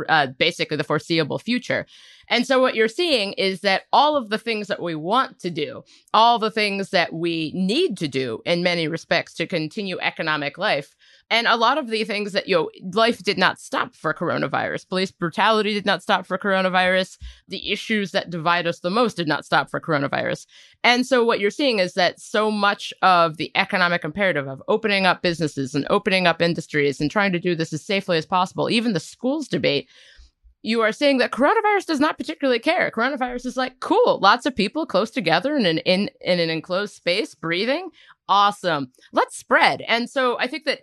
uh, 0.08 0.28
basically 0.38 0.76
the 0.76 0.84
foreseeable 0.84 1.40
future." 1.40 1.84
And 2.28 2.46
so, 2.46 2.60
what 2.60 2.76
you're 2.76 2.86
seeing 2.86 3.32
is 3.32 3.62
that 3.62 3.82
all 3.92 4.16
of 4.16 4.30
the 4.30 4.38
things 4.38 4.68
that 4.68 4.80
we 4.80 4.94
want 4.94 5.40
to 5.40 5.50
do, 5.50 5.82
all 6.14 6.38
the 6.38 6.52
things 6.52 6.90
that 6.90 7.12
we 7.12 7.50
need 7.56 7.98
to 7.98 8.06
do 8.06 8.40
in 8.46 8.62
many 8.62 8.86
respects 8.86 9.34
to 9.34 9.48
continue 9.48 9.98
economic 9.98 10.56
life, 10.56 10.94
and 11.30 11.46
a 11.46 11.56
lot 11.56 11.78
of 11.78 11.88
the 11.88 12.02
things 12.02 12.32
that, 12.32 12.48
you 12.48 12.56
know, 12.56 12.70
life 12.92 13.22
did 13.22 13.38
not 13.38 13.60
stop 13.60 13.94
for 13.94 14.12
coronavirus. 14.12 14.88
Police 14.88 15.12
brutality 15.12 15.72
did 15.72 15.86
not 15.86 16.02
stop 16.02 16.26
for 16.26 16.36
coronavirus. 16.36 17.18
The 17.46 17.70
issues 17.70 18.10
that 18.10 18.30
divide 18.30 18.66
us 18.66 18.80
the 18.80 18.90
most 18.90 19.16
did 19.16 19.28
not 19.28 19.44
stop 19.44 19.70
for 19.70 19.80
coronavirus. 19.80 20.46
And 20.82 21.06
so 21.06 21.24
what 21.24 21.40
you're 21.40 21.50
seeing 21.50 21.78
is 21.78 21.94
that 21.94 22.20
so 22.20 22.50
much 22.50 22.92
of 23.02 23.36
the 23.36 23.52
economic 23.54 24.02
imperative 24.02 24.48
of 24.48 24.62
opening 24.66 25.04
up 25.04 25.20
businesses 25.20 25.74
and 25.74 25.86
opening 25.90 26.26
up 26.26 26.40
industries 26.40 27.00
and 27.00 27.10
trying 27.10 27.32
to 27.32 27.38
do 27.38 27.54
this 27.54 27.72
as 27.72 27.82
safely 27.82 28.16
as 28.16 28.24
possible, 28.24 28.70
even 28.70 28.94
the 28.94 29.00
schools 29.00 29.46
debate, 29.46 29.88
you 30.62 30.80
are 30.82 30.92
saying 30.92 31.18
that 31.18 31.32
coronavirus 31.32 31.86
does 31.86 32.00
not 32.00 32.18
particularly 32.18 32.58
care. 32.58 32.90
Coronavirus 32.90 33.46
is 33.46 33.56
like, 33.56 33.80
cool, 33.80 34.18
lots 34.20 34.46
of 34.46 34.56
people 34.56 34.86
close 34.86 35.10
together 35.10 35.56
in 35.56 35.66
an 35.66 35.78
in, 35.78 36.10
in 36.20 36.38
an 36.38 36.50
enclosed 36.50 36.94
space 36.94 37.34
breathing. 37.34 37.90
Awesome. 38.28 38.92
Let's 39.12 39.36
spread. 39.36 39.82
And 39.82 40.08
so 40.08 40.38
I 40.38 40.46
think 40.46 40.64
that 40.64 40.80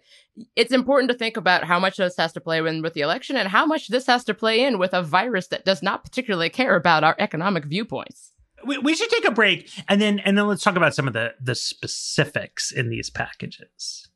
it's 0.55 0.73
important 0.73 1.11
to 1.11 1.17
think 1.17 1.37
about 1.37 1.63
how 1.63 1.79
much 1.79 1.97
this 1.97 2.17
has 2.17 2.33
to 2.33 2.41
play 2.41 2.57
in 2.57 2.81
with 2.81 2.93
the 2.93 3.01
election 3.01 3.35
and 3.35 3.47
how 3.47 3.65
much 3.65 3.87
this 3.87 4.05
has 4.07 4.23
to 4.25 4.33
play 4.33 4.63
in 4.63 4.77
with 4.77 4.93
a 4.93 5.01
virus 5.01 5.47
that 5.47 5.65
does 5.65 5.81
not 5.81 6.03
particularly 6.03 6.49
care 6.49 6.75
about 6.75 7.03
our 7.03 7.15
economic 7.19 7.65
viewpoints. 7.65 8.33
We, 8.65 8.77
we 8.79 8.95
should 8.95 9.09
take 9.09 9.27
a 9.27 9.31
break 9.31 9.71
and 9.87 10.01
then 10.01 10.19
and 10.19 10.37
then 10.37 10.47
let's 10.47 10.63
talk 10.63 10.75
about 10.75 10.95
some 10.95 11.07
of 11.07 11.13
the 11.13 11.33
the 11.39 11.55
specifics 11.55 12.71
in 12.71 12.89
these 12.89 13.09
packages. 13.09 14.09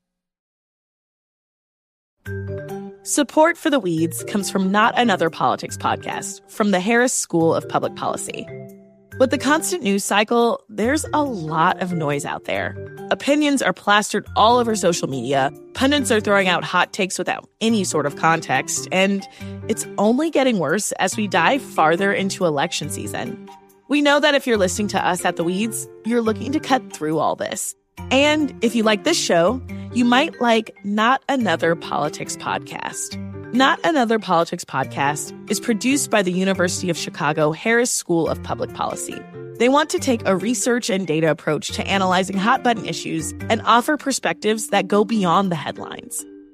Support 3.03 3.57
for 3.57 3.69
the 3.69 3.79
Weeds 3.79 4.23
comes 4.25 4.51
from 4.51 4.71
Not 4.71 4.97
Another 4.97 5.31
Politics 5.31 5.75
podcast 5.75 6.47
from 6.49 6.69
the 6.69 6.79
Harris 6.79 7.13
School 7.13 7.53
of 7.53 7.67
Public 7.67 7.95
Policy. 7.95 8.47
With 9.19 9.31
the 9.31 9.37
constant 9.37 9.83
news 9.83 10.03
cycle, 10.03 10.63
there's 10.69 11.05
a 11.13 11.23
lot 11.23 11.81
of 11.81 11.93
noise 11.93 12.25
out 12.25 12.45
there. 12.45 12.75
Opinions 13.11 13.61
are 13.61 13.73
plastered 13.73 14.27
all 14.35 14.57
over 14.57 14.75
social 14.75 15.07
media, 15.07 15.51
pundits 15.73 16.11
are 16.11 16.19
throwing 16.19 16.47
out 16.47 16.63
hot 16.63 16.93
takes 16.93 17.17
without 17.17 17.47
any 17.59 17.83
sort 17.83 18.05
of 18.05 18.15
context, 18.15 18.87
and 18.91 19.27
it's 19.67 19.85
only 19.97 20.29
getting 20.29 20.59
worse 20.59 20.91
as 20.93 21.17
we 21.17 21.27
dive 21.27 21.61
farther 21.61 22.13
into 22.13 22.45
election 22.45 22.89
season. 22.89 23.49
We 23.91 24.01
know 24.01 24.21
that 24.21 24.35
if 24.35 24.47
you're 24.47 24.57
listening 24.57 24.87
to 24.87 25.05
us 25.05 25.25
at 25.25 25.35
The 25.35 25.43
Weeds, 25.43 25.85
you're 26.05 26.21
looking 26.21 26.53
to 26.53 26.61
cut 26.61 26.93
through 26.93 27.19
all 27.19 27.35
this. 27.35 27.75
And 28.09 28.57
if 28.63 28.73
you 28.73 28.83
like 28.83 29.03
this 29.03 29.19
show, 29.19 29.61
you 29.91 30.05
might 30.05 30.39
like 30.39 30.73
Not 30.85 31.21
Another 31.27 31.75
Politics 31.75 32.37
Podcast. 32.37 33.17
Not 33.53 33.81
Another 33.83 34.17
Politics 34.17 34.63
Podcast 34.63 35.37
is 35.51 35.59
produced 35.59 36.09
by 36.09 36.21
the 36.21 36.31
University 36.31 36.89
of 36.89 36.95
Chicago 36.95 37.51
Harris 37.51 37.91
School 37.91 38.29
of 38.29 38.41
Public 38.43 38.73
Policy. 38.73 39.21
They 39.59 39.67
want 39.67 39.89
to 39.89 39.99
take 39.99 40.25
a 40.25 40.37
research 40.37 40.89
and 40.89 41.05
data 41.05 41.29
approach 41.29 41.67
to 41.73 41.85
analyzing 41.85 42.37
hot 42.37 42.63
button 42.63 42.85
issues 42.85 43.33
and 43.49 43.61
offer 43.63 43.97
perspectives 43.97 44.67
that 44.67 44.87
go 44.87 45.03
beyond 45.03 45.51
the 45.51 45.57
headlines. 45.57 46.25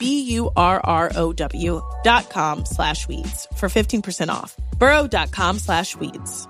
B-U-R-R-O-W 0.00 1.82
dot 2.02 2.28
com 2.30 2.64
slash 2.64 3.06
weeds 3.06 3.46
for 3.56 3.68
15% 3.68 4.28
off. 4.28 4.56
Burrow.com 4.78 5.58
slash 5.60 5.96
weeds. 5.96 6.48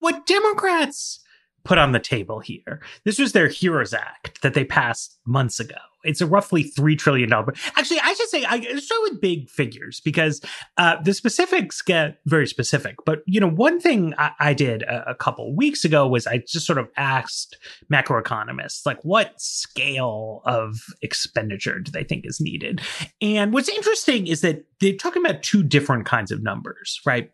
What 0.00 0.26
Democrats 0.26 1.20
put 1.64 1.78
on 1.78 1.92
the 1.92 2.00
table 2.00 2.40
here. 2.40 2.80
This 3.04 3.18
was 3.18 3.32
their 3.32 3.48
Heroes 3.48 3.94
Act 3.94 4.42
that 4.42 4.54
they 4.54 4.64
passed 4.64 5.18
months 5.26 5.60
ago. 5.60 5.76
It's 6.02 6.20
a 6.20 6.26
roughly 6.26 6.64
$3 6.64 6.98
trillion. 6.98 7.32
Actually, 7.76 8.00
I 8.00 8.14
should 8.14 8.28
say, 8.28 8.44
I 8.44 8.60
start 8.78 9.00
with 9.02 9.20
big 9.20 9.48
figures 9.48 10.00
because 10.00 10.40
uh, 10.76 10.96
the 11.02 11.14
specifics 11.14 11.82
get 11.82 12.18
very 12.26 12.46
specific. 12.46 12.96
But, 13.04 13.22
you 13.26 13.40
know, 13.40 13.48
one 13.48 13.80
thing 13.80 14.14
I, 14.18 14.32
I 14.40 14.54
did 14.54 14.82
a, 14.82 15.10
a, 15.10 15.14
couple 15.14 15.54
weeks 15.54 15.84
ago 15.84 16.06
was 16.06 16.26
I 16.26 16.38
just 16.38 16.66
sort 16.66 16.78
of 16.78 16.88
asked 16.96 17.58
macroeconomists, 17.92 18.86
like, 18.86 19.00
what 19.02 19.40
scale 19.40 20.42
of 20.46 20.78
expenditure 21.02 21.78
do 21.78 21.90
they 21.92 22.04
think 22.04 22.24
is 22.26 22.40
needed? 22.40 22.80
And 23.20 23.52
what's 23.52 23.68
interesting 23.68 24.26
is 24.26 24.40
that 24.40 24.64
they're 24.80 24.94
talking 24.94 25.24
about 25.24 25.42
two 25.42 25.62
different 25.62 26.06
kinds 26.06 26.30
of 26.30 26.42
numbers, 26.42 27.00
right? 27.04 27.30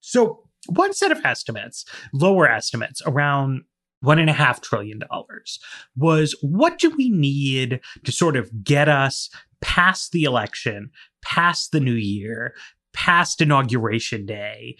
So 0.00 0.44
one 0.66 0.92
set 0.92 1.12
of 1.12 1.24
estimates, 1.24 1.84
lower 2.12 2.48
estimates 2.48 3.02
around 3.06 3.64
one 4.04 4.18
and 4.18 4.30
a 4.30 4.34
half 4.34 4.60
trillion 4.60 5.00
dollars 5.10 5.58
was 5.96 6.36
what 6.42 6.78
do 6.78 6.90
we 6.90 7.08
need 7.08 7.80
to 8.04 8.12
sort 8.12 8.36
of 8.36 8.64
get 8.64 8.88
us 8.88 9.30
past 9.60 10.12
the 10.12 10.24
election, 10.24 10.90
past 11.22 11.72
the 11.72 11.80
new 11.80 11.94
year, 11.94 12.54
past 12.92 13.40
inauguration 13.40 14.26
day 14.26 14.76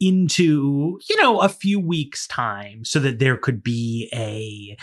into, 0.00 0.98
you 1.08 1.22
know, 1.22 1.40
a 1.40 1.48
few 1.48 1.80
weeks 1.80 2.26
time 2.26 2.84
so 2.84 3.00
that 3.00 3.18
there 3.18 3.36
could 3.36 3.62
be 3.62 4.08
a 4.14 4.76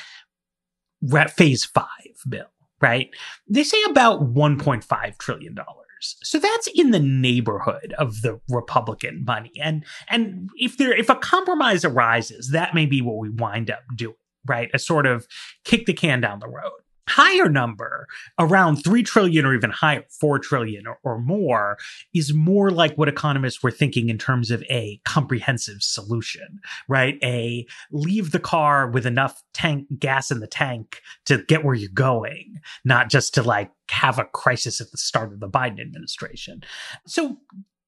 phase 1.30 1.64
five 1.64 1.88
bill, 2.28 2.52
right? 2.82 3.10
They 3.48 3.64
say 3.64 3.82
about 3.90 4.34
$1.5 4.34 5.18
trillion. 5.18 5.56
So 6.02 6.40
that's 6.40 6.68
in 6.76 6.92
the 6.92 7.00
neighborhood 7.00 7.94
of 7.98 8.22
the 8.22 8.40
Republican 8.50 9.24
money. 9.26 9.52
And 9.62 9.86
and 10.10 10.50
if 10.58 10.78
there 10.78 10.94
if 10.94 11.10
a 11.10 11.16
compromise 11.16 11.86
arises, 11.86 12.50
that 12.52 12.74
may 12.74 12.86
be 12.86 13.02
what 13.02 13.18
we 13.18 13.30
wind 13.30 13.70
up 13.70 13.84
doing, 13.96 14.16
right? 14.46 14.70
A 14.74 14.80
sort 14.80 15.06
of 15.06 15.28
kick 15.64 15.86
the 15.86 15.94
can 15.94 16.22
down 16.22 16.40
the 16.40 16.48
road 16.48 16.85
higher 17.08 17.50
number 17.50 18.08
around 18.40 18.78
3 18.78 19.04
trillion 19.04 19.46
or 19.46 19.54
even 19.54 19.70
higher 19.70 20.04
4 20.10 20.40
trillion 20.40 20.88
or, 20.88 21.00
or, 21.04 21.20
more 21.20 21.78
is 22.14 22.34
more 22.34 22.72
like 22.72 22.96
what 22.98 23.08
economists 23.08 23.64
were 23.64 23.72
thinking 23.72 24.10
in 24.10 24.18
terms 24.18 24.52
of 24.52 24.62
a 24.64 25.00
comprehensive 25.06 25.82
solution 25.82 26.60
right 26.88 27.18
a 27.24 27.66
leave 27.92 28.32
the 28.32 28.40
car 28.40 28.90
with 28.90 29.06
enough 29.06 29.44
tank 29.54 29.88
gas 29.98 30.30
in 30.30 30.40
the 30.40 30.48
tank 30.48 31.02
to 31.26 31.44
get 31.48 31.64
where 31.64 31.74
you're 31.74 31.90
going 31.94 32.60
not 32.84 33.10
just 33.10 33.34
to 33.34 33.42
like 33.42 33.72
have 33.90 34.20
a 34.20 34.26
crisis 34.26 34.82
at 34.82 34.92
the 34.92 34.98
start 34.98 35.32
of 35.32 35.40
the 35.40 35.50
biden 35.50 35.80
administration 35.80 36.62
so 37.08 37.38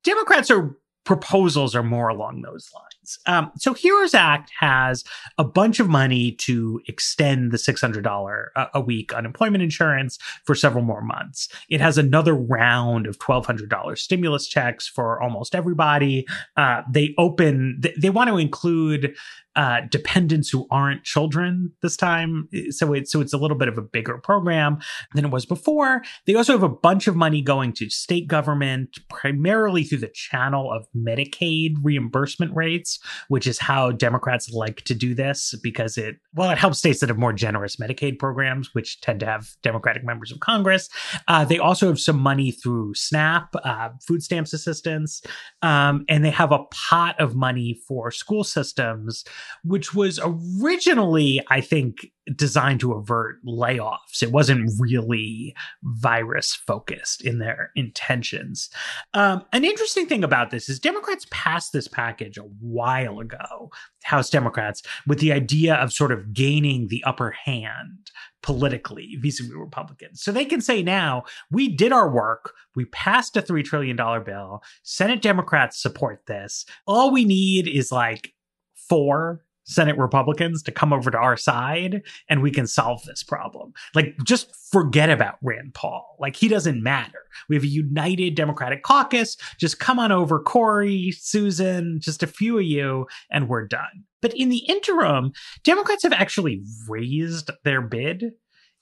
democrats 0.04 0.50
are 0.50 0.78
proposals 1.08 1.74
are 1.74 1.84
more 1.84 2.10
along 2.10 2.42
those 2.42 2.70
lines. 2.76 2.97
Um, 3.26 3.52
so 3.58 3.74
Heroes 3.74 4.14
Act 4.14 4.52
has 4.60 5.04
a 5.38 5.44
bunch 5.44 5.80
of 5.80 5.88
money 5.88 6.32
to 6.34 6.82
extend 6.88 7.52
the 7.52 7.58
$600 7.58 8.48
a, 8.56 8.68
a 8.74 8.82
week 8.82 9.14
unemployment 9.14 9.64
insurance 9.64 10.18
for 10.46 10.56
several 10.56 10.84
more 10.84 11.02
months. 11.02 11.48
It 11.70 11.82
has 11.82 11.98
another 11.98 12.36
round 12.36 13.08
of 13.08 13.20
$1,200 13.20 13.98
stimulus 13.98 14.48
checks 14.48 14.88
for 14.88 15.22
almost 15.22 15.56
everybody. 15.56 16.26
Uh, 16.56 16.82
they 16.92 17.14
open, 17.18 17.78
they, 17.80 17.94
they 17.98 18.10
want 18.10 18.30
to 18.30 18.38
include 18.38 19.16
uh, 19.58 19.82
dependents 19.90 20.50
who 20.50 20.68
aren't 20.70 21.04
children 21.04 21.72
this 21.82 21.98
time. 21.98 22.48
So 22.70 22.94
it's 22.94 23.12
so 23.12 23.22
it's 23.22 23.34
a 23.34 23.38
little 23.38 23.58
bit 23.58 23.68
of 23.68 23.78
a 23.78 23.82
bigger 23.82 24.20
program 24.20 24.78
than 25.16 25.26
it 25.26 25.32
was 25.32 25.48
before. 25.48 26.04
They 26.28 26.36
also 26.36 26.54
have 26.54 26.64
a 26.64 26.70
bunch 26.70 27.08
of 27.08 27.16
money 27.16 27.42
going 27.42 27.74
to 27.74 27.90
state 27.90 28.28
government, 28.28 29.00
primarily 29.10 29.84
through 29.84 29.98
the 29.98 30.10
channel 30.10 30.72
of 30.72 30.86
Medicaid 30.96 31.74
reimbursement 31.82 32.56
rates, 32.56 32.97
which 33.28 33.48
is 33.48 33.60
how 33.60 33.92
Democrats 33.92 34.52
like 34.52 34.82
to 34.84 34.96
do 34.96 35.14
this 35.14 35.56
because 35.62 35.98
it 35.98 36.18
well 36.34 36.50
it 36.50 36.58
helps 36.58 36.80
states 36.80 37.00
that 37.00 37.10
have 37.10 37.18
more 37.18 37.34
generous 37.34 37.78
Medicaid 37.78 38.20
programs, 38.20 38.74
which 38.74 39.02
tend 39.02 39.20
to 39.20 39.26
have 39.26 39.50
Democratic 39.64 40.04
members 40.04 40.32
of 40.32 40.40
Congress. 40.40 40.90
Uh, 41.28 41.46
they 41.46 41.60
also 41.60 41.88
have 41.88 42.00
some 42.00 42.20
money 42.20 42.52
through 42.52 42.94
SNAP, 42.94 43.56
uh, 43.64 43.90
food 44.06 44.24
stamps 44.24 44.54
assistance, 44.54 45.22
um, 45.62 46.06
and 46.10 46.24
they 46.24 46.32
have 46.32 46.52
a 46.52 46.64
pot 46.72 47.20
of 47.20 47.36
money 47.36 47.80
for 47.88 48.12
school 48.12 48.44
systems 48.44 49.24
which 49.64 49.94
was 49.94 50.20
originally, 50.24 51.42
I 51.50 51.62
think, 51.62 52.08
designed 52.36 52.80
to 52.82 52.94
avert 52.94 53.44
layoffs. 53.46 54.22
It 54.22 54.32
wasn't 54.32 54.72
really 54.80 55.56
virus 55.84 56.54
focused 56.54 57.22
in 57.22 57.40
their 57.40 57.72
intentions. 57.76 58.70
Um, 59.14 59.46
an 59.54 59.64
interesting 59.64 60.08
thing 60.08 60.24
about 60.24 60.52
this 60.52 60.70
is 60.70 60.80
Democrats 60.80 61.26
passed 61.30 61.74
this 61.74 61.88
package 61.88 62.38
a 62.38 62.42
while 62.42 63.20
ago, 63.20 63.72
House 64.04 64.30
Democrats, 64.30 64.82
with 65.06 65.20
the 65.20 65.32
idea 65.32 65.76
of 65.76 65.94
sort 65.94 66.12
of 66.12 66.34
gaining 66.34 66.88
the 66.88 67.04
upper 67.06 67.32
hand 67.32 68.12
politically 68.42 69.18
vis-a-vis 69.20 69.54
Republicans. 69.54 70.22
So 70.22 70.32
they 70.32 70.46
can 70.46 70.62
say 70.62 70.84
now, 70.84 71.24
we 71.52 71.68
did 71.68 71.92
our 71.92 72.10
work. 72.10 72.54
We 72.76 72.86
passed 72.86 73.36
a 73.36 73.42
$3 73.42 73.64
trillion 73.64 73.96
bill. 74.24 74.62
Senate 74.84 75.22
Democrats 75.22 75.82
support 75.82 76.26
this. 76.28 76.66
All 76.86 77.12
we 77.12 77.26
need 77.26 77.68
is 77.68 77.92
like 77.92 78.34
four 78.76 79.44
Senate 79.68 79.98
Republicans 79.98 80.64
to 80.64 80.72
come 80.72 80.94
over 80.94 81.12
to 81.12 81.18
our 81.18 81.38
side 81.38 82.02
and 82.30 82.42
we 82.42 82.52
can 82.52 82.66
solve 82.66 83.04
this 83.04 83.22
problem. 83.22 83.74
Like, 83.94 84.16
just 84.24 84.56
forget 84.72 85.10
about 85.10 85.36
Rand 85.42 85.74
Paul. 85.74 86.16
Like, 86.20 86.36
he 86.36 86.48
doesn't 86.48 86.82
matter. 86.82 87.20
We 87.50 87.56
have 87.56 87.64
a 87.64 87.68
united 87.68 88.36
Democratic 88.36 88.84
caucus. 88.84 89.38
Just 89.60 89.80
come 89.80 90.00
on 90.00 90.12
over, 90.12 90.40
Cory, 90.40 91.12
Susan, 91.12 92.00
just 92.00 92.24
a 92.24 92.28
few 92.28 92.58
of 92.58 92.64
you, 92.64 93.08
and 93.30 93.50
we're 93.50 93.68
done. 93.68 94.06
But 94.22 94.34
in 94.34 94.50
the 94.50 94.66
interim, 94.68 95.34
Democrats 95.64 96.04
have 96.04 96.14
actually 96.14 96.64
raised 96.88 97.52
their 97.64 97.82
bid 97.82 98.32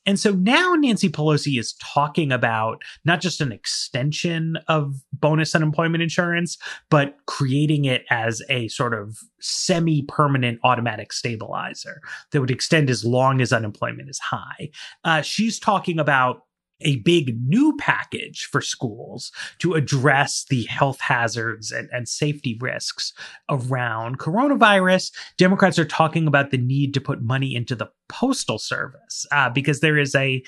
and 0.05 0.19
so 0.19 0.31
now 0.31 0.73
Nancy 0.73 1.09
Pelosi 1.09 1.59
is 1.59 1.73
talking 1.73 2.31
about 2.31 2.83
not 3.05 3.21
just 3.21 3.41
an 3.41 3.51
extension 3.51 4.57
of 4.67 4.95
bonus 5.13 5.55
unemployment 5.55 6.03
insurance, 6.03 6.57
but 6.89 7.17
creating 7.25 7.85
it 7.85 8.05
as 8.09 8.41
a 8.49 8.67
sort 8.67 8.93
of 8.93 9.17
semi 9.39 10.03
permanent 10.03 10.59
automatic 10.63 11.11
stabilizer 11.11 12.01
that 12.31 12.41
would 12.41 12.51
extend 12.51 12.89
as 12.89 13.03
long 13.03 13.41
as 13.41 13.51
unemployment 13.51 14.09
is 14.09 14.19
high. 14.19 14.69
Uh, 15.03 15.21
she's 15.21 15.59
talking 15.59 15.99
about 15.99 16.41
a 16.81 16.97
big 16.97 17.39
new 17.41 17.75
package 17.77 18.45
for 18.51 18.61
schools 18.61 19.31
to 19.59 19.73
address 19.73 20.45
the 20.49 20.63
health 20.63 20.99
hazards 20.99 21.71
and, 21.71 21.89
and, 21.91 22.07
safety 22.07 22.57
risks 22.59 23.13
around 23.49 24.19
coronavirus. 24.19 25.11
Democrats 25.37 25.79
are 25.79 25.85
talking 25.85 26.27
about 26.27 26.51
the 26.51 26.57
need 26.57 26.93
to 26.93 27.01
put 27.01 27.21
money 27.21 27.55
into 27.55 27.75
the 27.75 27.89
postal 28.09 28.59
service 28.59 29.25
uh, 29.31 29.49
because 29.49 29.79
there 29.79 29.97
is 29.97 30.13
a 30.15 30.43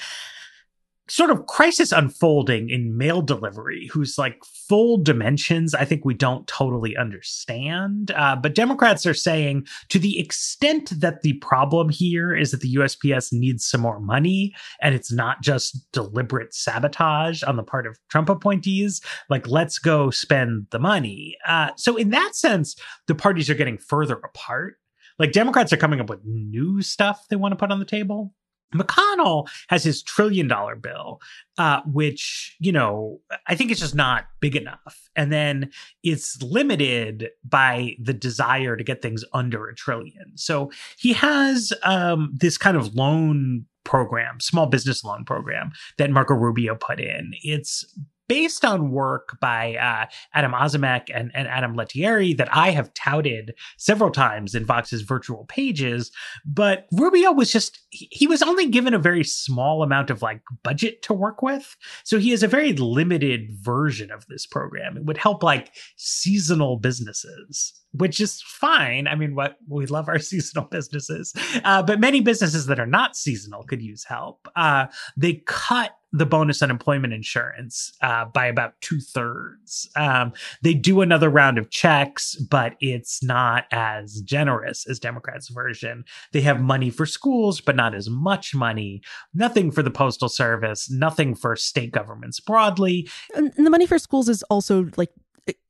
sort 1.10 1.30
of 1.30 1.45
crisis 1.47 1.91
unfolding 1.91 2.70
in 2.70 2.97
mail 2.97 3.22
delivery 3.22 3.88
whose 3.88 4.18
like 4.18 4.43
full 4.43 4.97
dimensions 4.97 5.74
i 5.74 5.86
think 5.86 6.03
we 6.03 6.14
don't 6.14 6.47
totally 6.47 6.95
understand. 6.97 8.12
Uh, 8.12 8.36
but 8.36 8.55
democrats 8.55 9.05
are 9.05 9.14
saying 9.14 9.66
to 9.89 9.99
the 9.99 10.20
extent 10.20 10.91
that 10.99 11.22
the 11.22 11.34
problem 11.34 11.89
here 11.89 12.36
is 12.36 12.51
that 12.51 12.62
the 12.62 12.76
usps 12.76 13.32
needs 13.32 13.68
some 13.68 13.82
more 13.82 13.99
money 13.99 14.53
and 14.82 14.95
it's 14.95 15.12
not 15.12 15.41
just 15.41 15.91
deliberate 15.91 16.53
sabotage 16.53 17.43
on 17.43 17.55
the 17.55 17.64
part 17.64 17.88
of 17.88 17.97
trump 18.10 18.30
appointees 18.30 19.01
like 19.30 19.47
let's 19.47 19.80
go 19.80 20.10
spend 20.10 20.68
the 20.72 20.80
money. 20.80 21.38
Uh, 21.47 21.72
so 21.76 21.95
in 21.95 22.10
that 22.12 22.36
sense 22.36 22.76
the 23.08 23.16
parties 23.16 23.49
are 23.49 23.55
getting 23.55 23.78
further 23.78 24.16
apart. 24.16 24.76
Like 25.20 25.32
democrats 25.32 25.74
are 25.74 25.78
coming 25.78 25.99
up 25.99 26.10
with 26.10 26.24
new 26.26 26.82
stuff 26.82 27.26
they 27.30 27.36
want 27.36 27.51
to 27.51 27.58
put 27.58 27.72
on 27.72 27.80
the 27.80 27.86
table 27.86 28.34
McConnell 28.74 29.47
has 29.70 29.84
his 29.84 30.03
trillion 30.03 30.47
dollar 30.47 30.76
bill, 30.76 31.22
uh, 31.57 31.82
which, 31.86 32.55
you 32.59 32.72
know, 32.72 33.20
I 33.47 33.55
think 33.55 33.72
it's 33.72 33.80
just 33.80 33.95
not 33.95 34.26
big 34.39 34.55
enough. 34.55 35.09
And 35.15 35.32
then 35.32 35.72
it's 36.03 36.41
limited 36.41 37.30
by 37.43 37.95
the 37.99 38.13
desire 38.13 38.76
to 38.76 38.84
get 38.84 39.01
things 39.01 39.24
under 39.34 39.68
a 39.68 39.76
trillion. 39.76 40.34
So 40.36 40.72
he 40.97 41.13
has 41.13 41.74
um, 41.84 42.34
this 42.34 42.57
kind 42.57 42.78
of 42.78 42.93
loan 42.95 43.65
program, 43.84 44.39
small 44.41 44.65
business 44.65 45.03
loan 45.03 45.24
program 45.24 45.72
that 45.97 46.11
Marco 46.11 46.36
Rubio 46.36 46.76
put 46.76 46.99
in. 46.99 47.32
It's 47.41 47.86
based 48.28 48.65
on 48.65 48.91
work 48.91 49.38
by 49.39 49.75
uh, 49.75 50.05
Adam 50.34 50.51
Ozimek 50.51 51.09
and, 51.13 51.32
and 51.34 51.47
Adam 51.47 51.75
Lettieri 51.75 52.34
that 52.34 52.53
I 52.55 52.71
have 52.71 52.93
touted 52.93 53.53
several 53.78 54.11
times 54.11 54.55
in 54.55 54.65
Vox's 54.65 55.01
virtual 55.01 55.45
pages. 55.45 56.11
But 56.45 56.88
Rubio 56.91 57.32
was 57.32 57.51
just, 57.51 57.80
he 57.89 58.28
was 58.28 58.41
only 58.41 58.67
given 58.67 58.93
a 58.93 58.99
very 58.99 59.23
small 59.23 59.84
amount 59.84 60.09
of 60.09 60.21
like 60.21 60.41
budget 60.63 61.01
to 61.03 61.13
work 61.13 61.41
with. 61.41 61.75
So 62.03 62.19
he 62.19 62.32
has 62.32 62.43
a 62.43 62.47
very 62.47 62.73
limited 62.73 63.51
version 63.51 64.11
of 64.11 64.25
this 64.28 64.45
program. 64.45 64.97
It 64.97 65.05
would 65.05 65.17
help 65.17 65.43
like 65.43 65.73
seasonal 65.95 66.78
businesses 66.78 67.73
which 67.91 68.19
is 68.19 68.41
fine. 68.41 69.07
I 69.07 69.15
mean, 69.15 69.36
what 69.36 69.57
we 69.67 69.86
love 69.86 70.07
our 70.07 70.19
seasonal 70.19 70.65
businesses, 70.65 71.34
uh, 71.63 71.84
but 71.84 71.99
many 71.99 72.21
businesses 72.21 72.67
that 72.67 72.80
are 72.80 72.86
not 72.86 73.15
seasonal 73.15 73.63
could 73.63 73.82
use 73.82 74.03
help. 74.03 74.47
Uh, 74.55 74.88
they 75.15 75.41
cut 75.45 75.96
the 76.18 76.26
bonus 76.26 76.61
unemployment 76.61 77.13
insurance 77.13 77.91
uh, 78.01 78.26
by 78.26 78.45
about 78.45 78.74
two 78.82 78.99
thirds. 78.99 79.89
Um, 79.95 80.34
they 80.61 80.74
do 80.74 81.01
another 81.01 81.30
round 81.30 81.57
of 81.57 81.70
checks, 81.70 82.36
but 82.36 82.76
it's 82.80 83.24
not 83.24 83.65
as 83.72 84.22
generous 84.22 84.88
as 84.88 84.99
Democrats' 84.99 85.49
version. 85.49 86.03
They 86.32 86.41
have 86.41 86.61
money 86.61 86.89
for 86.89 87.05
schools, 87.05 87.61
but 87.61 87.76
not 87.76 87.93
as 87.93 88.09
much 88.09 88.55
money. 88.55 89.01
Nothing 89.34 89.72
for 89.72 89.84
the 89.84 89.91
postal 89.91 90.30
service. 90.30 90.89
Nothing 90.89 91.36
for 91.36 91.55
state 91.55 91.91
governments 91.91 92.39
broadly. 92.39 93.09
And 93.36 93.53
the 93.57 93.70
money 93.70 93.86
for 93.86 93.99
schools 93.99 94.30
is 94.30 94.43
also 94.43 94.89
like 94.97 95.11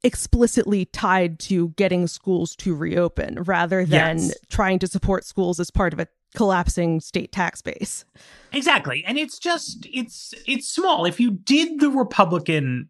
explicitly 0.03 0.85
tied 0.85 1.39
to 1.39 1.69
getting 1.69 2.07
schools 2.07 2.55
to 2.55 2.75
reopen 2.75 3.43
rather 3.43 3.85
than 3.85 4.17
yes. 4.17 4.33
trying 4.49 4.79
to 4.79 4.87
support 4.87 5.25
schools 5.25 5.59
as 5.59 5.69
part 5.69 5.93
of 5.93 5.99
a 5.99 6.07
collapsing 6.35 6.99
state 6.99 7.31
tax 7.31 7.61
base. 7.61 8.05
Exactly. 8.51 9.03
And 9.05 9.17
it's 9.17 9.39
just 9.39 9.87
it's 9.91 10.33
it's 10.45 10.67
small. 10.67 11.05
If 11.05 11.19
you 11.19 11.31
did 11.31 11.79
the 11.79 11.89
Republican 11.89 12.89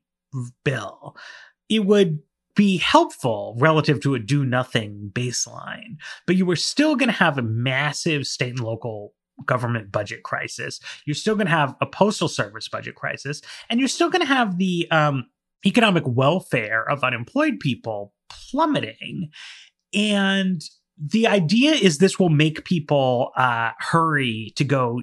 bill, 0.64 1.16
it 1.70 1.86
would 1.86 2.20
be 2.56 2.78
helpful 2.78 3.56
relative 3.60 4.02
to 4.02 4.16
a 4.16 4.20
do 4.20 4.44
nothing 4.44 5.12
baseline, 5.14 5.98
but 6.26 6.36
you 6.36 6.46
were 6.46 6.56
still 6.56 6.96
going 6.96 7.08
to 7.08 7.14
have 7.14 7.38
a 7.38 7.44
massive 7.44 8.26
state 8.26 8.50
and 8.50 8.60
local 8.60 9.14
government 9.46 9.92
budget 9.92 10.24
crisis. 10.24 10.80
You're 11.06 11.14
still 11.14 11.36
going 11.36 11.46
to 11.46 11.52
have 11.52 11.76
a 11.82 11.86
postal 11.86 12.28
service 12.28 12.68
budget 12.68 12.96
crisis, 12.96 13.42
and 13.70 13.80
you're 13.80 13.88
still 13.88 14.10
going 14.10 14.26
to 14.26 14.28
have 14.28 14.58
the 14.58 14.90
um, 14.90 15.28
economic 15.66 16.04
welfare 16.08 16.90
of 16.90 17.04
unemployed 17.04 17.60
people 17.60 18.14
plummeting. 18.30 19.30
And 19.94 20.62
the 20.98 21.28
idea 21.28 21.72
is 21.72 21.98
this 21.98 22.20
will 22.20 22.30
make 22.30 22.66
people 22.66 23.32
uh, 23.36 23.72
hurry 23.80 24.54
to 24.56 24.64
go 24.64 25.02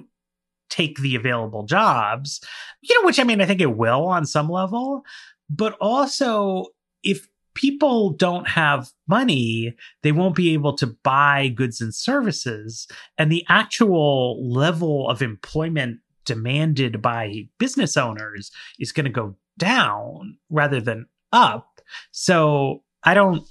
take 0.69 0.99
the 0.99 1.15
available 1.15 1.63
jobs, 1.63 2.41
you 2.81 2.99
know, 2.99 3.05
which 3.05 3.19
I 3.19 3.23
mean, 3.23 3.41
I 3.41 3.45
think 3.45 3.61
it 3.61 3.77
will 3.77 4.05
on 4.07 4.25
some 4.25 4.49
level. 4.49 5.03
But 5.49 5.77
also, 5.79 6.67
if 7.03 7.27
people 7.53 8.11
don't 8.11 8.47
have 8.47 8.89
money, 9.07 9.75
they 10.03 10.11
won't 10.11 10.35
be 10.35 10.53
able 10.53 10.75
to 10.77 10.87
buy 10.87 11.47
goods 11.47 11.81
and 11.81 11.95
services. 11.95 12.87
And 13.17 13.31
the 13.31 13.45
actual 13.47 14.47
level 14.47 15.09
of 15.09 15.21
employment 15.21 15.99
demanded 16.25 17.01
by 17.01 17.47
business 17.59 17.95
owners 17.95 18.51
is 18.79 18.91
going 18.91 19.05
to 19.05 19.11
go 19.11 19.35
down 19.57 20.37
rather 20.49 20.81
than 20.81 21.05
up. 21.31 21.81
So 22.11 22.83
I 23.03 23.13
don't. 23.13 23.47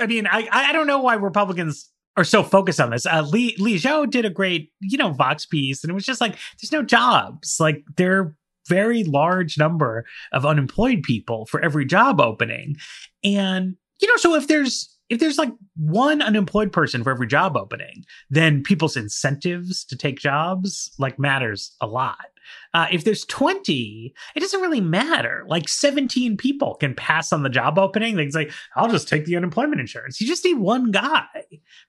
I 0.00 0.06
mean, 0.06 0.26
I 0.26 0.48
I 0.50 0.72
don't 0.72 0.86
know 0.86 0.98
why 0.98 1.14
Republicans 1.14 1.90
are 2.16 2.24
so 2.24 2.42
focused 2.42 2.80
on 2.80 2.90
this. 2.90 3.06
Uh, 3.06 3.22
Li 3.22 3.56
Li 3.58 3.76
Zhou 3.76 4.08
did 4.08 4.24
a 4.24 4.30
great, 4.30 4.70
you 4.80 4.98
know, 4.98 5.12
Vox 5.12 5.46
piece, 5.46 5.82
and 5.82 5.90
it 5.90 5.94
was 5.94 6.06
just 6.06 6.20
like, 6.20 6.36
there's 6.60 6.72
no 6.72 6.82
jobs. 6.82 7.56
Like 7.58 7.84
there 7.96 8.18
are 8.20 8.36
very 8.68 9.04
large 9.04 9.58
number 9.58 10.04
of 10.32 10.46
unemployed 10.46 11.02
people 11.02 11.46
for 11.46 11.60
every 11.60 11.84
job 11.84 12.20
opening, 12.20 12.76
and 13.22 13.76
you 14.00 14.08
know, 14.08 14.16
so 14.16 14.34
if 14.34 14.48
there's 14.48 14.90
if 15.08 15.20
there's 15.20 15.38
like 15.38 15.52
one 15.76 16.22
unemployed 16.22 16.72
person 16.72 17.04
for 17.04 17.10
every 17.10 17.26
job 17.26 17.56
opening, 17.56 18.04
then 18.30 18.62
people's 18.62 18.96
incentives 18.96 19.84
to 19.84 19.96
take 19.96 20.18
jobs 20.18 20.90
like 20.98 21.18
matters 21.18 21.74
a 21.80 21.86
lot. 21.86 22.26
Uh, 22.72 22.86
if 22.90 23.04
there's 23.04 23.24
20, 23.24 24.14
it 24.34 24.40
doesn't 24.40 24.60
really 24.60 24.80
matter. 24.80 25.44
Like 25.46 25.68
17 25.68 26.36
people 26.36 26.74
can 26.76 26.94
pass 26.94 27.32
on 27.32 27.42
the 27.42 27.48
job 27.48 27.78
opening. 27.78 28.16
They 28.16 28.24
can 28.24 28.32
say, 28.32 28.50
I'll 28.76 28.90
just 28.90 29.08
take 29.08 29.24
the 29.24 29.36
unemployment 29.36 29.80
insurance. 29.80 30.20
You 30.20 30.26
just 30.26 30.44
need 30.44 30.58
one 30.58 30.90
guy, 30.90 31.26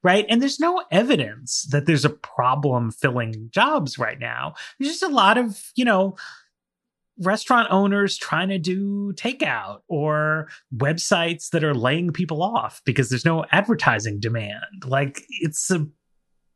right? 0.03 0.25
And 0.29 0.41
there's 0.41 0.59
no 0.59 0.83
evidence 0.91 1.63
that 1.71 1.85
there's 1.85 2.05
a 2.05 2.09
problem 2.09 2.91
filling 2.91 3.49
jobs 3.51 3.97
right 3.97 4.19
now. 4.19 4.55
There's 4.79 4.91
just 4.91 5.03
a 5.03 5.13
lot 5.13 5.37
of, 5.37 5.71
you 5.75 5.85
know, 5.85 6.15
restaurant 7.19 7.67
owners 7.71 8.17
trying 8.17 8.49
to 8.49 8.59
do 8.59 9.13
takeout 9.13 9.79
or 9.87 10.49
websites 10.75 11.49
that 11.49 11.63
are 11.63 11.73
laying 11.73 12.11
people 12.11 12.43
off 12.43 12.81
because 12.85 13.09
there's 13.09 13.25
no 13.25 13.45
advertising 13.51 14.19
demand. 14.19 14.83
Like 14.85 15.23
it's 15.29 15.71
a 15.71 15.87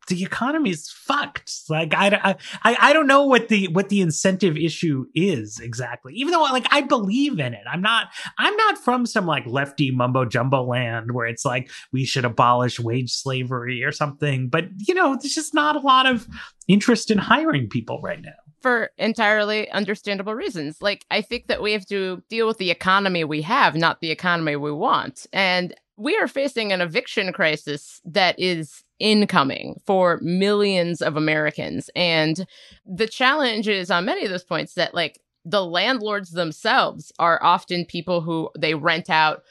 the 0.10 0.24
economy 0.24 0.72
is 0.72 0.90
fucked. 0.90 1.52
Like 1.70 1.94
I, 1.96 2.36
I, 2.64 2.78
I 2.80 2.94
don't 2.94 3.08
know 3.08 3.24
what 3.24 3.48
the 3.48 3.68
what 3.70 3.90
the 3.90 4.02
incentive 4.02 4.58
issue 4.58 5.06
is 5.16 5.60
exactly. 5.60 6.14
Even 6.16 6.32
though 6.32 6.42
like 6.42 6.68
I 6.72 6.82
believe 6.82 7.40
in 7.40 7.54
it, 7.54 7.64
I'm 7.70 7.82
not 7.82 8.08
I'm 8.38 8.56
not 8.56 8.78
from 8.78 9.06
some 9.06 9.26
like 9.26 9.46
lefty 9.46 9.92
mumbo 9.92 10.26
jumbo 10.26 10.64
land 10.64 11.14
where 11.14 11.28
it's 11.28 11.46
like 11.46 11.70
we 11.92 12.06
should 12.06 12.26
abolish 12.26 12.80
wage 12.80 13.12
slavery 13.12 13.84
or 13.84 13.92
something. 13.92 14.50
But 14.50 14.66
you 14.78 14.94
know, 14.94 15.16
there's 15.16 15.36
just 15.36 15.54
not 15.54 15.76
a 15.76 15.80
lot 15.80 16.06
of 16.06 16.28
interest 16.68 17.10
in 17.10 17.18
hiring 17.18 17.70
people 17.70 18.00
right 18.02 18.22
now 18.22 18.32
for 18.62 18.92
entirely 18.98 19.70
understandable 19.72 20.36
reasons. 20.36 20.82
Like, 20.82 21.06
I 21.10 21.22
think 21.22 21.48
that 21.48 21.62
we 21.62 21.74
have 21.74 21.86
to 21.88 22.22
deal 22.30 22.48
with 22.48 22.58
the 22.58 22.72
economy 22.72 23.24
we 23.24 23.42
have, 23.44 23.76
not 23.76 24.02
the 24.02 24.12
economy 24.12 24.56
we 24.56 24.72
want. 24.72 25.26
And 25.32 25.74
we 25.98 26.18
are 26.18 26.28
facing 26.28 26.72
an 26.72 26.82
eviction 26.82 27.32
crisis 27.34 28.02
that 28.06 28.40
is 28.40 28.84
incoming 29.00 29.80
for 29.86 30.20
millions 30.22 31.02
of 31.02 31.16
Americans. 31.16 31.90
And 31.96 32.46
the 32.86 33.08
challenge 33.08 33.68
is 33.68 33.90
on 33.90 34.06
many 34.06 34.24
of 34.26 34.30
those 34.30 34.44
points 34.44 34.74
that, 34.74 34.94
like, 34.94 35.20
the 35.46 35.66
landlords 35.66 36.32
themselves 36.32 37.12
are 37.18 37.42
often 37.42 37.86
people 37.86 38.22
who 38.22 38.50
they 38.58 38.76
rent 38.76 39.10
out 39.10 39.42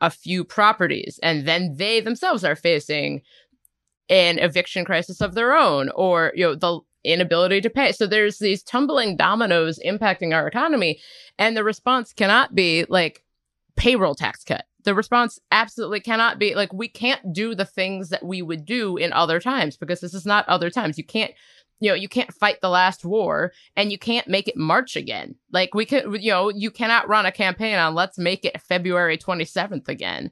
a 0.00 0.10
few 0.10 0.44
properties 0.44 1.18
and 1.22 1.48
then 1.48 1.74
they 1.76 2.00
themselves 2.00 2.44
are 2.44 2.56
facing 2.56 3.22
an 4.10 4.38
eviction 4.38 4.84
crisis 4.84 5.22
of 5.22 5.34
their 5.34 5.54
own 5.54 5.88
or 5.94 6.32
you 6.34 6.44
know 6.44 6.54
the 6.54 6.80
inability 7.06 7.60
to 7.62 7.70
pay. 7.70 7.92
So 7.92 8.06
there's 8.06 8.38
these 8.38 8.62
tumbling 8.62 9.16
dominoes 9.16 9.78
impacting 9.84 10.34
our 10.34 10.46
economy. 10.46 11.00
And 11.38 11.56
the 11.56 11.64
response 11.64 12.12
cannot 12.12 12.54
be 12.54 12.84
like 12.88 13.22
payroll 13.76 14.14
tax 14.14 14.44
cut. 14.44 14.64
The 14.86 14.94
response 14.94 15.38
absolutely 15.50 16.00
cannot 16.00 16.38
be 16.38 16.54
like, 16.54 16.72
we 16.72 16.88
can't 16.88 17.32
do 17.32 17.54
the 17.54 17.64
things 17.64 18.08
that 18.08 18.24
we 18.24 18.40
would 18.40 18.64
do 18.64 18.96
in 18.96 19.12
other 19.12 19.40
times 19.40 19.76
because 19.76 20.00
this 20.00 20.14
is 20.14 20.24
not 20.24 20.48
other 20.48 20.70
times. 20.70 20.96
You 20.96 21.04
can't 21.04 21.32
you 21.80 21.90
know 21.90 21.94
you 21.94 22.08
can't 22.08 22.32
fight 22.32 22.62
the 22.62 22.70
last 22.70 23.04
war 23.04 23.52
and 23.76 23.92
you 23.92 23.98
can't 23.98 24.28
make 24.28 24.48
it 24.48 24.56
march 24.56 24.96
again 24.96 25.34
like 25.52 25.74
we 25.74 25.84
could 25.84 26.22
you 26.22 26.30
know 26.30 26.48
you 26.48 26.70
cannot 26.70 27.06
run 27.06 27.26
a 27.26 27.32
campaign 27.32 27.76
on 27.76 27.94
let's 27.94 28.16
make 28.16 28.46
it 28.46 28.58
february 28.62 29.18
27th 29.18 29.86
again 29.86 30.30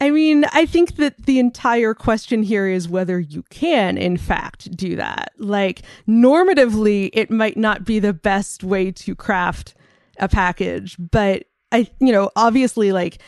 I 0.00 0.10
mean, 0.10 0.44
I 0.52 0.66
think 0.66 0.96
that 0.96 1.24
the 1.24 1.38
entire 1.38 1.94
question 1.94 2.42
here 2.42 2.66
is 2.68 2.88
whether 2.88 3.18
you 3.18 3.44
can, 3.44 3.96
in 3.96 4.16
fact, 4.18 4.76
do 4.76 4.96
that. 4.96 5.32
Like, 5.38 5.82
normatively, 6.06 7.08
it 7.14 7.30
might 7.30 7.56
not 7.56 7.84
be 7.84 7.98
the 7.98 8.12
best 8.12 8.62
way 8.62 8.90
to 8.90 9.14
craft 9.14 9.74
a 10.18 10.28
package, 10.28 10.96
but 10.98 11.44
I, 11.72 11.88
you 11.98 12.12
know, 12.12 12.30
obviously, 12.36 12.92
like, 12.92 13.22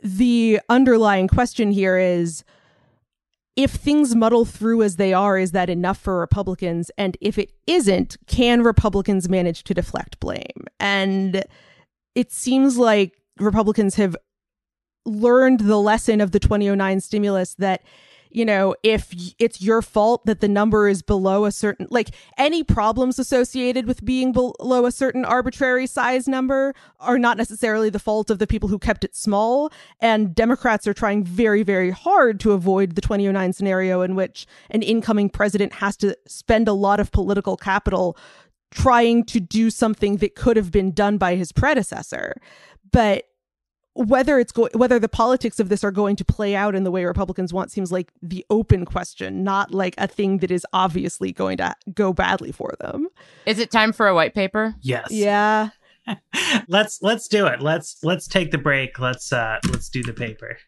the 0.00 0.60
underlying 0.68 1.28
question 1.28 1.70
here 1.70 1.98
is 1.98 2.44
if 3.56 3.72
things 3.72 4.14
muddle 4.14 4.44
through 4.44 4.84
as 4.84 4.96
they 4.96 5.12
are, 5.12 5.36
is 5.36 5.50
that 5.50 5.68
enough 5.68 5.98
for 5.98 6.20
Republicans? 6.20 6.92
And 6.96 7.16
if 7.20 7.38
it 7.38 7.52
isn't, 7.66 8.16
can 8.28 8.62
Republicans 8.62 9.28
manage 9.28 9.64
to 9.64 9.74
deflect 9.74 10.20
blame? 10.20 10.66
And 10.78 11.44
it 12.14 12.30
seems 12.30 12.78
like 12.78 13.20
Republicans 13.40 13.96
have 13.96 14.16
learned 15.04 15.60
the 15.60 15.78
lesson 15.78 16.20
of 16.20 16.30
the 16.30 16.38
2009 16.38 17.00
stimulus 17.00 17.54
that 17.54 17.82
you 18.30 18.44
know, 18.44 18.74
if 18.82 19.12
it's 19.38 19.60
your 19.60 19.82
fault 19.82 20.26
that 20.26 20.40
the 20.40 20.48
number 20.48 20.88
is 20.88 21.02
below 21.02 21.44
a 21.44 21.52
certain, 21.52 21.86
like 21.90 22.10
any 22.36 22.62
problems 22.62 23.18
associated 23.18 23.86
with 23.86 24.04
being 24.04 24.32
below 24.32 24.86
a 24.86 24.92
certain 24.92 25.24
arbitrary 25.24 25.86
size 25.86 26.28
number 26.28 26.74
are 27.00 27.18
not 27.18 27.36
necessarily 27.36 27.90
the 27.90 27.98
fault 27.98 28.30
of 28.30 28.38
the 28.38 28.46
people 28.46 28.68
who 28.68 28.78
kept 28.78 29.04
it 29.04 29.16
small. 29.16 29.72
And 30.00 30.34
Democrats 30.34 30.86
are 30.86 30.94
trying 30.94 31.24
very, 31.24 31.62
very 31.62 31.90
hard 31.90 32.40
to 32.40 32.52
avoid 32.52 32.94
the 32.94 33.00
2009 33.00 33.52
scenario 33.52 34.02
in 34.02 34.14
which 34.14 34.46
an 34.70 34.82
incoming 34.82 35.30
president 35.30 35.74
has 35.74 35.96
to 35.98 36.16
spend 36.26 36.68
a 36.68 36.72
lot 36.72 37.00
of 37.00 37.12
political 37.12 37.56
capital 37.56 38.16
trying 38.70 39.24
to 39.24 39.40
do 39.40 39.70
something 39.70 40.18
that 40.18 40.34
could 40.34 40.56
have 40.56 40.70
been 40.70 40.92
done 40.92 41.16
by 41.18 41.34
his 41.34 41.52
predecessor. 41.52 42.36
But 42.90 43.27
whether 43.98 44.38
it's 44.38 44.52
going 44.52 44.70
whether 44.74 44.98
the 44.98 45.08
politics 45.08 45.58
of 45.58 45.68
this 45.68 45.82
are 45.82 45.90
going 45.90 46.14
to 46.16 46.24
play 46.24 46.54
out 46.54 46.74
in 46.74 46.84
the 46.84 46.90
way 46.90 47.04
Republicans 47.04 47.52
want 47.52 47.72
seems 47.72 47.90
like 47.90 48.12
the 48.22 48.46
open 48.48 48.84
question, 48.84 49.42
not 49.42 49.72
like 49.72 49.94
a 49.98 50.06
thing 50.06 50.38
that 50.38 50.50
is 50.50 50.64
obviously 50.72 51.32
going 51.32 51.56
to 51.56 51.74
go 51.94 52.12
badly 52.12 52.52
for 52.52 52.74
them. 52.80 53.08
Is 53.44 53.58
it 53.58 53.70
time 53.70 53.92
for 53.92 54.06
a 54.06 54.14
white 54.14 54.34
paper? 54.34 54.74
Yes. 54.80 55.08
Yeah. 55.10 55.70
let's 56.68 57.02
let's 57.02 57.26
do 57.28 57.46
it. 57.46 57.60
Let's 57.60 57.98
let's 58.02 58.28
take 58.28 58.52
the 58.52 58.58
break. 58.58 58.98
Let's 58.98 59.32
uh 59.32 59.58
let's 59.70 59.88
do 59.88 60.02
the 60.02 60.12
paper. 60.12 60.58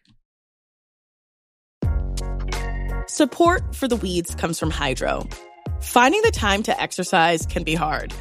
Support 3.07 3.75
for 3.75 3.87
the 3.87 3.95
weeds 3.95 4.35
comes 4.35 4.59
from 4.59 4.71
Hydrow 4.71 5.27
Finding 5.81 6.21
the 6.21 6.31
time 6.31 6.63
to 6.63 6.79
exercise 6.79 7.45
can 7.45 7.63
be 7.63 7.73
hard. 7.73 8.13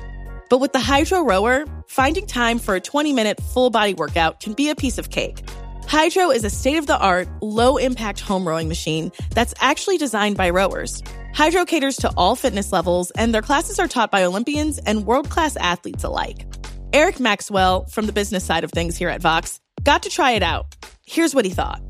But 0.51 0.59
with 0.59 0.73
the 0.73 0.81
Hydrow 0.81 1.23
Rower, 1.23 1.65
finding 1.87 2.27
time 2.27 2.59
for 2.59 2.75
a 2.75 2.81
20 2.81 3.13
minute 3.13 3.41
full 3.41 3.71
body 3.71 3.95
workout 3.95 4.41
can 4.41 4.53
be 4.53 4.69
a 4.69 4.75
piece 4.75 4.99
of 4.99 5.09
cake. 5.09 5.43
Hydrow 5.87 6.31
is 6.31 6.45
a 6.45 6.51
state 6.51 6.77
of 6.77 6.89
the 6.89 6.99
art, 6.99 7.29
low 7.41 7.77
impact 7.77 8.19
home 8.19 8.47
rowing 8.47 8.67
machine 8.67 9.13
that's 9.31 9.55
actually 9.61 9.97
designed 9.97 10.37
by 10.37 10.51
rowers. 10.51 11.03
Hydrow 11.35 11.65
caters 11.67 11.97
to 11.99 12.13
all 12.17 12.35
fitness 12.35 12.73
levels, 12.73 13.13
and 13.13 13.33
their 13.33 13.43
classes 13.43 13.79
are 13.79 13.87
taught 13.87 14.11
by 14.11 14.25
Olympians 14.25 14.79
and 14.79 15.07
world 15.07 15.31
class 15.31 15.55
athletes 15.57 16.03
alike. 16.03 16.45
Eric 16.93 17.21
Maxwell, 17.21 17.87
from 17.87 18.07
the 18.07 18.13
business 18.13 18.43
side 18.43 18.65
of 18.65 18.73
things 18.73 18.97
here 18.97 19.09
at 19.09 19.23
Vox, 19.23 19.61
got 19.85 20.03
to 20.03 20.11
try 20.11 20.33
it 20.33 20.43
out. 20.43 20.75
Here's 21.07 21.33
what 21.33 21.45
he 21.45 21.53
thought. 21.53 21.81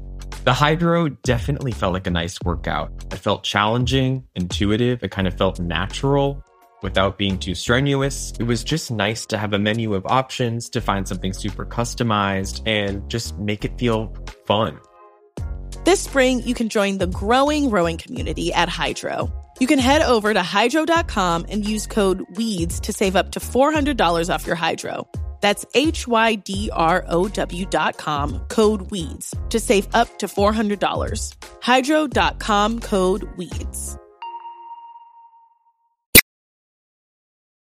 The 0.44 0.52
Hydrow 0.52 1.08
definitely 1.22 1.72
felt 1.72 1.94
like 1.94 2.06
a 2.06 2.10
nice 2.10 2.38
workout. 2.44 2.92
It 3.10 3.18
felt 3.18 3.42
challenging, 3.42 4.24
intuitive, 4.34 5.02
it 5.02 5.10
kind 5.10 5.26
of 5.26 5.34
felt 5.34 5.58
natural 5.58 6.44
without 6.82 7.18
being 7.18 7.38
too 7.38 7.54
strenuous. 7.54 8.32
It 8.38 8.44
was 8.44 8.64
just 8.64 8.90
nice 8.90 9.26
to 9.26 9.38
have 9.38 9.52
a 9.52 9.58
menu 9.58 9.94
of 9.94 10.06
options 10.06 10.68
to 10.70 10.80
find 10.80 11.06
something 11.06 11.32
super 11.32 11.64
customized 11.64 12.62
and 12.66 13.08
just 13.08 13.38
make 13.38 13.64
it 13.64 13.78
feel 13.78 14.14
fun. 14.46 14.78
This 15.84 16.00
spring, 16.00 16.42
you 16.42 16.54
can 16.54 16.68
join 16.68 16.98
the 16.98 17.06
growing 17.06 17.70
rowing 17.70 17.96
community 17.96 18.52
at 18.52 18.68
Hydrow. 18.68 19.32
You 19.60 19.66
can 19.66 19.78
head 19.78 20.02
over 20.02 20.32
to 20.32 20.40
hydrow.com 20.40 21.46
and 21.48 21.66
use 21.66 21.86
code 21.86 22.24
WEEDS 22.34 22.80
to 22.80 22.92
save 22.92 23.16
up 23.16 23.32
to 23.32 23.40
$400 23.40 24.34
off 24.34 24.46
your 24.46 24.56
Hydrow. 24.56 25.06
That's 25.40 25.64
H 25.74 26.06
Y 26.06 26.34
D 26.34 26.70
R 26.72 27.04
O 27.08 27.28
W 27.28 27.66
dot 27.66 27.96
com, 27.96 28.40
code 28.48 28.90
WEEDS, 28.90 29.48
to 29.50 29.60
save 29.60 29.88
up 29.94 30.18
to 30.18 30.26
$400. 30.26 31.34
Hydrow.com 31.62 32.80
code 32.80 33.22
WEEDS. 33.36 33.96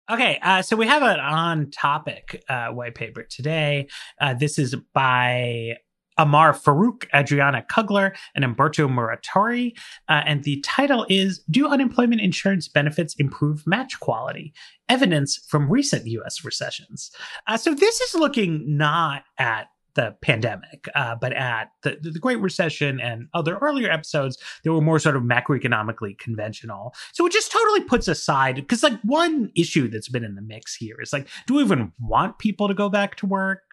Okay, 0.09 0.39
uh, 0.41 0.61
so 0.61 0.77
we 0.77 0.87
have 0.87 1.03
an 1.03 1.19
on 1.19 1.69
topic 1.69 2.41
uh, 2.47 2.69
white 2.69 2.95
paper 2.95 3.23
today. 3.23 3.87
Uh, 4.21 4.33
this 4.33 4.57
is 4.57 4.73
by 4.93 5.75
Ammar 6.17 6.53
Farooq, 6.53 7.05
Adriana 7.13 7.61
Kugler, 7.63 8.15
and 8.33 8.45
Umberto 8.45 8.87
Muratori. 8.87 9.77
Uh, 10.07 10.23
and 10.25 10.45
the 10.45 10.61
title 10.61 11.05
is 11.09 11.39
Do 11.49 11.67
Unemployment 11.67 12.21
Insurance 12.21 12.69
Benefits 12.69 13.15
Improve 13.15 13.67
Match 13.67 13.99
Quality? 13.99 14.53
Evidence 14.87 15.37
from 15.47 15.69
Recent 15.69 16.07
U.S. 16.07 16.45
Recessions. 16.45 17.11
Uh, 17.45 17.57
so 17.57 17.73
this 17.73 17.99
is 17.99 18.15
looking 18.15 18.77
not 18.77 19.23
at 19.37 19.67
the 19.97 20.15
pandemic, 20.21 20.87
uh, 20.95 21.15
but 21.19 21.33
at 21.33 21.71
the, 21.83 21.97
the 22.01 22.19
Great 22.19 22.39
Recession 22.39 23.01
and 23.01 23.27
other 23.33 23.57
earlier 23.57 23.91
episodes 23.91 24.37
that 24.63 24.71
were 24.71 24.79
more 24.79 24.99
sort 24.99 25.17
of 25.17 25.23
macroeconomically 25.23 26.17
conventional. 26.17 26.93
So 27.11 27.25
it 27.25 27.33
just 27.33 27.51
totally 27.51 27.81
puts 27.81 28.07
aside, 28.07 28.55
because 28.55 28.83
like 28.83 28.97
one 29.01 29.51
issue 29.55 29.89
that's 29.89 30.07
been 30.07 30.23
in 30.23 30.35
the 30.35 30.41
mix 30.41 30.75
here 30.75 30.95
is 31.01 31.11
like, 31.11 31.27
do 31.47 31.55
we 31.55 31.63
even 31.63 31.91
want 31.99 32.37
people 32.39 32.69
to 32.69 32.73
go 32.73 32.87
back 32.87 33.15
to 33.17 33.25
work? 33.25 33.63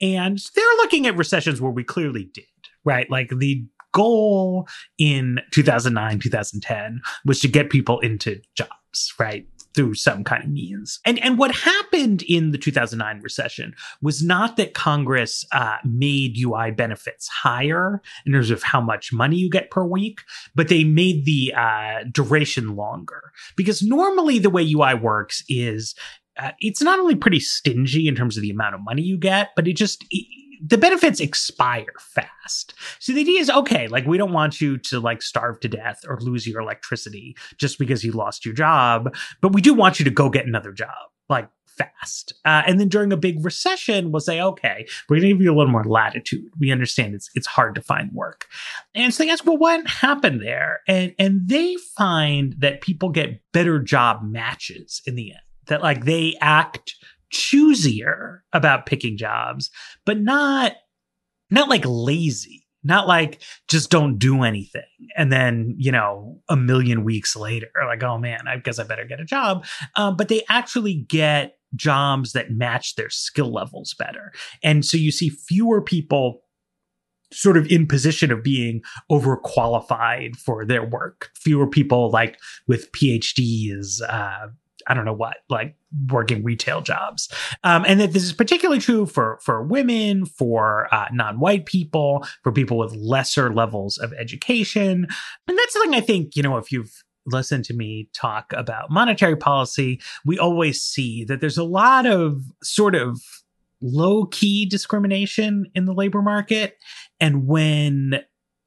And 0.00 0.38
they're 0.54 0.64
looking 0.76 1.06
at 1.06 1.16
recessions 1.16 1.60
where 1.60 1.72
we 1.72 1.82
clearly 1.82 2.30
did, 2.32 2.44
right? 2.84 3.10
Like 3.10 3.30
the 3.30 3.66
goal 3.92 4.68
in 4.98 5.40
2009, 5.50 6.20
2010 6.20 7.00
was 7.24 7.40
to 7.40 7.48
get 7.48 7.70
people 7.70 7.98
into 8.00 8.40
jobs, 8.54 9.14
right? 9.18 9.46
Through 9.74 9.94
some 9.94 10.24
kind 10.24 10.44
of 10.44 10.50
means. 10.50 11.00
And 11.04 11.18
and 11.20 11.38
what 11.38 11.54
happened 11.54 12.22
in 12.22 12.50
the 12.50 12.58
2009 12.58 13.20
recession 13.22 13.74
was 14.02 14.22
not 14.22 14.56
that 14.56 14.74
Congress 14.74 15.44
uh, 15.52 15.76
made 15.84 16.36
UI 16.38 16.70
benefits 16.70 17.28
higher 17.28 18.02
in 18.26 18.32
terms 18.32 18.50
of 18.50 18.62
how 18.62 18.80
much 18.80 19.12
money 19.12 19.36
you 19.36 19.50
get 19.50 19.70
per 19.70 19.84
week, 19.84 20.20
but 20.54 20.68
they 20.68 20.84
made 20.84 21.24
the 21.24 21.52
uh, 21.56 22.04
duration 22.10 22.76
longer. 22.76 23.32
Because 23.56 23.82
normally 23.82 24.38
the 24.38 24.50
way 24.50 24.68
UI 24.70 24.94
works 24.94 25.42
is 25.48 25.94
uh, 26.38 26.52
it's 26.60 26.82
not 26.82 26.98
only 26.98 27.14
pretty 27.14 27.40
stingy 27.40 28.08
in 28.08 28.14
terms 28.14 28.36
of 28.36 28.42
the 28.42 28.50
amount 28.50 28.74
of 28.74 28.80
money 28.82 29.02
you 29.02 29.18
get, 29.18 29.50
but 29.56 29.68
it 29.68 29.74
just 29.74 30.04
it, 30.10 30.26
the 30.62 30.78
benefits 30.78 31.20
expire 31.20 31.94
fast. 31.98 32.74
So 32.98 33.12
the 33.12 33.20
idea 33.20 33.40
is 33.40 33.50
okay, 33.50 33.88
like 33.88 34.06
we 34.06 34.18
don't 34.18 34.32
want 34.32 34.60
you 34.60 34.78
to 34.78 35.00
like 35.00 35.22
starve 35.22 35.60
to 35.60 35.68
death 35.68 36.00
or 36.06 36.18
lose 36.20 36.46
your 36.46 36.60
electricity 36.60 37.36
just 37.56 37.78
because 37.78 38.04
you 38.04 38.12
lost 38.12 38.44
your 38.44 38.54
job, 38.54 39.14
but 39.40 39.52
we 39.52 39.60
do 39.60 39.74
want 39.74 39.98
you 39.98 40.04
to 40.04 40.10
go 40.10 40.28
get 40.28 40.46
another 40.46 40.72
job 40.72 41.10
like 41.28 41.48
fast. 41.66 42.34
Uh, 42.44 42.62
and 42.66 42.78
then 42.78 42.88
during 42.88 43.12
a 43.12 43.16
big 43.16 43.42
recession, 43.44 44.12
we'll 44.12 44.20
say, 44.20 44.40
okay, 44.40 44.86
we're 45.08 45.16
going 45.16 45.28
to 45.28 45.34
give 45.34 45.42
you 45.42 45.52
a 45.52 45.56
little 45.56 45.72
more 45.72 45.84
latitude. 45.84 46.50
We 46.58 46.70
understand 46.70 47.14
it's 47.14 47.30
it's 47.34 47.46
hard 47.46 47.74
to 47.76 47.80
find 47.80 48.12
work. 48.12 48.46
And 48.94 49.14
so 49.14 49.24
they 49.24 49.30
ask, 49.30 49.46
well, 49.46 49.56
what 49.56 49.86
happened 49.86 50.42
there? 50.42 50.80
And 50.86 51.14
and 51.18 51.48
they 51.48 51.76
find 51.96 52.54
that 52.58 52.82
people 52.82 53.08
get 53.08 53.40
better 53.52 53.78
job 53.78 54.22
matches 54.22 55.00
in 55.06 55.14
the 55.14 55.32
end. 55.32 55.40
That 55.66 55.82
like 55.82 56.04
they 56.04 56.34
act 56.40 56.96
choosier 57.32 58.40
about 58.52 58.86
picking 58.86 59.16
jobs, 59.16 59.70
but 60.04 60.20
not 60.20 60.72
not 61.50 61.68
like 61.68 61.84
lazy 61.86 62.66
not 62.82 63.06
like 63.06 63.42
just 63.68 63.90
don't 63.90 64.16
do 64.16 64.42
anything 64.42 64.80
and 65.14 65.30
then 65.30 65.74
you 65.76 65.92
know 65.92 66.40
a 66.48 66.56
million 66.56 67.04
weeks 67.04 67.36
later 67.36 67.68
like 67.86 68.02
oh 68.02 68.16
man 68.16 68.48
i 68.48 68.56
guess 68.56 68.78
i 68.78 68.84
better 68.84 69.04
get 69.04 69.20
a 69.20 69.24
job. 69.24 69.66
Um, 69.96 70.16
but 70.16 70.28
they 70.28 70.42
actually 70.48 70.94
get 70.94 71.58
jobs 71.74 72.32
that 72.32 72.50
match 72.50 72.96
their 72.96 73.10
skill 73.10 73.52
levels 73.52 73.94
better. 73.94 74.32
And 74.62 74.84
so 74.84 74.96
you 74.96 75.10
see 75.10 75.28
fewer 75.28 75.80
people 75.80 76.42
sort 77.32 77.56
of 77.56 77.66
in 77.70 77.86
position 77.86 78.32
of 78.32 78.42
being 78.42 78.82
overqualified 79.10 80.36
for 80.36 80.64
their 80.64 80.84
work. 80.84 81.30
Fewer 81.36 81.66
people 81.66 82.10
like 82.10 82.38
with 82.66 82.90
phds 82.92 84.00
uh, 84.08 84.48
I 84.90 84.94
don't 84.94 85.04
know 85.04 85.12
what, 85.12 85.36
like 85.48 85.76
working 86.08 86.42
retail 86.42 86.80
jobs. 86.80 87.32
Um, 87.62 87.84
and 87.86 88.00
that 88.00 88.12
this 88.12 88.24
is 88.24 88.32
particularly 88.32 88.80
true 88.80 89.06
for, 89.06 89.38
for 89.40 89.62
women, 89.62 90.26
for 90.26 90.92
uh, 90.92 91.06
non-white 91.12 91.64
people, 91.64 92.26
for 92.42 92.50
people 92.50 92.76
with 92.76 92.92
lesser 92.94 93.54
levels 93.54 93.98
of 93.98 94.12
education. 94.14 95.06
And 95.46 95.58
that's 95.58 95.72
something 95.72 95.94
I 95.94 96.00
think, 96.00 96.34
you 96.34 96.42
know, 96.42 96.56
if 96.56 96.72
you've 96.72 97.04
listened 97.26 97.64
to 97.66 97.74
me 97.74 98.08
talk 98.12 98.52
about 98.52 98.90
monetary 98.90 99.36
policy, 99.36 100.00
we 100.24 100.38
always 100.38 100.82
see 100.82 101.24
that 101.26 101.40
there's 101.40 101.58
a 101.58 101.64
lot 101.64 102.04
of 102.06 102.42
sort 102.62 102.96
of 102.96 103.20
low 103.80 104.26
key 104.26 104.66
discrimination 104.66 105.66
in 105.74 105.84
the 105.84 105.94
labor 105.94 106.22
market. 106.22 106.76
And 107.20 107.46
when 107.46 108.20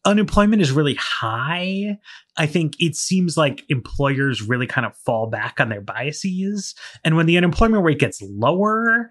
unemployment 0.06 0.62
is 0.62 0.72
really 0.72 0.96
high, 0.96 1.98
I 2.38 2.46
think 2.46 2.76
it 2.80 2.96
seems 2.96 3.38
like 3.38 3.64
employers 3.70 4.42
really 4.42 4.68
kind 4.68 4.86
of 4.86 4.96
fall 4.98 5.28
back 5.28 5.60
on 5.60 5.70
their 5.70 5.82
biases. 5.82 6.76
And 7.04 7.16
when 7.16 7.26
the 7.26 7.38
unemployment 7.38 7.84
rate 7.84 8.00
gets 8.00 8.22
lower, 8.22 9.10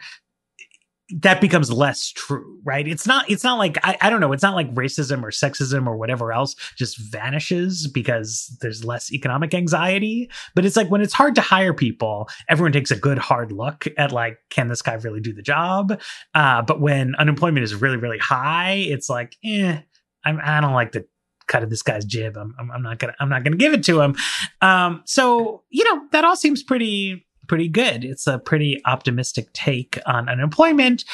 that 1.20 1.40
becomes 1.42 1.70
less 1.70 2.10
true, 2.10 2.58
right? 2.64 2.88
It's 2.88 3.06
not, 3.06 3.30
it's 3.30 3.44
not 3.44 3.58
like, 3.58 3.76
I, 3.82 3.98
I 4.00 4.08
don't 4.08 4.20
know, 4.20 4.32
it's 4.32 4.42
not 4.42 4.54
like 4.54 4.72
racism 4.74 5.22
or 5.22 5.30
sexism 5.30 5.86
or 5.86 5.96
whatever 5.96 6.32
else 6.32 6.54
just 6.76 6.96
vanishes 6.98 7.86
because 7.86 8.56
there's 8.62 8.84
less 8.84 9.12
economic 9.12 9.52
anxiety. 9.52 10.30
But 10.54 10.64
it's 10.64 10.76
like 10.76 10.88
when 10.88 11.02
it's 11.02 11.12
hard 11.12 11.34
to 11.34 11.42
hire 11.42 11.74
people, 11.74 12.28
everyone 12.48 12.72
takes 12.72 12.90
a 12.90 12.96
good 12.96 13.18
hard 13.18 13.52
look 13.52 13.86
at 13.98 14.12
like, 14.12 14.38
can 14.48 14.68
this 14.68 14.80
guy 14.80 14.94
really 14.94 15.20
do 15.20 15.34
the 15.34 15.42
job? 15.42 16.00
Uh, 16.34 16.62
but 16.62 16.80
when 16.80 17.14
unemployment 17.16 17.64
is 17.64 17.74
really, 17.74 17.98
really 17.98 18.18
high, 18.18 18.74
it's 18.74 19.10
like, 19.10 19.36
eh, 19.44 19.80
I'm, 20.24 20.40
I 20.42 20.60
don't 20.60 20.74
like 20.74 20.92
the 20.92 21.06
cut 21.46 21.62
of 21.62 21.70
this 21.70 21.82
guy's 21.82 22.04
jib. 22.04 22.36
I'm, 22.36 22.54
I'm, 22.58 22.70
I'm 22.70 22.82
not 22.82 22.98
gonna, 22.98 23.14
I'm 23.20 23.28
not 23.28 23.44
gonna 23.44 23.56
give 23.56 23.72
it 23.72 23.84
to 23.84 24.00
him. 24.00 24.16
Um, 24.60 25.02
so 25.04 25.62
you 25.70 25.84
know 25.84 26.06
that 26.12 26.24
all 26.24 26.36
seems 26.36 26.62
pretty, 26.62 27.26
pretty 27.48 27.68
good. 27.68 28.04
It's 28.04 28.26
a 28.26 28.38
pretty 28.38 28.80
optimistic 28.84 29.52
take 29.52 29.98
on 30.06 30.28
unemployment. 30.28 31.04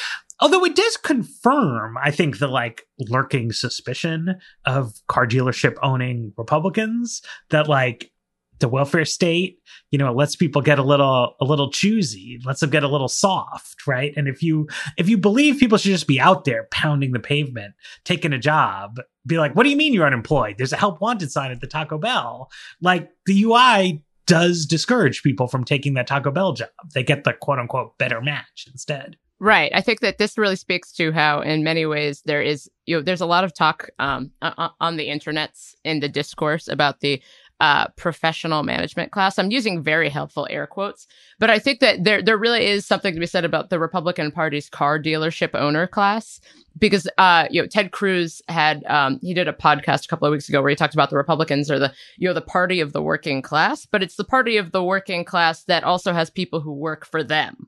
Although 0.41 0.63
it 0.63 0.75
does 0.75 0.95
confirm, 0.95 1.97
I 2.01 2.11
think, 2.11 2.39
the 2.39 2.47
like 2.47 2.87
lurking 2.97 3.51
suspicion 3.51 4.39
of 4.65 4.93
car 5.07 5.27
dealership 5.27 5.75
owning 5.83 6.33
Republicans 6.37 7.21
that 7.49 7.67
like 7.67 8.11
the 8.59 8.67
welfare 8.69 9.05
state, 9.05 9.59
you 9.91 9.97
know, 9.97 10.13
lets 10.13 10.35
people 10.35 10.61
get 10.61 10.79
a 10.79 10.83
little 10.83 11.35
a 11.39 11.45
little 11.45 11.71
choosy, 11.71 12.39
lets 12.45 12.59
them 12.59 12.69
get 12.69 12.83
a 12.83 12.87
little 12.87 13.07
soft, 13.07 13.87
right? 13.87 14.13
And 14.15 14.27
if 14.27 14.43
you 14.43 14.67
if 14.97 15.09
you 15.09 15.17
believe 15.17 15.59
people 15.59 15.77
should 15.77 15.91
just 15.91 16.07
be 16.07 16.19
out 16.19 16.45
there 16.45 16.67
pounding 16.71 17.11
the 17.11 17.19
pavement, 17.19 17.73
taking 18.03 18.33
a 18.33 18.39
job, 18.39 18.99
be 19.25 19.37
like, 19.37 19.55
what 19.55 19.63
do 19.63 19.69
you 19.69 19.77
mean 19.77 19.93
you're 19.93 20.07
unemployed? 20.07 20.55
There's 20.57 20.73
a 20.73 20.77
help 20.77 21.01
wanted 21.01 21.31
sign 21.31 21.51
at 21.51 21.61
the 21.61 21.67
Taco 21.67 21.97
Bell. 21.97 22.49
Like 22.81 23.09
the 23.25 23.43
UI 23.43 24.03
does 24.27 24.65
discourage 24.65 25.23
people 25.23 25.47
from 25.47 25.63
taking 25.63 25.95
that 25.95 26.07
Taco 26.07 26.31
Bell 26.31 26.53
job. 26.53 26.69
They 26.93 27.03
get 27.03 27.23
the 27.23 27.33
quote 27.33 27.59
unquote 27.59 27.97
better 27.97 28.21
match 28.21 28.67
instead. 28.71 29.17
Right. 29.41 29.71
I 29.73 29.79
think 29.79 30.01
that 30.01 30.17
this 30.17 30.37
really 30.37 30.57
speaks 30.57 30.91
to 30.93 31.13
how, 31.13 31.39
in 31.39 31.63
many 31.63 31.85
ways, 31.85 32.21
there 32.25 32.41
is, 32.41 32.69
you 32.85 32.97
know, 32.97 33.01
there's 33.01 33.21
a 33.21 33.25
lot 33.25 33.45
of 33.45 33.53
talk 33.53 33.89
um, 33.97 34.31
on 34.41 34.97
the 34.97 35.07
internets 35.07 35.75
in 35.85 36.01
the 36.01 36.09
discourse 36.09 36.67
about 36.67 36.99
the 36.99 37.21
uh, 37.59 37.87
professional 37.97 38.63
management 38.63 39.11
class. 39.11 39.37
I'm 39.37 39.51
using 39.51 39.83
very 39.83 40.09
helpful 40.09 40.47
air 40.49 40.65
quotes, 40.65 41.07
but 41.39 41.49
I 41.49 41.59
think 41.59 41.81
that 41.81 42.03
there 42.03 42.21
there 42.21 42.37
really 42.37 42.65
is 42.65 42.85
something 42.85 43.13
to 43.13 43.19
be 43.19 43.25
said 43.25 43.43
about 43.43 43.69
the 43.69 43.79
Republican 43.79 44.31
Party's 44.31 44.69
car 44.69 44.97
dealership 44.97 45.49
owner 45.53 45.85
class 45.85 46.39
because 46.77 47.07
uh, 47.17 47.47
you 47.49 47.61
know 47.61 47.67
Ted 47.67 47.91
Cruz 47.91 48.41
had 48.47 48.83
um, 48.85 49.19
he 49.21 49.33
did 49.33 49.47
a 49.47 49.53
podcast 49.53 50.05
a 50.05 50.07
couple 50.07 50.27
of 50.27 50.31
weeks 50.31 50.47
ago 50.47 50.61
where 50.61 50.69
he 50.69 50.75
talked 50.75 50.93
about 50.93 51.09
the 51.09 51.17
Republicans 51.17 51.69
are 51.69 51.79
the 51.79 51.93
you 52.17 52.27
know 52.27 52.33
the 52.33 52.41
party 52.41 52.79
of 52.79 52.93
the 52.93 53.01
working 53.01 53.41
class, 53.41 53.85
but 53.85 54.01
it's 54.01 54.15
the 54.15 54.23
party 54.23 54.57
of 54.57 54.71
the 54.71 54.83
working 54.83 55.25
class 55.25 55.63
that 55.65 55.83
also 55.83 56.13
has 56.13 56.29
people 56.29 56.61
who 56.61 56.73
work 56.73 57.05
for 57.05 57.23
them. 57.23 57.67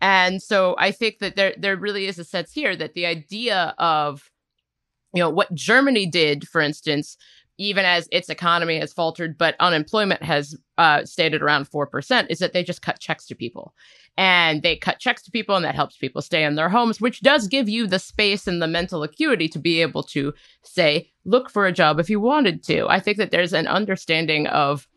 And 0.00 0.42
so 0.42 0.76
I 0.78 0.90
think 0.90 1.18
that 1.18 1.36
there 1.36 1.54
there 1.58 1.76
really 1.76 2.06
is 2.06 2.18
a 2.18 2.24
sense 2.24 2.52
here 2.52 2.74
that 2.76 2.94
the 2.94 3.06
idea 3.06 3.74
of 3.78 4.30
you 5.14 5.20
know 5.20 5.30
what 5.30 5.54
Germany 5.54 6.06
did, 6.06 6.46
for 6.48 6.60
instance, 6.60 7.16
even 7.58 7.84
as 7.84 8.08
its 8.12 8.28
economy 8.28 8.78
has 8.78 8.92
faltered, 8.92 9.38
but 9.38 9.56
unemployment 9.60 10.22
has 10.22 10.56
uh, 10.78 11.04
stayed 11.04 11.34
at 11.34 11.42
around 11.42 11.70
4%, 11.70 12.26
is 12.28 12.38
that 12.38 12.52
they 12.52 12.62
just 12.62 12.82
cut 12.82 13.00
checks 13.00 13.26
to 13.26 13.34
people. 13.34 13.74
And 14.18 14.62
they 14.62 14.76
cut 14.76 14.98
checks 14.98 15.22
to 15.22 15.30
people, 15.30 15.56
and 15.56 15.64
that 15.64 15.74
helps 15.74 15.96
people 15.96 16.22
stay 16.22 16.44
in 16.44 16.54
their 16.54 16.68
homes, 16.68 17.00
which 17.00 17.20
does 17.20 17.48
give 17.48 17.68
you 17.68 17.86
the 17.86 17.98
space 17.98 18.46
and 18.46 18.60
the 18.60 18.66
mental 18.66 19.02
acuity 19.02 19.48
to 19.48 19.58
be 19.58 19.82
able 19.82 20.02
to 20.04 20.32
say, 20.62 21.10
look 21.24 21.50
for 21.50 21.66
a 21.66 21.72
job 21.72 21.98
if 21.98 22.08
you 22.08 22.20
wanted 22.20 22.62
to. 22.64 22.86
I 22.88 23.00
think 23.00 23.18
that 23.18 23.30
there's 23.30 23.52
an 23.52 23.66
understanding 23.66 24.46
of, 24.46 24.88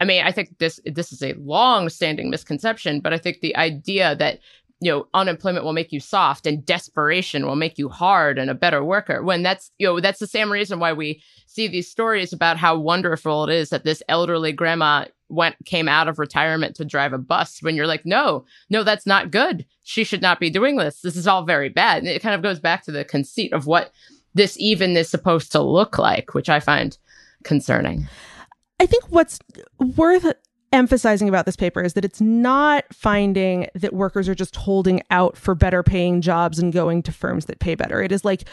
I 0.00 0.04
mean, 0.04 0.24
I 0.24 0.32
think 0.32 0.58
this 0.58 0.80
this 0.84 1.12
is 1.12 1.22
a 1.22 1.34
long 1.34 1.88
standing 1.88 2.30
misconception, 2.30 3.00
but 3.00 3.12
I 3.12 3.18
think 3.18 3.40
the 3.40 3.54
idea 3.56 4.16
that 4.16 4.40
you 4.84 4.90
know 4.90 5.06
unemployment 5.14 5.64
will 5.64 5.72
make 5.72 5.92
you 5.92 5.98
soft 5.98 6.46
and 6.46 6.64
desperation 6.64 7.46
will 7.46 7.56
make 7.56 7.78
you 7.78 7.88
hard 7.88 8.38
and 8.38 8.50
a 8.50 8.54
better 8.54 8.84
worker. 8.84 9.22
When 9.22 9.42
that's 9.42 9.70
you 9.78 9.86
know 9.86 9.98
that's 9.98 10.18
the 10.18 10.26
same 10.26 10.52
reason 10.52 10.78
why 10.78 10.92
we 10.92 11.22
see 11.46 11.66
these 11.66 11.90
stories 11.90 12.34
about 12.34 12.58
how 12.58 12.78
wonderful 12.78 13.44
it 13.44 13.54
is 13.54 13.70
that 13.70 13.84
this 13.84 14.02
elderly 14.08 14.52
grandma 14.52 15.06
went 15.30 15.56
came 15.64 15.88
out 15.88 16.06
of 16.06 16.18
retirement 16.18 16.76
to 16.76 16.84
drive 16.84 17.14
a 17.14 17.18
bus 17.18 17.62
when 17.62 17.74
you're 17.74 17.86
like 17.86 18.04
no 18.04 18.44
no 18.68 18.82
that's 18.82 19.06
not 19.06 19.30
good. 19.30 19.64
She 19.84 20.04
should 20.04 20.20
not 20.20 20.38
be 20.38 20.50
doing 20.50 20.76
this. 20.76 21.00
This 21.00 21.16
is 21.16 21.26
all 21.26 21.44
very 21.44 21.70
bad. 21.70 21.98
And 21.98 22.08
it 22.08 22.20
kind 22.20 22.34
of 22.34 22.42
goes 22.42 22.60
back 22.60 22.84
to 22.84 22.92
the 22.92 23.06
conceit 23.06 23.54
of 23.54 23.66
what 23.66 23.90
this 24.34 24.54
even 24.58 24.96
is 24.98 25.08
supposed 25.08 25.50
to 25.52 25.62
look 25.62 25.96
like 25.98 26.34
which 26.34 26.50
i 26.50 26.60
find 26.60 26.98
concerning. 27.42 28.06
I 28.80 28.86
think 28.86 29.04
what's 29.08 29.38
worth 29.96 30.30
emphasizing 30.74 31.28
about 31.28 31.46
this 31.46 31.56
paper 31.56 31.82
is 31.82 31.94
that 31.94 32.04
it's 32.04 32.20
not 32.20 32.84
finding 32.92 33.68
that 33.74 33.94
workers 33.94 34.28
are 34.28 34.34
just 34.34 34.56
holding 34.56 35.00
out 35.10 35.36
for 35.36 35.54
better 35.54 35.82
paying 35.82 36.20
jobs 36.20 36.58
and 36.58 36.72
going 36.72 37.02
to 37.04 37.12
firms 37.12 37.46
that 37.46 37.60
pay 37.60 37.76
better. 37.76 38.02
It 38.02 38.10
is 38.10 38.24
like 38.24 38.44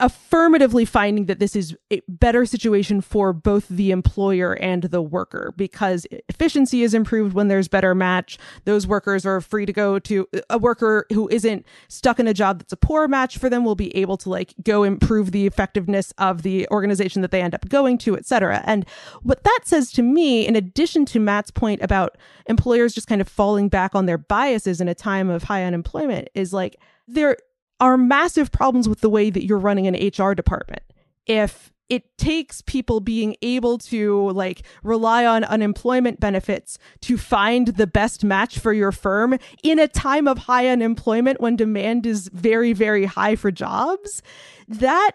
affirmatively 0.00 0.84
finding 0.84 1.26
that 1.26 1.38
this 1.38 1.54
is 1.54 1.76
a 1.92 2.02
better 2.08 2.44
situation 2.44 3.00
for 3.00 3.32
both 3.32 3.68
the 3.68 3.92
employer 3.92 4.54
and 4.54 4.84
the 4.84 5.00
worker 5.00 5.54
because 5.56 6.04
efficiency 6.28 6.82
is 6.82 6.94
improved 6.94 7.32
when 7.32 7.46
there's 7.46 7.68
better 7.68 7.94
match. 7.94 8.36
Those 8.64 8.86
workers 8.86 9.24
are 9.24 9.40
free 9.40 9.66
to 9.66 9.72
go 9.72 10.00
to 10.00 10.26
a 10.50 10.58
worker 10.58 11.06
who 11.12 11.28
isn't 11.28 11.64
stuck 11.88 12.18
in 12.18 12.26
a 12.26 12.34
job 12.34 12.58
that's 12.58 12.72
a 12.72 12.76
poor 12.76 13.06
match 13.06 13.38
for 13.38 13.48
them 13.48 13.64
will 13.64 13.76
be 13.76 13.94
able 13.96 14.16
to 14.18 14.28
like 14.28 14.54
go 14.64 14.82
improve 14.82 15.30
the 15.30 15.46
effectiveness 15.46 16.12
of 16.18 16.42
the 16.42 16.68
organization 16.70 17.22
that 17.22 17.30
they 17.30 17.40
end 17.40 17.54
up 17.54 17.68
going 17.68 17.96
to 17.98 18.16
etc 18.16 18.62
and 18.66 18.86
what 19.22 19.44
that 19.44 19.60
says 19.64 19.92
to 19.92 20.02
me 20.02 20.46
in 20.46 20.56
addition 20.56 21.04
to 21.04 21.20
Matt's 21.20 21.50
point 21.50 21.80
about 21.82 22.18
employers 22.46 22.94
just 22.94 23.06
kind 23.06 23.20
of 23.20 23.28
falling 23.28 23.68
back 23.68 23.94
on 23.94 24.06
their 24.06 24.18
biases 24.18 24.80
in 24.80 24.88
a 24.88 24.94
time 24.94 25.30
of 25.30 25.44
high 25.44 25.64
unemployment 25.64 26.28
is 26.34 26.52
like 26.52 26.76
there 27.06 27.36
are 27.80 27.96
massive 27.96 28.50
problems 28.50 28.88
with 28.88 29.00
the 29.00 29.10
way 29.10 29.30
that 29.30 29.44
you're 29.44 29.58
running 29.58 29.86
an 29.86 29.94
HR 29.94 30.34
department. 30.34 30.82
If 31.26 31.72
it 31.88 32.16
takes 32.16 32.62
people 32.62 33.00
being 33.00 33.36
able 33.42 33.78
to 33.78 34.30
like 34.30 34.62
rely 34.82 35.26
on 35.26 35.44
unemployment 35.44 36.18
benefits 36.18 36.78
to 37.02 37.18
find 37.18 37.68
the 37.68 37.86
best 37.86 38.24
match 38.24 38.58
for 38.58 38.72
your 38.72 38.92
firm 38.92 39.38
in 39.62 39.78
a 39.78 39.88
time 39.88 40.26
of 40.26 40.38
high 40.38 40.68
unemployment 40.68 41.40
when 41.40 41.56
demand 41.56 42.06
is 42.06 42.28
very 42.32 42.72
very 42.72 43.04
high 43.04 43.36
for 43.36 43.50
jobs 43.50 44.22
that 44.66 45.12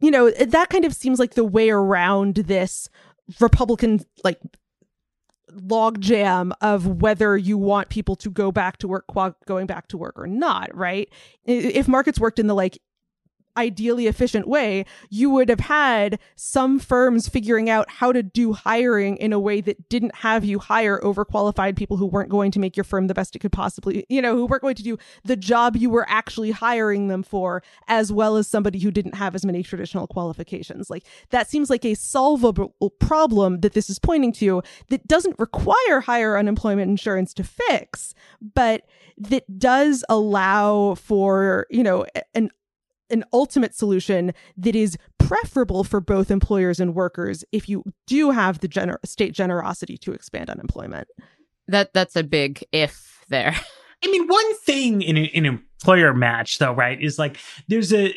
you 0.00 0.10
know 0.10 0.30
that 0.30 0.70
kind 0.70 0.84
of 0.84 0.94
seems 0.94 1.18
like 1.18 1.34
the 1.34 1.44
way 1.44 1.70
around 1.70 2.36
this 2.36 2.88
republican 3.40 4.00
like 4.22 4.38
logjam 5.56 6.52
of 6.60 7.00
whether 7.02 7.36
you 7.36 7.58
want 7.58 7.88
people 7.88 8.16
to 8.16 8.30
go 8.30 8.50
back 8.52 8.76
to 8.78 8.88
work 8.88 9.04
going 9.46 9.66
back 9.66 9.88
to 9.88 9.96
work 9.96 10.18
or 10.18 10.26
not 10.26 10.74
right? 10.74 11.08
If 11.44 11.88
markets 11.88 12.18
worked 12.18 12.38
in 12.38 12.46
the 12.46 12.54
like 12.54 12.78
ideally 13.56 14.06
efficient 14.06 14.48
way, 14.48 14.84
you 15.10 15.30
would 15.30 15.48
have 15.48 15.60
had 15.60 16.18
some 16.36 16.78
firms 16.78 17.28
figuring 17.28 17.68
out 17.68 17.90
how 17.90 18.12
to 18.12 18.22
do 18.22 18.52
hiring 18.52 19.16
in 19.16 19.32
a 19.32 19.40
way 19.40 19.60
that 19.60 19.88
didn't 19.88 20.14
have 20.16 20.44
you 20.44 20.58
hire 20.58 21.00
overqualified 21.00 21.76
people 21.76 21.96
who 21.96 22.06
weren't 22.06 22.30
going 22.30 22.50
to 22.50 22.58
make 22.58 22.76
your 22.76 22.84
firm 22.84 23.06
the 23.06 23.14
best 23.14 23.36
it 23.36 23.40
could 23.40 23.52
possibly, 23.52 24.04
you 24.08 24.22
know, 24.22 24.34
who 24.34 24.46
weren't 24.46 24.62
going 24.62 24.74
to 24.74 24.82
do 24.82 24.96
the 25.24 25.36
job 25.36 25.76
you 25.76 25.90
were 25.90 26.06
actually 26.08 26.50
hiring 26.50 27.08
them 27.08 27.22
for, 27.22 27.62
as 27.88 28.12
well 28.12 28.36
as 28.36 28.46
somebody 28.46 28.78
who 28.78 28.90
didn't 28.90 29.14
have 29.14 29.34
as 29.34 29.44
many 29.44 29.62
traditional 29.62 30.06
qualifications. 30.06 30.88
Like 30.88 31.04
that 31.30 31.48
seems 31.48 31.70
like 31.70 31.84
a 31.84 31.94
solvable 31.94 32.72
problem 32.98 33.60
that 33.60 33.74
this 33.74 33.90
is 33.90 33.98
pointing 33.98 34.32
to 34.32 34.62
that 34.88 35.06
doesn't 35.06 35.38
require 35.38 36.00
higher 36.00 36.38
unemployment 36.38 36.90
insurance 36.90 37.34
to 37.34 37.44
fix, 37.44 38.14
but 38.54 38.86
that 39.18 39.58
does 39.58 40.04
allow 40.08 40.94
for, 40.94 41.66
you 41.70 41.82
know, 41.82 42.06
an 42.34 42.50
an 43.12 43.24
ultimate 43.32 43.74
solution 43.74 44.32
that 44.56 44.74
is 44.74 44.96
preferable 45.18 45.84
for 45.84 46.00
both 46.00 46.30
employers 46.30 46.80
and 46.80 46.94
workers 46.94 47.44
if 47.52 47.68
you 47.68 47.84
do 48.06 48.30
have 48.30 48.60
the 48.60 48.68
gener- 48.68 48.98
state 49.04 49.32
generosity 49.32 49.96
to 49.98 50.12
expand 50.12 50.50
unemployment. 50.50 51.08
That 51.68 51.92
that's 51.92 52.16
a 52.16 52.24
big 52.24 52.64
if 52.72 53.24
there. 53.28 53.54
I 54.04 54.10
mean, 54.10 54.26
one 54.26 54.56
thing 54.58 55.00
in 55.02 55.16
an 55.16 55.46
employer 55.46 56.12
match, 56.12 56.58
though, 56.58 56.72
right, 56.72 57.00
is 57.00 57.18
like 57.18 57.36
there's 57.68 57.92
a 57.92 58.12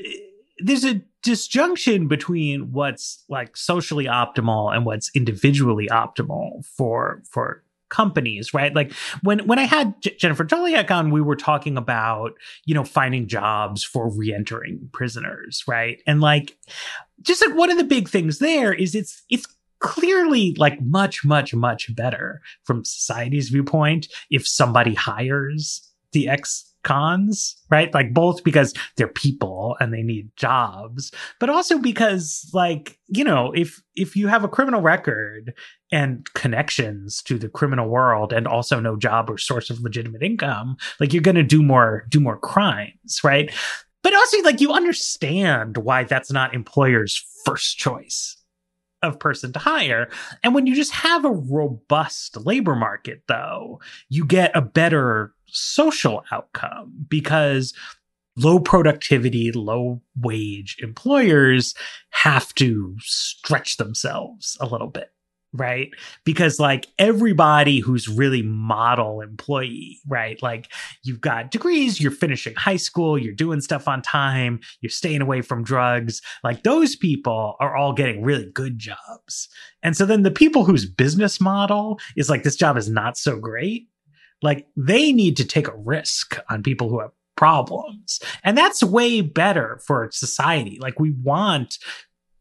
there's 0.59 0.83
a 0.83 1.01
disjunction 1.21 2.07
between 2.07 2.71
what's 2.71 3.23
like 3.29 3.55
socially 3.57 4.05
optimal 4.05 4.75
and 4.75 4.85
what's 4.85 5.11
individually 5.15 5.87
optimal 5.91 6.65
for 6.65 7.21
for 7.29 7.63
companies, 7.89 8.53
right? 8.53 8.73
Like 8.73 8.93
when 9.21 9.39
when 9.47 9.59
I 9.59 9.63
had 9.63 9.99
J- 10.01 10.15
Jennifer 10.15 10.43
Doleac 10.43 10.91
on, 10.91 11.11
we 11.11 11.21
were 11.21 11.35
talking 11.35 11.77
about 11.77 12.33
you 12.65 12.73
know 12.73 12.83
finding 12.83 13.27
jobs 13.27 13.83
for 13.83 14.09
reentering 14.09 14.89
prisoners, 14.91 15.63
right? 15.67 16.01
And 16.07 16.21
like 16.21 16.57
just 17.21 17.45
like 17.45 17.55
one 17.55 17.71
of 17.71 17.77
the 17.77 17.83
big 17.83 18.09
things 18.09 18.39
there 18.39 18.73
is 18.73 18.95
it's 18.95 19.23
it's 19.29 19.47
clearly 19.79 20.55
like 20.57 20.81
much 20.81 21.23
much 21.25 21.53
much 21.53 21.93
better 21.95 22.41
from 22.63 22.83
society's 22.85 23.49
viewpoint 23.49 24.07
if 24.31 24.47
somebody 24.47 24.93
hires 24.93 25.91
the 26.11 26.27
ex 26.29 26.73
cons, 26.85 27.57
right? 27.69 27.93
Like 27.93 28.13
both 28.13 28.43
because 28.45 28.73
they're 28.95 29.09
people 29.09 29.75
and 29.81 29.93
they 29.93 30.01
need 30.01 30.29
jobs, 30.37 31.11
but 31.39 31.49
also 31.49 31.77
because 31.77 32.49
like, 32.53 32.97
you 33.07 33.25
know, 33.25 33.51
if 33.53 33.81
if 33.95 34.15
you 34.15 34.27
have 34.27 34.45
a 34.45 34.49
criminal 34.49 34.81
record 34.81 35.53
and 35.91 36.25
connections 36.33 37.21
to 37.23 37.37
the 37.37 37.49
criminal 37.49 37.89
world 37.89 38.31
and 38.31 38.47
also 38.47 38.79
no 38.79 38.95
job 38.95 39.29
or 39.29 39.37
source 39.37 39.69
of 39.69 39.81
legitimate 39.81 40.23
income, 40.23 40.77
like 41.01 41.11
you're 41.11 41.21
going 41.21 41.35
to 41.35 41.43
do 41.43 41.61
more 41.61 42.05
do 42.09 42.21
more 42.21 42.37
crimes, 42.37 43.19
right? 43.23 43.51
But 44.01 44.15
also 44.15 44.41
like 44.43 44.61
you 44.61 44.71
understand 44.71 45.77
why 45.77 46.05
that's 46.05 46.31
not 46.31 46.53
employers' 46.53 47.21
first 47.43 47.77
choice 47.77 48.37
of 49.01 49.19
person 49.19 49.53
to 49.53 49.59
hire. 49.59 50.09
And 50.43 50.53
when 50.53 50.67
you 50.67 50.75
just 50.75 50.91
have 50.91 51.25
a 51.25 51.31
robust 51.31 52.37
labor 52.45 52.75
market, 52.75 53.23
though, 53.27 53.79
you 54.09 54.25
get 54.25 54.51
a 54.55 54.61
better 54.61 55.34
social 55.47 56.23
outcome 56.31 56.93
because 57.07 57.73
low 58.37 58.59
productivity, 58.59 59.51
low 59.51 60.01
wage 60.19 60.77
employers 60.81 61.73
have 62.11 62.53
to 62.55 62.95
stretch 62.99 63.77
themselves 63.77 64.57
a 64.59 64.65
little 64.65 64.87
bit 64.89 65.11
right? 65.57 65.89
Because 66.23 66.59
like 66.59 66.87
everybody 66.99 67.79
who's 67.79 68.07
really 68.07 68.41
model 68.41 69.21
employee, 69.21 69.99
right? 70.07 70.41
Like 70.43 70.71
you've 71.03 71.21
got 71.21 71.51
degrees, 71.51 72.01
you're 72.01 72.11
finishing 72.11 72.55
high 72.55 72.75
school, 72.75 73.17
you're 73.17 73.33
doing 73.33 73.61
stuff 73.61 73.87
on 73.87 74.01
time, 74.01 74.59
you're 74.81 74.89
staying 74.89 75.21
away 75.21 75.41
from 75.41 75.63
drugs. 75.63 76.21
Like 76.43 76.63
those 76.63 76.95
people 76.95 77.55
are 77.59 77.75
all 77.75 77.93
getting 77.93 78.23
really 78.23 78.49
good 78.53 78.77
jobs. 78.77 79.47
And 79.81 79.95
so 79.95 80.05
then 80.05 80.23
the 80.23 80.31
people 80.31 80.65
whose 80.65 80.85
business 80.85 81.39
model 81.39 81.99
is 82.15 82.29
like 82.29 82.43
this 82.43 82.55
job 82.55 82.77
is 82.77 82.89
not 82.89 83.17
so 83.17 83.39
great, 83.39 83.87
like 84.45 84.67
they 84.77 85.11
need 85.11 85.35
to 85.37 85.45
take 85.45 85.67
a 85.67 85.75
risk 85.75 86.37
on 86.49 86.63
people 86.63 86.89
who 86.89 86.99
have 86.99 87.11
problems. 87.35 88.19
And 88.43 88.57
that's 88.57 88.83
way 88.83 89.21
better 89.21 89.81
for 89.85 90.09
society. 90.11 90.77
Like 90.79 90.99
we 90.99 91.11
want 91.11 91.77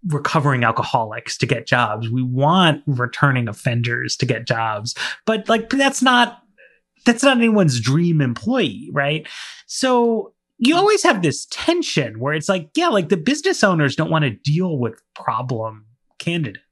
recovering 0.07 0.65
alcoholics 0.65 1.37
to 1.39 1.47
get 1.47 1.67
jobs. 1.67 2.09
We 2.09 2.23
want 2.23 2.83
returning 2.87 3.49
offenders 3.49 4.17
to 4.17 4.27
get 4.27 4.47
jobs. 4.47 4.95
But 5.27 5.49
like 5.49 5.71
that's 5.71 6.03
not 6.03 6.43
that's 7.05 7.23
not 7.23 7.37
anyone's 7.37 7.81
dream 7.81 8.21
employee, 8.21 8.91
right? 8.93 9.27
So 9.67 10.33
you 10.59 10.77
always 10.77 11.03
have 11.03 11.23
this 11.23 11.47
tension 11.51 12.19
where 12.19 12.33
it's 12.33 12.49
like, 12.49 12.71
yeah, 12.75 12.89
like 12.89 13.09
the 13.09 13.17
business 13.17 13.63
owners 13.65 13.97
don't 13.97 14.11
want 14.11 14.25
to 14.25 14.31
deal 14.31 14.79
with 14.79 15.03
problem 15.15 15.87
candidates. 16.19 16.64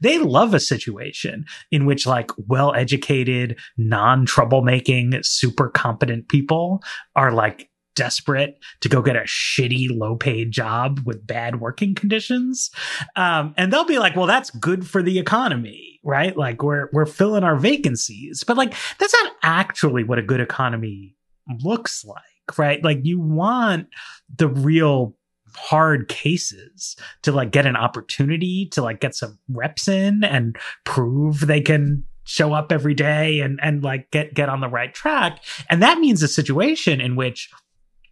They 0.00 0.18
love 0.18 0.54
a 0.54 0.60
situation 0.60 1.44
in 1.70 1.86
which 1.86 2.06
like 2.06 2.30
well-educated, 2.46 3.58
non-troublemaking, 3.76 5.24
super 5.24 5.68
competent 5.68 6.28
people 6.28 6.82
are 7.16 7.32
like 7.32 7.70
desperate 7.94 8.58
to 8.80 8.88
go 8.88 9.02
get 9.02 9.16
a 9.16 9.20
shitty 9.20 9.88
low 9.90 10.14
paid 10.14 10.52
job 10.52 11.00
with 11.04 11.26
bad 11.26 11.60
working 11.60 11.94
conditions. 11.94 12.70
Um, 13.16 13.54
and 13.56 13.72
they'll 13.72 13.84
be 13.84 13.98
like 13.98 14.14
well 14.14 14.26
that's 14.26 14.50
good 14.50 14.86
for 14.86 15.02
the 15.02 15.18
economy 15.18 15.88
right? 16.08 16.36
Like 16.36 16.62
we're 16.62 16.88
we're 16.92 17.06
filling 17.06 17.44
our 17.44 17.56
vacancies. 17.56 18.42
But 18.42 18.56
like 18.56 18.74
that's 18.98 19.12
not 19.12 19.32
actually 19.42 20.04
what 20.04 20.18
a 20.18 20.22
good 20.22 20.40
economy 20.40 21.14
looks 21.62 22.04
like 22.04 22.22
right? 22.56 22.82
Like 22.82 23.00
you 23.02 23.20
want 23.20 23.88
the 24.34 24.48
real 24.48 25.14
hard 25.58 26.08
cases 26.08 26.96
to 27.22 27.32
like 27.32 27.50
get 27.50 27.66
an 27.66 27.76
opportunity 27.76 28.66
to 28.72 28.82
like 28.82 29.00
get 29.00 29.14
some 29.14 29.38
reps 29.48 29.88
in 29.88 30.24
and 30.24 30.56
prove 30.84 31.40
they 31.40 31.60
can 31.60 32.04
show 32.24 32.52
up 32.52 32.70
every 32.70 32.94
day 32.94 33.40
and 33.40 33.58
and 33.62 33.82
like 33.82 34.10
get 34.10 34.34
get 34.34 34.48
on 34.48 34.60
the 34.60 34.68
right 34.68 34.94
track. 34.94 35.42
And 35.68 35.82
that 35.82 35.98
means 35.98 36.22
a 36.22 36.28
situation 36.28 37.00
in 37.00 37.16
which 37.16 37.50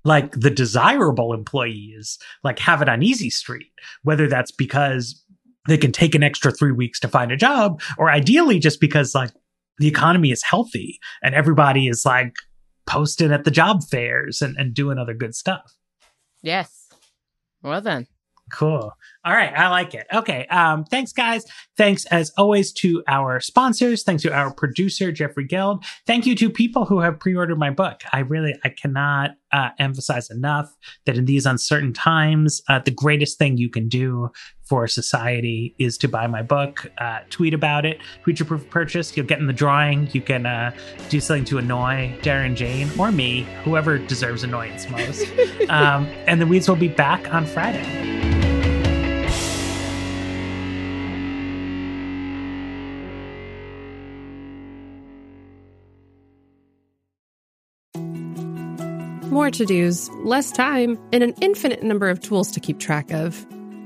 like 0.05 0.32
the 0.32 0.51
desirable 0.51 1.32
employees 1.32 2.18
like 2.42 2.59
have 2.59 2.80
it 2.80 2.88
on 2.88 3.03
easy 3.03 3.28
street 3.28 3.72
whether 4.05 4.28
that's 4.28 4.53
because 4.53 5.20
they 5.66 5.76
can 5.76 5.90
take 5.90 6.14
an 6.14 6.22
extra 6.22 6.53
three 6.53 6.70
weeks 6.70 7.01
to 7.01 7.09
find 7.09 7.32
a 7.32 7.36
job 7.36 7.82
or 7.99 8.09
ideally 8.09 8.61
just 8.61 8.80
because 8.80 9.16
like 9.16 9.32
the 9.78 9.88
economy 9.88 10.30
is 10.30 10.44
healthy 10.44 11.01
and 11.24 11.34
everybody 11.34 11.88
is 11.88 12.07
like 12.07 12.36
posting 12.86 13.32
at 13.32 13.42
the 13.42 13.51
job 13.51 13.82
fairs 13.82 14.40
and, 14.40 14.57
and 14.57 14.74
doing 14.74 14.97
other 14.97 15.12
good 15.12 15.34
stuff. 15.34 15.74
Yes 16.40 16.86
well 17.67 17.81
then 17.81 18.07
Cool. 18.53 18.93
All 19.25 19.33
right. 19.33 19.53
I 19.53 19.69
like 19.69 19.93
it. 19.93 20.07
Okay. 20.12 20.47
Um, 20.47 20.85
thanks 20.85 21.12
guys. 21.12 21.45
Thanks 21.77 22.05
as 22.07 22.31
always 22.39 22.73
to 22.75 23.03
our 23.09 23.41
sponsors. 23.41 24.05
Thanks 24.05 24.23
to 24.23 24.33
our 24.33 24.55
producer, 24.55 25.11
Jeffrey 25.11 25.45
Geld. 25.45 25.85
Thank 26.07 26.27
you 26.27 26.37
to 26.37 26.49
people 26.49 26.85
who 26.85 27.01
have 27.01 27.19
pre-ordered 27.19 27.59
my 27.59 27.71
book. 27.71 28.03
I 28.12 28.21
really, 28.21 28.55
I 28.62 28.69
cannot 28.69 29.33
uh, 29.51 29.71
emphasize 29.81 30.31
enough 30.31 30.73
that 31.07 31.19
in 31.19 31.25
these 31.25 31.45
uncertain 31.45 31.93
times, 31.93 32.62
uh, 32.69 32.79
the 32.79 32.93
greatest 32.93 33.37
thing 33.37 33.57
you 33.57 33.69
can 33.69 33.89
do 33.89 34.31
for 34.67 34.87
society 34.89 35.75
is 35.79 35.97
to 35.99 36.09
buy 36.09 36.27
my 36.27 36.43
book, 36.43 36.91
uh, 36.99 37.21
tweet 37.31 37.55
about 37.55 37.87
it, 37.87 38.01
future 38.25 38.45
proof 38.45 38.69
purchase. 38.69 39.17
You'll 39.17 39.27
get 39.27 39.39
in 39.39 39.47
the 39.47 39.53
drawing. 39.53 40.09
You 40.12 40.21
can 40.21 40.45
uh, 40.45 40.73
do 41.09 41.21
something 41.21 41.45
to 41.47 41.59
annoy 41.59 42.19
Dara 42.23 42.45
and 42.45 42.57
Jane 42.57 42.91
or 42.99 43.12
me, 43.12 43.47
whoever 43.64 43.99
deserves 43.99 44.43
annoyance 44.43 44.89
most. 44.89 45.27
um, 45.69 46.07
and 46.27 46.41
the 46.41 46.47
weeds 46.47 46.69
will 46.69 46.77
be 46.77 46.89
back 46.89 47.33
on 47.33 47.47
Friday. 47.47 47.85
More 59.31 59.51
to 59.51 59.67
dos, 59.67 60.09
less 60.25 60.51
time, 60.51 60.99
and 61.12 61.23
an 61.23 61.35
infinite 61.43 61.83
number 61.83 62.09
of 62.09 62.21
tools 62.21 62.51
to 62.53 62.59
keep 62.59 62.79
track 62.79 63.12
of. 63.12 63.47